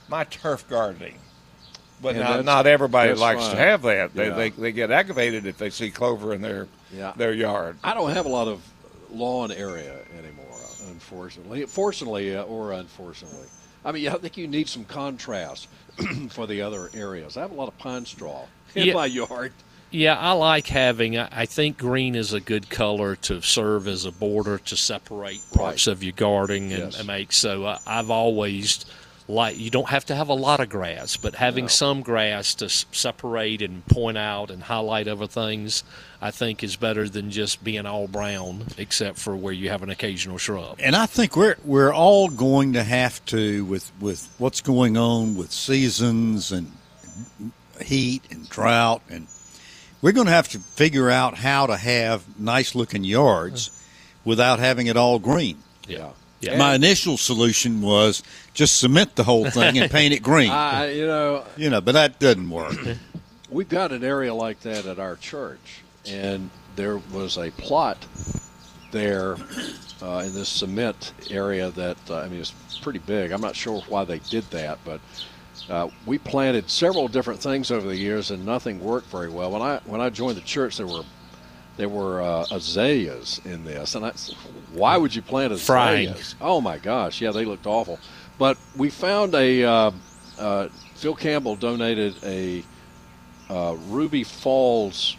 my 0.07 0.23
turf 0.25 0.67
gardening. 0.69 1.15
But 2.01 2.15
And 2.15 2.23
not, 2.23 2.45
not 2.45 2.67
everybody 2.67 3.13
likes 3.13 3.41
fine. 3.41 3.55
to 3.55 3.61
have 3.61 3.81
that. 3.83 4.13
They, 4.15 4.27
Yeah. 4.27 4.33
they 4.35 4.49
they 4.51 4.71
get 4.71 4.89
aggravated 4.91 5.45
if 5.45 5.57
they 5.57 5.69
see 5.69 5.91
clover 5.91 6.33
in 6.33 6.41
their 6.41 6.67
Yeah. 6.93 7.13
their 7.15 7.33
yard. 7.33 7.77
I 7.83 7.93
don't 7.93 8.11
have 8.11 8.25
a 8.25 8.29
lot 8.29 8.47
of 8.47 8.61
lawn 9.11 9.51
area 9.51 9.97
anymore, 10.17 10.59
unfortunately. 10.89 11.65
Fortunately 11.65 12.35
uh, 12.35 12.43
or 12.43 12.71
unfortunately. 12.73 13.47
I 13.83 13.91
mean, 13.93 14.07
I 14.09 14.13
think 14.15 14.37
you 14.37 14.47
need 14.47 14.67
some 14.69 14.85
contrast 14.85 15.67
for 16.29 16.45
the 16.47 16.61
other 16.61 16.89
areas. 16.93 17.37
I 17.37 17.41
have 17.41 17.51
a 17.51 17.55
lot 17.55 17.67
of 17.67 17.77
pine 17.77 18.05
straw 18.05 18.45
in 18.75 18.87
Yeah. 18.87 18.93
my 18.93 19.05
yard. 19.05 19.51
Yeah, 19.91 20.15
I 20.17 20.33
like 20.33 20.67
having. 20.67 21.17
I 21.17 21.45
think 21.45 21.77
green 21.77 22.13
is 22.15 22.31
a 22.33 22.39
good 22.39 22.69
color 22.69 23.15
to 23.17 23.41
serve 23.41 23.87
as 23.87 24.05
a 24.05 24.11
border 24.11 24.59
to 24.59 24.77
separate 24.77 25.41
parts 25.53 25.87
Right. 25.87 25.91
of 25.93 26.03
your 26.03 26.13
garden 26.13 26.71
and, 26.71 26.93
Yes. 26.93 26.97
and 26.99 27.07
make. 27.07 27.31
So 27.33 27.65
uh, 27.65 27.79
I've 27.87 28.11
always 28.11 28.85
like 29.27 29.57
you 29.59 29.69
don't 29.69 29.89
have 29.89 30.05
to 30.05 30.15
have 30.15 30.29
a 30.29 30.33
lot 30.33 30.59
of 30.59 30.69
grass, 30.69 31.15
but 31.15 31.35
having 31.35 31.65
No. 31.65 31.69
some 31.69 32.01
grass 32.01 32.55
to 32.55 32.65
s- 32.65 32.85
separate 32.91 33.61
and 33.61 33.85
point 33.87 34.17
out 34.17 34.49
and 34.49 34.63
highlight 34.63 35.07
other 35.07 35.27
things, 35.27 35.83
I 36.21 36.31
think 36.31 36.63
is 36.63 36.75
better 36.75 37.07
than 37.07 37.29
just 37.29 37.63
being 37.63 37.85
all 37.85 38.07
brown, 38.07 38.65
except 38.77 39.19
for 39.19 39.35
where 39.35 39.53
you 39.53 39.69
have 39.69 39.83
an 39.83 39.89
occasional 39.91 40.37
shrub. 40.39 40.77
and 40.79 40.95
I 40.95 41.05
think 41.07 41.35
we're 41.35 41.57
we're 41.63 41.93
all 41.93 42.27
going 42.29 42.73
to 42.73 42.83
have 42.83 43.23
to 43.27 43.65
with 43.65 43.91
with 43.99 44.27
what's 44.39 44.61
going 44.61 44.97
on 44.97 45.35
with 45.35 45.51
seasons 45.51 46.51
and 46.51 46.71
heat 47.83 48.23
and 48.31 48.49
drought 48.49 49.01
and 49.09 49.27
we're 50.01 50.13
going 50.13 50.27
to 50.27 50.33
have 50.33 50.49
to 50.49 50.59
figure 50.59 51.09
out 51.09 51.37
how 51.37 51.65
to 51.65 51.77
have 51.77 52.39
nice 52.39 52.75
looking 52.75 53.03
yards 53.03 53.71
without 54.25 54.59
having 54.59 54.87
it 54.87 54.97
all 54.97 55.19
green. 55.19 55.57
Yeah. 55.87 56.11
Yeah. 56.41 56.57
My 56.57 56.75
initial 56.75 57.17
solution 57.17 57.81
was 57.81 58.23
just 58.53 58.79
cement 58.79 59.15
the 59.15 59.25
whole 59.25 59.49
thing 59.49 59.77
and 59.77 59.91
paint 59.91 60.13
it 60.13 60.23
green. 60.23 60.49
I, 60.51 60.91
you 60.91 61.05
know, 61.05 61.43
you 61.57 61.69
know, 61.69 61.81
but 61.81 61.93
that 61.93 62.19
doesn't 62.19 62.49
work. 62.49 62.77
We've 63.49 63.67
got 63.67 63.91
an 63.91 64.03
area 64.03 64.33
like 64.33 64.61
that 64.61 64.85
at 64.85 64.99
our 64.99 65.15
church, 65.17 65.81
and 66.05 66.49
there 66.75 66.99
was 67.11 67.37
a 67.37 67.51
plot 67.51 67.97
there 68.91 69.37
uh, 70.01 70.23
in 70.25 70.33
this 70.33 70.47
cement 70.49 71.13
area 71.29 71.71
that 71.71 71.97
uh, 72.09 72.19
I 72.19 72.29
mean 72.29 72.39
it's 72.39 72.53
pretty 72.81 72.99
big. 72.99 73.31
I'm 73.31 73.41
not 73.41 73.55
sure 73.55 73.81
why 73.89 74.05
they 74.05 74.19
did 74.19 74.43
that, 74.51 74.79
but 74.85 75.01
uh, 75.69 75.89
we 76.05 76.17
planted 76.17 76.69
several 76.69 77.07
different 77.07 77.39
things 77.39 77.71
over 77.71 77.87
the 77.87 77.95
years, 77.95 78.31
and 78.31 78.45
nothing 78.45 78.79
worked 78.79 79.07
very 79.07 79.29
well. 79.29 79.51
When 79.51 79.61
I 79.61 79.79
when 79.85 80.01
I 80.01 80.09
joined 80.09 80.37
the 80.37 80.41
church, 80.41 80.77
there 80.77 80.87
were 80.87 81.03
there 81.77 81.89
were 81.89 82.21
uh, 82.21 82.45
azaleas 82.51 83.39
in 83.45 83.63
this, 83.63 83.95
and 83.95 84.05
I, 84.05 84.11
why 84.73 84.97
would 84.97 85.15
you 85.15 85.21
plant 85.21 85.53
azaleas? 85.53 86.35
Oh 86.41 86.59
my 86.59 86.77
gosh, 86.77 87.21
yeah, 87.21 87.31
they 87.31 87.45
looked 87.45 87.67
awful. 87.67 87.99
But 88.37 88.57
we 88.75 88.89
found 88.89 89.35
a 89.35 89.63
uh, 89.63 89.91
uh, 90.37 90.67
Phil 90.95 91.15
Campbell 91.15 91.55
donated 91.55 92.15
a 92.23 92.63
uh, 93.49 93.75
Ruby 93.87 94.23
Falls 94.23 95.15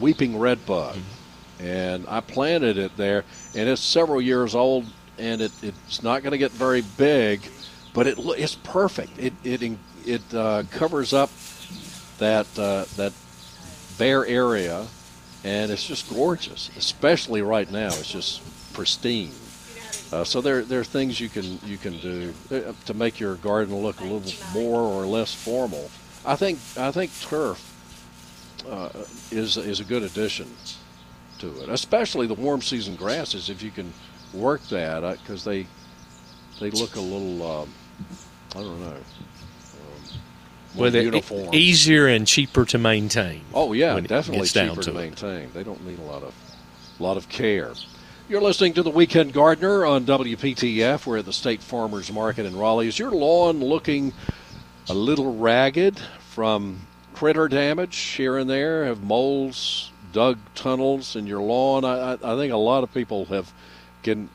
weeping 0.00 0.38
redbud, 0.38 0.98
and 1.60 2.04
I 2.08 2.20
planted 2.20 2.76
it 2.76 2.96
there, 2.96 3.24
and 3.54 3.68
it's 3.68 3.80
several 3.82 4.20
years 4.20 4.54
old, 4.54 4.84
and 5.18 5.40
it, 5.40 5.52
it's 5.62 6.02
not 6.02 6.22
going 6.22 6.32
to 6.32 6.38
get 6.38 6.50
very 6.50 6.82
big, 6.98 7.40
but 7.94 8.06
it 8.08 8.18
it's 8.18 8.56
perfect. 8.56 9.18
It 9.18 9.32
it 9.44 9.78
it 10.04 10.34
uh, 10.34 10.64
covers 10.70 11.14
up 11.14 11.30
that 12.18 12.46
uh, 12.58 12.84
that 12.96 13.12
bare 13.96 14.26
area, 14.26 14.86
and 15.44 15.70
it's 15.70 15.86
just 15.86 16.12
gorgeous. 16.12 16.70
Especially 16.76 17.40
right 17.40 17.70
now, 17.70 17.86
it's 17.86 18.10
just 18.10 18.42
pristine. 18.74 19.32
Uh, 20.12 20.24
so 20.24 20.40
there 20.40 20.62
there 20.62 20.80
are 20.80 20.84
things 20.84 21.18
you 21.20 21.28
can 21.28 21.58
you 21.64 21.78
can 21.78 21.98
do 21.98 22.34
uh, 22.50 22.72
to 22.84 22.94
make 22.94 23.18
your 23.18 23.36
garden 23.36 23.74
look 23.74 24.00
a 24.00 24.04
little 24.04 24.32
more 24.52 24.80
or 24.80 25.06
less 25.06 25.32
formal. 25.32 25.90
I 26.26 26.36
think 26.36 26.58
I 26.76 26.90
think 26.90 27.10
turf 27.20 27.70
uh, 28.68 28.90
is 29.30 29.56
is 29.56 29.80
a 29.80 29.84
good 29.84 30.02
addition 30.02 30.48
to 31.38 31.62
it, 31.62 31.68
especially 31.68 32.26
the 32.26 32.34
warm 32.34 32.60
season 32.60 32.96
grasses. 32.96 33.48
If 33.48 33.62
you 33.62 33.70
can 33.70 33.92
work 34.32 34.62
that, 34.68 35.18
because 35.20 35.44
they 35.44 35.66
they 36.60 36.70
look 36.70 36.96
a 36.96 37.00
little 37.00 37.42
um, 37.42 37.74
I 38.56 38.60
don't 38.60 38.80
know. 38.80 38.86
Um, 38.86 39.00
Well, 40.76 40.94
uniform. 40.94 41.54
e- 41.54 41.58
easier 41.58 42.06
and 42.06 42.26
cheaper 42.26 42.64
to 42.66 42.78
maintain. 42.78 43.42
Oh 43.52 43.72
yeah, 43.72 43.98
definitely 44.00 44.46
cheaper 44.48 44.76
to, 44.76 44.82
to 44.82 44.92
maintain. 44.92 45.50
They 45.52 45.62
don't 45.64 45.84
need 45.86 45.98
a 45.98 46.02
lot 46.02 46.22
of 46.22 46.34
lot 46.98 47.16
of 47.16 47.28
care. 47.28 47.72
You're 48.28 48.40
listening 48.40 48.72
to 48.74 48.82
the 48.82 48.90
Weekend 48.90 49.32
Gardener 49.34 49.84
on 49.84 50.06
WPTF. 50.06 51.04
We're 51.06 51.18
at 51.18 51.26
the 51.26 51.32
State 51.32 51.62
Farmers 51.62 52.10
Market 52.10 52.46
in 52.46 52.56
Raleigh. 52.56 52.88
Is 52.88 52.98
your 52.98 53.10
lawn 53.10 53.60
looking 53.60 54.14
a 54.88 54.94
little 54.94 55.36
ragged 55.36 55.98
from 56.30 56.80
critter 57.12 57.48
damage 57.48 57.96
here 57.96 58.38
and 58.38 58.48
there? 58.48 58.86
Have 58.86 59.02
moles 59.02 59.90
dug 60.12 60.38
tunnels 60.54 61.16
in 61.16 61.26
your 61.26 61.42
lawn? 61.42 61.84
I, 61.84 62.12
I, 62.14 62.32
I 62.32 62.36
think 62.36 62.52
a 62.52 62.56
lot 62.56 62.82
of 62.82 62.94
people 62.94 63.26
have 63.26 63.52
can 64.02 64.28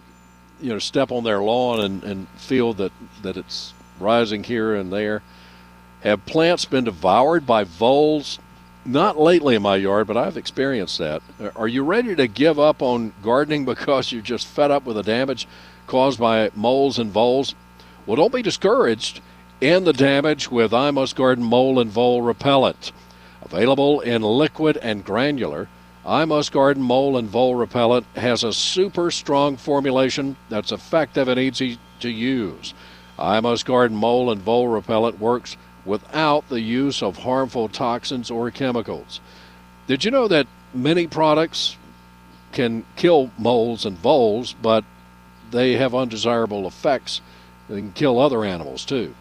you 0.61 0.69
know 0.69 0.79
step 0.79 1.11
on 1.11 1.23
their 1.23 1.39
lawn 1.39 1.79
and, 1.79 2.03
and 2.03 2.27
feel 2.29 2.73
that, 2.73 2.91
that 3.21 3.37
it's 3.37 3.73
rising 3.99 4.43
here 4.43 4.75
and 4.75 4.91
there. 4.91 5.21
Have 6.01 6.25
plants 6.25 6.65
been 6.65 6.85
devoured 6.85 7.45
by 7.45 7.63
voles? 7.63 8.39
Not 8.85 9.19
lately 9.19 9.55
in 9.55 9.61
my 9.61 9.75
yard, 9.75 10.07
but 10.07 10.17
I've 10.17 10.37
experienced 10.37 10.97
that. 10.99 11.21
Are 11.55 11.67
you 11.67 11.83
ready 11.83 12.15
to 12.15 12.27
give 12.27 12.57
up 12.57 12.81
on 12.81 13.13
gardening 13.21 13.65
because 13.73 14.11
you're 14.11 14.21
just 14.21 14.47
fed 14.47 14.71
up 14.71 14.85
with 14.85 14.95
the 14.95 15.03
damage 15.03 15.47
caused 15.87 16.19
by 16.19 16.51
moles 16.55 16.97
and 16.97 17.11
voles? 17.11 17.55
Well, 18.05 18.15
don't 18.15 18.33
be 18.33 18.41
discouraged. 18.41 19.21
End 19.61 19.85
the 19.85 19.93
damage 19.93 20.49
with 20.49 20.73
I 20.73 20.89
Must 20.91 21.15
Garden 21.15 21.43
Mole 21.43 21.79
and 21.79 21.91
Vole 21.91 22.21
Repellent. 22.21 22.93
Available 23.41 23.99
in 23.99 24.21
liquid 24.21 24.77
and 24.77 25.03
granular, 25.03 25.67
I 26.05 26.25
Must 26.25 26.51
Garden 26.51 26.81
Mole 26.81 27.17
and 27.17 27.29
Vole 27.29 27.55
Repellent 27.55 28.05
has 28.15 28.43
a 28.43 28.53
super 28.53 29.11
strong 29.11 29.57
formulation 29.57 30.37
that's 30.49 30.71
effective 30.71 31.27
and 31.27 31.39
easy 31.39 31.77
to 31.99 32.09
use. 32.09 32.73
I 33.17 33.39
Must 33.41 33.65
Garden 33.65 33.97
Mole 33.97 34.31
and 34.31 34.41
Vole 34.41 34.69
Repellent 34.69 35.19
works 35.19 35.57
without 35.85 36.47
the 36.49 36.61
use 36.61 37.03
of 37.03 37.17
harmful 37.17 37.67
toxins 37.67 38.31
or 38.31 38.49
chemicals. 38.49 39.19
Did 39.87 40.05
you 40.05 40.11
know 40.11 40.27
that 40.29 40.47
many 40.73 41.05
products 41.05 41.75
can 42.53 42.85
kill 42.95 43.31
moles 43.37 43.85
and 43.85 43.97
voles, 43.97 44.53
but 44.53 44.83
they 45.51 45.73
have 45.73 45.93
undesirable 45.93 46.65
effects? 46.65 47.21
and 47.69 47.77
can 47.77 47.91
kill 47.91 48.19
other 48.19 48.43
animals 48.43 48.83
too. 48.83 49.13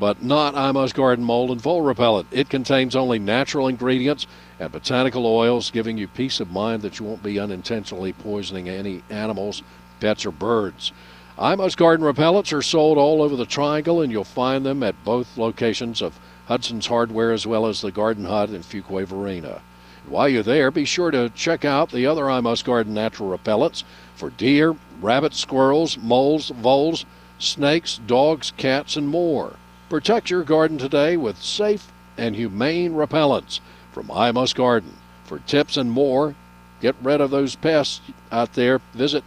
But 0.00 0.22
not 0.22 0.54
I 0.54 0.72
Must 0.72 0.94
Garden 0.94 1.26
Mole 1.26 1.52
and 1.52 1.60
Vole 1.60 1.82
Repellent. 1.82 2.26
It 2.30 2.48
contains 2.48 2.96
only 2.96 3.18
natural 3.18 3.68
ingredients 3.68 4.26
and 4.58 4.72
botanical 4.72 5.26
oils, 5.26 5.70
giving 5.70 5.98
you 5.98 6.08
peace 6.08 6.40
of 6.40 6.50
mind 6.50 6.80
that 6.80 6.98
you 6.98 7.04
won't 7.04 7.22
be 7.22 7.38
unintentionally 7.38 8.14
poisoning 8.14 8.66
any 8.66 9.02
animals, 9.10 9.62
pets, 10.00 10.24
or 10.24 10.30
birds. 10.30 10.92
I 11.38 11.54
Must 11.54 11.76
Garden 11.76 12.06
repellents 12.06 12.50
are 12.50 12.62
sold 12.62 12.96
all 12.96 13.20
over 13.20 13.36
the 13.36 13.44
Triangle, 13.44 14.00
and 14.00 14.10
you'll 14.10 14.24
find 14.24 14.64
them 14.64 14.82
at 14.82 15.04
both 15.04 15.36
locations 15.36 16.00
of 16.00 16.18
Hudson's 16.46 16.86
Hardware 16.86 17.30
as 17.30 17.46
well 17.46 17.66
as 17.66 17.82
the 17.82 17.92
Garden 17.92 18.24
Hut 18.24 18.48
in 18.48 18.62
Fuquay 18.62 19.04
Varina. 19.04 19.60
While 20.08 20.30
you're 20.30 20.42
there, 20.42 20.70
be 20.70 20.86
sure 20.86 21.10
to 21.10 21.28
check 21.28 21.66
out 21.66 21.90
the 21.90 22.06
other 22.06 22.30
I 22.30 22.40
Must 22.40 22.64
Garden 22.64 22.94
natural 22.94 23.36
repellents 23.36 23.84
for 24.14 24.30
deer, 24.30 24.76
rabbits, 25.02 25.38
squirrels, 25.38 25.98
moles, 25.98 26.48
voles, 26.48 27.04
snakes, 27.38 28.00
dogs, 28.06 28.50
cats, 28.56 28.96
and 28.96 29.06
more. 29.06 29.56
Protect 29.90 30.30
your 30.30 30.44
garden 30.44 30.78
today 30.78 31.16
with 31.16 31.42
safe 31.42 31.90
and 32.16 32.36
humane 32.36 32.92
repellents 32.92 33.58
from 33.90 34.08
I 34.08 34.30
Must 34.30 34.54
Garden. 34.54 34.96
For 35.24 35.40
tips 35.40 35.76
and 35.76 35.90
more, 35.90 36.36
get 36.80 36.94
rid 37.02 37.20
of 37.20 37.32
those 37.32 37.56
pests 37.56 38.00
out 38.30 38.52
there. 38.52 38.80
Visit 38.94 39.24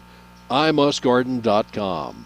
imustgarden.com. 0.50 2.26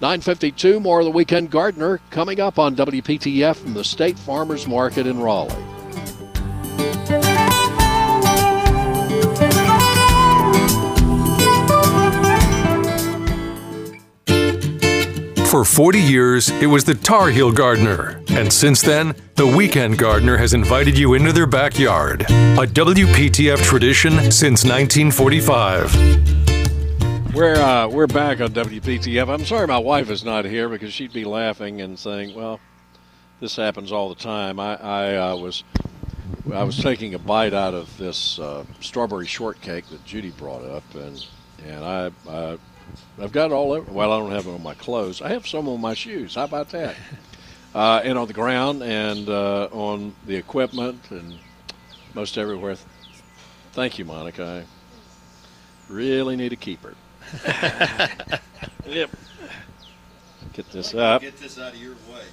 952 0.00 0.80
more 0.80 1.00
of 1.00 1.04
the 1.04 1.10
Weekend 1.10 1.50
Gardener 1.50 2.00
coming 2.08 2.40
up 2.40 2.58
on 2.58 2.74
WPTF 2.74 3.56
from 3.56 3.74
the 3.74 3.84
State 3.84 4.18
Farmers 4.18 4.66
Market 4.66 5.06
in 5.06 5.20
Raleigh. 5.20 5.77
For 15.48 15.64
40 15.64 15.98
years, 15.98 16.50
it 16.50 16.66
was 16.66 16.84
the 16.84 16.94
Tar 16.94 17.30
Heel 17.30 17.50
Gardener. 17.50 18.22
And 18.28 18.52
since 18.52 18.82
then, 18.82 19.14
the 19.36 19.46
Weekend 19.46 19.96
Gardener 19.96 20.36
has 20.36 20.52
invited 20.52 20.98
you 20.98 21.14
into 21.14 21.32
their 21.32 21.46
backyard. 21.46 22.20
A 22.20 22.66
WPTF 22.66 23.62
tradition 23.62 24.30
since 24.30 24.64
1945. 24.64 27.34
We're 27.34 27.54
uh, 27.54 27.88
we're 27.88 28.06
back 28.06 28.42
on 28.42 28.50
WPTF. 28.50 29.32
I'm 29.32 29.46
sorry 29.46 29.66
my 29.66 29.78
wife 29.78 30.10
is 30.10 30.22
not 30.22 30.44
here 30.44 30.68
because 30.68 30.92
she'd 30.92 31.14
be 31.14 31.24
laughing 31.24 31.80
and 31.80 31.98
saying, 31.98 32.34
"Well, 32.34 32.60
this 33.40 33.56
happens 33.56 33.90
all 33.90 34.10
the 34.10 34.16
time." 34.16 34.60
I 34.60 34.76
I 34.76 35.16
uh, 35.16 35.36
was 35.36 35.64
I 36.52 36.62
was 36.62 36.76
taking 36.76 37.14
a 37.14 37.18
bite 37.18 37.54
out 37.54 37.72
of 37.72 37.96
this 37.96 38.38
uh, 38.38 38.66
strawberry 38.80 39.26
shortcake 39.26 39.88
that 39.88 40.04
Judy 40.04 40.30
brought 40.30 40.62
up, 40.62 40.84
and 40.94 41.26
and 41.64 41.82
I. 41.82 42.10
I 42.28 42.58
I've 43.20 43.32
got 43.32 43.50
it 43.50 43.54
all 43.54 43.72
over. 43.72 43.90
Well, 43.90 44.12
I 44.12 44.18
don't 44.18 44.30
have 44.30 44.46
it 44.46 44.50
on 44.50 44.62
my 44.62 44.74
clothes. 44.74 45.20
I 45.22 45.28
have 45.28 45.46
some 45.46 45.68
on 45.68 45.80
my 45.80 45.94
shoes. 45.94 46.34
How 46.34 46.44
about 46.44 46.70
that? 46.70 46.96
Uh, 47.74 48.00
and 48.02 48.16
on 48.16 48.26
the 48.26 48.32
ground 48.32 48.82
and 48.82 49.28
uh, 49.28 49.68
on 49.70 50.14
the 50.26 50.34
equipment 50.34 50.98
and 51.10 51.38
most 52.14 52.38
everywhere. 52.38 52.76
Thank 53.72 53.98
you, 53.98 54.06
Monica. 54.06 54.64
I 54.64 55.92
really 55.92 56.34
need 56.34 56.52
a 56.52 56.56
keeper. 56.56 56.94
yep. 58.86 59.10
Get 60.54 60.70
this 60.72 60.94
up. 60.94 61.20
Get 61.20 61.38
this 61.38 61.58
out 61.58 61.74
of 61.74 61.80
your 61.80 61.92
way. 61.92 62.24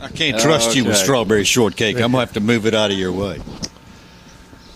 I 0.00 0.08
can't 0.08 0.38
trust 0.38 0.76
you 0.76 0.84
with 0.84 0.96
strawberry 0.96 1.44
shortcake. 1.44 1.96
I'm 1.96 2.12
gonna 2.12 2.20
have 2.20 2.32
to 2.34 2.40
move 2.40 2.66
it 2.66 2.74
out 2.74 2.90
of 2.90 2.96
your 2.96 3.12
way. 3.12 3.40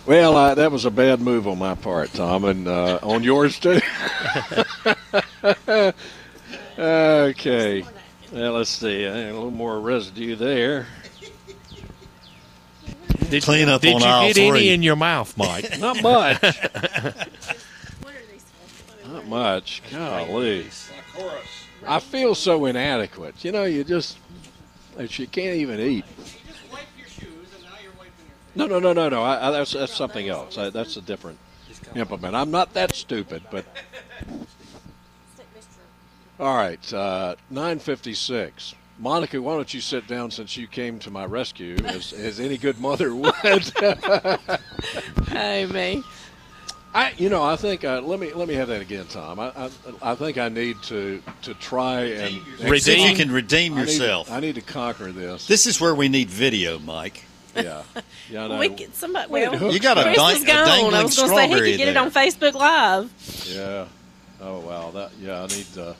Well, 0.05 0.37
uh, 0.37 0.55
that 0.57 0.73
was 0.73 0.85
a 0.85 0.91
bad 0.91 1.21
move 1.21 1.47
on 1.47 1.59
my 1.59 1.75
part, 1.77 2.13
Tom, 2.13 2.45
and 2.45 2.67
uh, 2.67 2.99
on 3.03 3.23
yours 3.23 3.59
too. 3.59 3.81
okay. 6.79 7.85
Well, 8.33 8.53
let's 8.53 8.71
see. 8.71 9.05
A 9.05 9.13
little 9.33 9.51
more 9.51 9.81
residue 9.81 10.35
there. 10.37 10.87
Did, 13.31 13.43
Clean 13.45 13.69
up 13.69 13.81
did 13.81 13.95
on 13.95 14.01
you 14.01 14.07
aisle 14.07 14.27
get 14.27 14.37
three. 14.37 14.49
any 14.49 14.69
in 14.71 14.83
your 14.83 14.97
mouth, 14.97 15.37
Mike? 15.39 15.79
Not 15.81 16.03
much. 16.03 16.43
Not 19.07 19.27
much. 19.27 19.83
Golly. 19.91 20.67
I 21.87 21.99
feel 22.01 22.35
so 22.35 22.67
inadequate. 22.67 23.45
You 23.45 23.53
know, 23.53 23.65
you 23.65 23.85
just 23.85 24.19
you 24.99 25.27
can't 25.27 25.57
even 25.57 25.81
eat. 25.81 26.05
No, 28.55 28.67
no, 28.67 28.79
no, 28.79 28.93
no, 28.93 29.09
no. 29.09 29.23
I, 29.23 29.49
I, 29.49 29.51
that's 29.51 29.73
that's 29.73 29.95
something 29.95 30.29
else. 30.29 30.59
I, 30.59 30.71
that's 30.71 30.97
a 30.97 31.01
different 31.01 31.39
implement. 31.95 32.35
I'm 32.35 32.51
not 32.51 32.75
that 32.75 32.95
stupid, 32.95 33.43
but 33.51 33.65
all 36.39 36.57
right. 36.57 36.93
Uh, 36.93 37.37
Nine 37.51 37.79
fifty-six. 37.79 38.75
Monica, 38.99 39.41
why 39.41 39.55
don't 39.57 39.73
you 39.73 39.81
sit 39.81 40.07
down 40.07 40.31
since 40.31 40.57
you 40.57 40.67
came 40.69 40.99
to 41.01 41.11
my 41.11 41.25
rescue, 41.25 41.77
as, 41.87 42.13
as 42.13 42.39
any 42.39 42.57
good 42.57 42.79
mother 42.79 43.15
would. 43.17 43.35
hey, 45.29 45.67
me. 45.67 46.03
I, 46.95 47.13
you 47.17 47.31
know, 47.31 47.43
I 47.43 47.57
think 47.57 47.85
uh, 47.85 48.03
let 48.03 48.21
me 48.21 48.35
let 48.35 48.47
me 48.49 48.55
have 48.55 48.69
that 48.69 48.83
again, 48.83 49.07
Tom. 49.07 49.41
I, 49.41 49.51
I, 49.57 49.71
I 50.03 50.15
think 50.15 50.37
I 50.37 50.51
need 50.51 50.77
to 50.85 51.23
to 51.43 51.55
try 51.55 52.03
and 52.03 52.43
See 52.81 53.03
if 53.03 53.11
you 53.11 53.17
can 53.17 53.33
redeem 53.33 53.73
I 53.73 53.77
need 53.77 53.83
yourself. 53.83 54.31
I 54.31 54.41
need 54.41 54.57
to 54.57 54.61
conquer 54.61 55.11
this. 55.11 55.47
This 55.47 55.67
is 55.67 55.81
where 55.81 55.95
we 55.95 56.09
need 56.09 56.29
video, 56.29 56.79
Mike. 56.79 57.25
Yeah, 57.63 57.83
yeah. 58.31 58.47
I. 58.47 58.59
We 58.59 58.69
could, 58.71 58.95
somebody, 58.95 59.31
well, 59.31 59.73
You 59.73 59.79
got 59.79 59.99
a, 59.99 60.05
Chris 60.05 60.17
dang, 60.17 60.43
a 60.43 60.47
gone. 60.47 60.57
I 60.57 60.65
dangling 60.65 61.03
was 61.03 61.17
going 61.17 61.29
to 61.31 61.35
say 61.37 61.43
he 61.43 61.49
strawberry 61.49 61.71
could 61.73 61.77
get 61.79 61.89
it 61.89 61.95
there. 61.95 62.03
on 62.03 62.11
Facebook 62.11 62.55
Live. 62.55 63.47
Yeah. 63.55 63.87
Oh 64.41 64.61
wow. 64.61 64.91
That. 64.93 65.11
Yeah. 65.21 65.43
I 65.43 65.47
need. 65.49 65.67
Uh, 65.79 65.93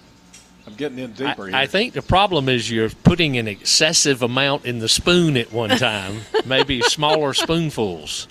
I'm 0.67 0.75
getting 0.75 0.99
in 0.99 1.11
I, 1.11 1.15
deeper 1.15 1.47
here. 1.49 1.57
I 1.57 1.67
think 1.67 1.93
the 1.93 2.03
problem 2.03 2.49
is 2.49 2.71
you're 2.71 2.89
putting 2.89 3.37
an 3.37 3.49
excessive 3.49 4.23
amount 4.23 4.65
in 4.65 4.79
the 4.79 4.89
spoon 4.89 5.37
at 5.37 5.53
one 5.53 5.71
time. 5.79 6.21
Maybe 6.47 6.81
smaller 6.83 7.35
spoonfuls. 7.35 8.29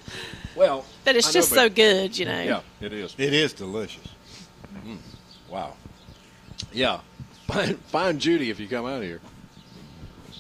well, 0.56 0.86
But 1.06 1.16
it's 1.18 1.28
I 1.28 1.30
know, 1.30 1.34
just 1.34 1.50
so 1.50 1.70
good, 1.70 2.18
you 2.18 2.26
know. 2.26 2.42
Yeah, 2.42 2.62
it 2.80 2.94
is. 2.94 3.14
It 3.18 3.34
is 3.34 3.54
delicious. 3.54 4.08
Wow. 5.50 5.74
Yeah. 6.74 7.02
Find, 7.48 7.78
find 7.80 8.20
Judy 8.22 8.50
if 8.50 8.62
you 8.62 8.68
come 8.70 8.86
out 8.86 9.04
here. 9.04 9.20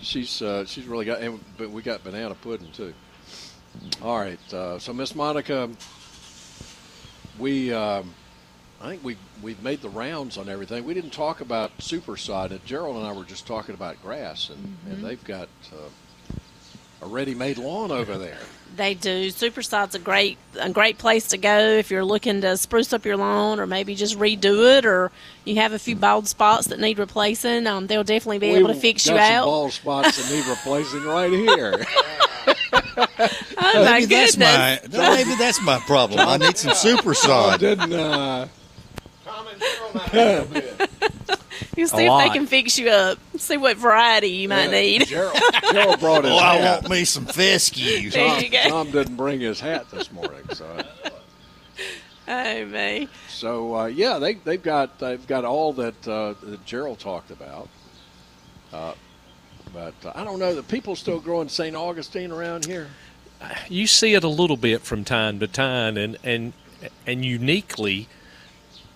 She's 0.01 0.41
uh, 0.41 0.65
she's 0.65 0.85
really 0.85 1.05
got, 1.05 1.21
and, 1.21 1.39
but 1.57 1.69
we 1.69 1.81
got 1.81 2.03
banana 2.03 2.35
pudding 2.35 2.71
too. 2.71 2.93
All 4.01 4.19
right. 4.19 4.53
Uh, 4.53 4.79
so 4.79 4.93
Miss 4.93 5.15
Monica, 5.15 5.69
we 7.39 7.73
um, 7.73 8.13
I 8.81 8.89
think 8.89 9.03
we 9.03 9.17
we've 9.41 9.61
made 9.61 9.81
the 9.81 9.89
rounds 9.89 10.37
on 10.37 10.49
everything. 10.49 10.85
We 10.85 10.93
didn't 10.93 11.11
talk 11.13 11.41
about 11.41 11.71
super 11.79 12.17
sod. 12.17 12.59
Gerald 12.65 12.97
and 12.97 13.05
I 13.05 13.13
were 13.13 13.23
just 13.23 13.45
talking 13.45 13.75
about 13.75 14.01
grass, 14.01 14.49
and, 14.49 14.77
and 14.89 15.05
they've 15.05 15.23
got 15.23 15.49
uh, 15.71 15.89
a 17.01 17.07
ready-made 17.07 17.57
lawn 17.57 17.91
over 17.91 18.17
there. 18.17 18.37
They 18.73 18.93
do. 18.93 19.27
Supersod's 19.27 19.95
a 19.95 19.99
great 19.99 20.37
a 20.57 20.69
great 20.69 20.97
place 20.97 21.27
to 21.27 21.37
go 21.37 21.59
if 21.59 21.91
you're 21.91 22.05
looking 22.05 22.39
to 22.39 22.55
spruce 22.55 22.93
up 22.93 23.03
your 23.03 23.17
lawn 23.17 23.59
or 23.59 23.67
maybe 23.67 23.95
just 23.95 24.17
redo 24.17 24.77
it 24.77 24.85
or 24.85 25.11
you 25.43 25.55
have 25.57 25.73
a 25.73 25.77
few 25.77 25.93
bald 25.93 26.25
spots 26.29 26.67
that 26.67 26.79
need 26.79 26.97
replacing. 26.97 27.67
Um, 27.67 27.87
they'll 27.87 28.05
definitely 28.05 28.39
be 28.39 28.51
able 28.51 28.69
to 28.69 28.73
fix 28.73 29.05
you 29.05 29.11
got 29.11 29.25
some 29.27 29.35
out. 29.35 29.45
bald 29.45 29.73
spots 29.73 30.15
that 30.15 30.33
need 30.33 30.45
replacing 30.47 31.03
right 31.03 31.31
here. 31.33 31.85
Oh 33.63 33.83
my 33.85 33.99
maybe 33.99 34.05
that's 34.05 34.35
goodness! 34.35 34.97
my 34.97 35.15
maybe 35.15 35.35
that's 35.35 35.61
my 35.61 35.77
problem. 35.79 36.21
I 36.21 36.37
need 36.37 36.57
some 36.57 36.73
super 36.73 37.11
I 37.11 37.13
sod. 37.13 37.59
didn't. 37.59 37.91
Uh, 37.93 38.47
You 41.77 41.87
see 41.87 41.97
A 41.97 42.01
if 42.01 42.09
lot. 42.09 42.23
they 42.23 42.29
can 42.29 42.47
fix 42.47 42.77
you 42.77 42.89
up. 42.89 43.17
See 43.37 43.55
what 43.57 43.77
variety 43.77 44.27
you 44.27 44.49
might 44.49 44.69
need. 44.71 45.07
Gerald, 45.07 45.37
Gerald 45.71 45.99
brought 45.99 46.23
his 46.25 46.33
Oh, 46.33 46.37
I 46.37 46.55
hat. 46.57 46.81
want 46.81 46.89
me 46.91 47.05
some 47.05 47.25
fescues. 47.25 48.13
There 48.13 48.27
Tom, 48.27 48.41
you 48.43 48.49
go. 48.49 48.63
Tom 48.69 48.91
didn't 48.91 49.15
bring 49.15 49.39
his 49.39 49.59
hat 49.59 49.89
this 49.89 50.11
morning, 50.11 50.43
so 50.53 50.67
Oh 52.27 52.65
me. 52.65 53.07
so 53.29 53.75
uh, 53.75 53.85
yeah, 53.87 54.19
they 54.19 54.35
they've 54.35 54.61
got 54.61 54.99
they've 54.99 55.25
got 55.27 55.43
all 55.43 55.73
that, 55.73 56.07
uh, 56.07 56.33
that 56.43 56.65
Gerald 56.65 56.99
talked 56.99 57.31
about. 57.31 57.67
Uh, 58.71 58.93
but 59.73 59.93
uh, 60.05 60.11
I 60.15 60.23
don't 60.23 60.39
know 60.39 60.53
The 60.55 60.63
people 60.63 60.95
still 60.95 61.19
growing 61.19 61.49
St. 61.49 61.75
Augustine 61.75 62.31
around 62.31 62.65
here. 62.65 62.87
you 63.69 63.87
see 63.87 64.13
it 64.13 64.23
a 64.23 64.29
little 64.29 64.55
bit 64.57 64.81
from 64.81 65.03
time 65.03 65.39
to 65.39 65.47
time 65.47 65.97
and 65.97 66.17
and 66.23 66.53
and 67.07 67.25
uniquely 67.25 68.07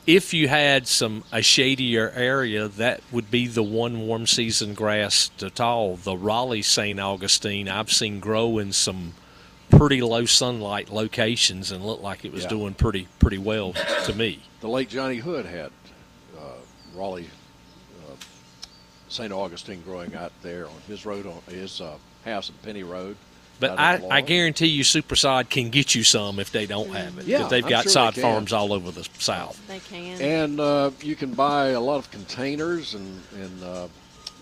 if 0.07 0.33
you 0.33 0.47
had 0.47 0.87
some 0.87 1.23
a 1.31 1.41
shadier 1.41 2.11
area 2.11 2.67
that 2.67 3.01
would 3.11 3.31
be 3.31 3.47
the 3.47 3.63
one 3.63 4.01
warm 4.01 4.27
season 4.27 4.73
grass 4.73 5.29
to 5.37 5.49
tall 5.49 5.95
the 5.97 6.15
raleigh 6.15 6.61
st 6.61 6.99
augustine 6.99 7.67
i've 7.67 7.91
seen 7.91 8.19
grow 8.19 8.57
in 8.59 8.71
some 8.71 9.13
pretty 9.71 10.01
low 10.01 10.25
sunlight 10.25 10.89
locations 10.91 11.71
and 11.71 11.83
looked 11.83 12.03
like 12.03 12.23
it 12.23 12.31
was 12.31 12.43
Yeah. 12.43 12.49
doing 12.49 12.73
pretty 12.75 13.07
pretty 13.19 13.39
well 13.39 13.73
to 14.05 14.13
me 14.13 14.39
The 14.61 14.67
late 14.69 14.89
Johnny 14.89 15.17
Hood 15.17 15.45
had 15.45 15.71
uh, 16.37 16.41
Raleigh, 16.95 17.29
uh, 18.07 18.13
St. 19.09 19.33
Augustine 19.33 19.81
growing 19.81 20.13
out 20.15 20.31
there 20.43 20.67
on 20.67 20.81
his 20.87 21.05
road 21.05 21.25
on 21.25 21.41
his 21.49 21.81
uh, 21.81 21.97
house 22.25 22.49
in 22.49 22.55
Penny 22.63 22.83
Road. 22.83 23.15
But 23.59 23.79
I, 23.79 24.01
I 24.09 24.21
guarantee 24.21 24.67
you 24.67 24.83
supersod 24.83 25.49
can 25.49 25.69
get 25.69 25.95
you 25.95 26.03
some 26.03 26.39
if 26.39 26.51
they 26.51 26.65
don't 26.65 26.89
have 26.89 27.17
it 27.19 27.25
Yeah, 27.25 27.47
they've 27.47 27.63
I'm 27.63 27.69
got 27.69 27.83
sure 27.83 27.89
they 27.89 27.93
sod 27.93 28.13
can. 28.15 28.21
farms 28.23 28.53
all 28.53 28.73
over 28.73 28.91
the 28.91 29.07
south 29.17 29.59
They 29.67 29.79
can. 29.79 30.21
And 30.21 30.59
uh, 30.59 30.91
you 31.01 31.15
can 31.15 31.33
buy 31.33 31.69
a 31.69 31.79
lot 31.79 31.97
of 31.97 32.11
containers 32.11 32.93
and, 32.95 33.21
and 33.35 33.63
uh, 33.63 33.87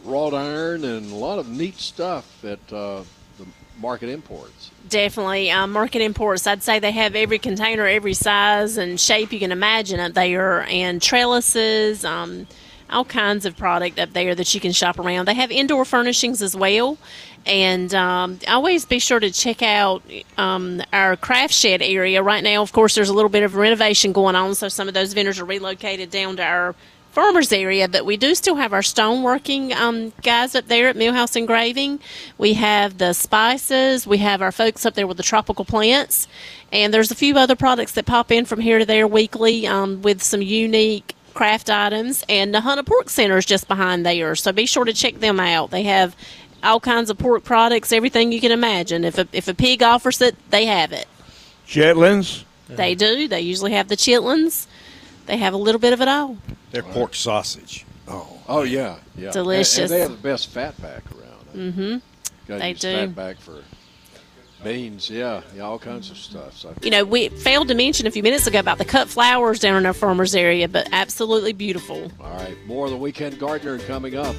wrought 0.04 0.34
iron 0.34 0.84
and 0.84 1.12
a 1.12 1.16
lot 1.16 1.40
of 1.40 1.48
neat 1.48 1.78
stuff 1.78 2.44
at 2.44 2.60
uh, 2.74 3.04
the 3.38 3.46
market 3.80 4.10
imports. 4.10 4.72
Definitely. 4.90 5.50
Um, 5.50 5.72
market 5.72 6.02
imports, 6.02 6.46
I'd 6.46 6.62
say 6.62 6.80
they 6.80 6.92
have 6.92 7.16
every 7.16 7.40
container, 7.40 7.88
every 7.88 8.14
size 8.14 8.78
and 8.78 9.00
shape 9.00 9.32
you 9.32 9.40
can 9.40 9.52
imagine 9.52 10.00
up 10.00 10.14
there, 10.14 10.64
and 10.64 11.02
trellises, 11.02 12.04
um, 12.04 12.48
all 12.94 13.06
kinds 13.06 13.46
of 13.46 13.58
product 13.58 14.00
up 14.00 14.14
there 14.14 14.36
that 14.36 14.54
you 14.54 14.60
can 14.60 14.72
shop 14.72 15.00
around. 15.00 15.28
They 15.28 15.34
have 15.34 15.52
indoor 15.52 15.86
furnishings 15.86 16.42
as 16.42 16.56
well. 16.56 16.98
And 17.46 17.94
um, 17.94 18.40
always 18.48 18.86
be 18.86 19.00
sure 19.00 19.20
to 19.20 19.30
check 19.30 19.62
out 19.62 20.02
um, 20.38 20.82
our 20.94 21.18
craft 21.18 21.54
shed 21.54 21.82
area. 21.82 22.24
Right 22.24 22.44
now, 22.44 22.62
of 22.62 22.72
course, 22.72 22.96
there's 22.96 23.10
a 23.10 23.14
little 23.14 23.30
bit 23.30 23.44
of 23.44 23.56
renovation 23.56 24.14
going 24.14 24.36
on, 24.36 24.56
so 24.56 24.70
some 24.70 24.88
of 24.88 24.94
those 24.94 25.14
vendors 25.14 25.40
are 25.40 25.46
relocated 25.46 26.10
down 26.10 26.38
to 26.38 26.44
our 26.44 26.76
farmers 27.14 27.54
area, 27.54 27.88
but 27.88 28.06
we 28.06 28.18
do 28.18 28.34
still 28.34 28.56
have 28.56 28.74
our 28.74 28.82
stoneworking 28.82 29.72
um, 29.74 30.12
guys 30.24 30.56
up 30.56 30.68
there 30.68 30.88
at 30.88 30.96
Millhouse 30.96 31.36
Engraving. 31.36 32.00
We 32.40 32.54
have 32.56 32.98
the 32.98 33.14
spices. 33.14 34.08
We 34.08 34.18
have 34.18 34.42
our 34.42 34.52
folks 34.52 34.84
up 34.84 34.96
there 34.96 35.06
with 35.06 35.18
the 35.18 35.24
tropical 35.24 35.64
plants, 35.64 36.28
and 36.72 36.92
there's 36.92 37.12
a 37.12 37.16
few 37.16 37.38
other 37.38 37.56
products 37.56 37.92
that 37.94 38.08
pop 38.08 38.32
in 38.32 38.46
from 38.46 38.62
here 38.62 38.80
to 38.80 38.86
there 38.86 39.08
weekly 39.08 39.68
um, 39.68 40.02
with 40.02 40.24
some 40.24 40.42
unique 40.42 41.16
craft 41.34 41.70
items. 41.70 42.24
And 42.30 42.54
the 42.54 42.62
Hunter 42.62 42.84
Pork 42.84 43.10
Center 43.10 43.38
is 43.38 43.46
just 43.46 43.68
behind 43.68 44.06
there, 44.06 44.36
so 44.36 44.52
be 44.52 44.66
sure 44.66 44.86
to 44.86 44.94
check 44.94 45.20
them 45.20 45.40
out. 45.40 45.72
They 45.72 45.84
have 45.84 46.16
all 46.64 46.80
kinds 46.80 47.10
of 47.10 47.18
pork 47.18 47.44
products, 47.44 47.92
everything 47.92 48.32
you 48.32 48.40
can 48.40 48.52
imagine. 48.52 49.04
If 49.04 49.18
a, 49.18 49.28
if 49.34 49.48
a 49.48 49.54
pig 49.54 49.84
offers 49.84 50.22
it, 50.22 50.36
they 50.50 50.66
have 50.66 50.92
it. 50.92 51.08
Chitlins. 51.68 52.44
They 52.70 52.96
do. 52.96 53.28
They 53.28 53.42
usually 53.42 53.74
have 53.74 53.88
the 53.88 53.98
chitlins. 53.98 54.68
They 55.26 55.38
have 55.38 55.54
a 55.54 55.58
little 55.58 55.80
bit 55.80 55.94
of 55.94 56.02
it 56.02 56.08
all. 56.08 56.38
They're 56.72 56.82
pork 56.82 57.14
sausage. 57.14 57.86
Oh 58.08 58.34
Oh 58.48 58.64
yeah, 58.64 58.98
yeah, 59.18 59.32
Delicious. 59.32 59.80
And, 59.80 59.90
they 59.90 60.00
have 60.02 60.12
the 60.12 60.18
best 60.18 60.50
fat 60.50 60.80
back 60.82 61.04
around. 61.12 61.74
Mm-hmm. 61.74 61.98
They 62.48 62.70
use 62.70 62.80
do. 62.80 62.94
Fat 62.94 63.16
back 63.16 63.40
for 63.40 63.64
beans. 64.64 65.10
Yeah, 65.10 65.42
yeah, 65.56 65.64
all 65.64 65.80
kinds 65.80 66.10
of 66.10 66.18
stuff. 66.18 66.58
So 66.58 66.74
you 66.82 66.90
know, 66.92 67.04
we 67.04 67.30
failed 67.30 67.68
to 67.70 67.76
mention 67.76 68.08
a 68.08 68.12
few 68.12 68.24
minutes 68.24 68.48
ago 68.48 68.60
about 68.60 68.78
the 68.78 68.86
cut 68.86 69.08
flowers 69.08 69.60
down 69.60 69.76
in 69.76 69.86
our 69.86 69.94
farmers 69.94 70.36
area, 70.36 70.68
but 70.68 70.88
absolutely 70.92 71.54
beautiful. 71.54 72.12
all 72.20 72.32
right, 72.32 72.58
more 72.66 72.86
of 72.86 72.92
the 72.92 72.98
weekend 72.98 73.40
gardener 73.40 73.80
coming 73.80 74.16
up. 74.16 74.36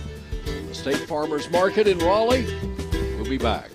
The 0.68 0.74
State 0.74 0.96
Farmers 0.96 1.50
Market 1.50 1.86
in 1.86 1.98
Raleigh. 1.98 2.46
We'll 3.16 3.28
be 3.28 3.38
back. 3.38 3.70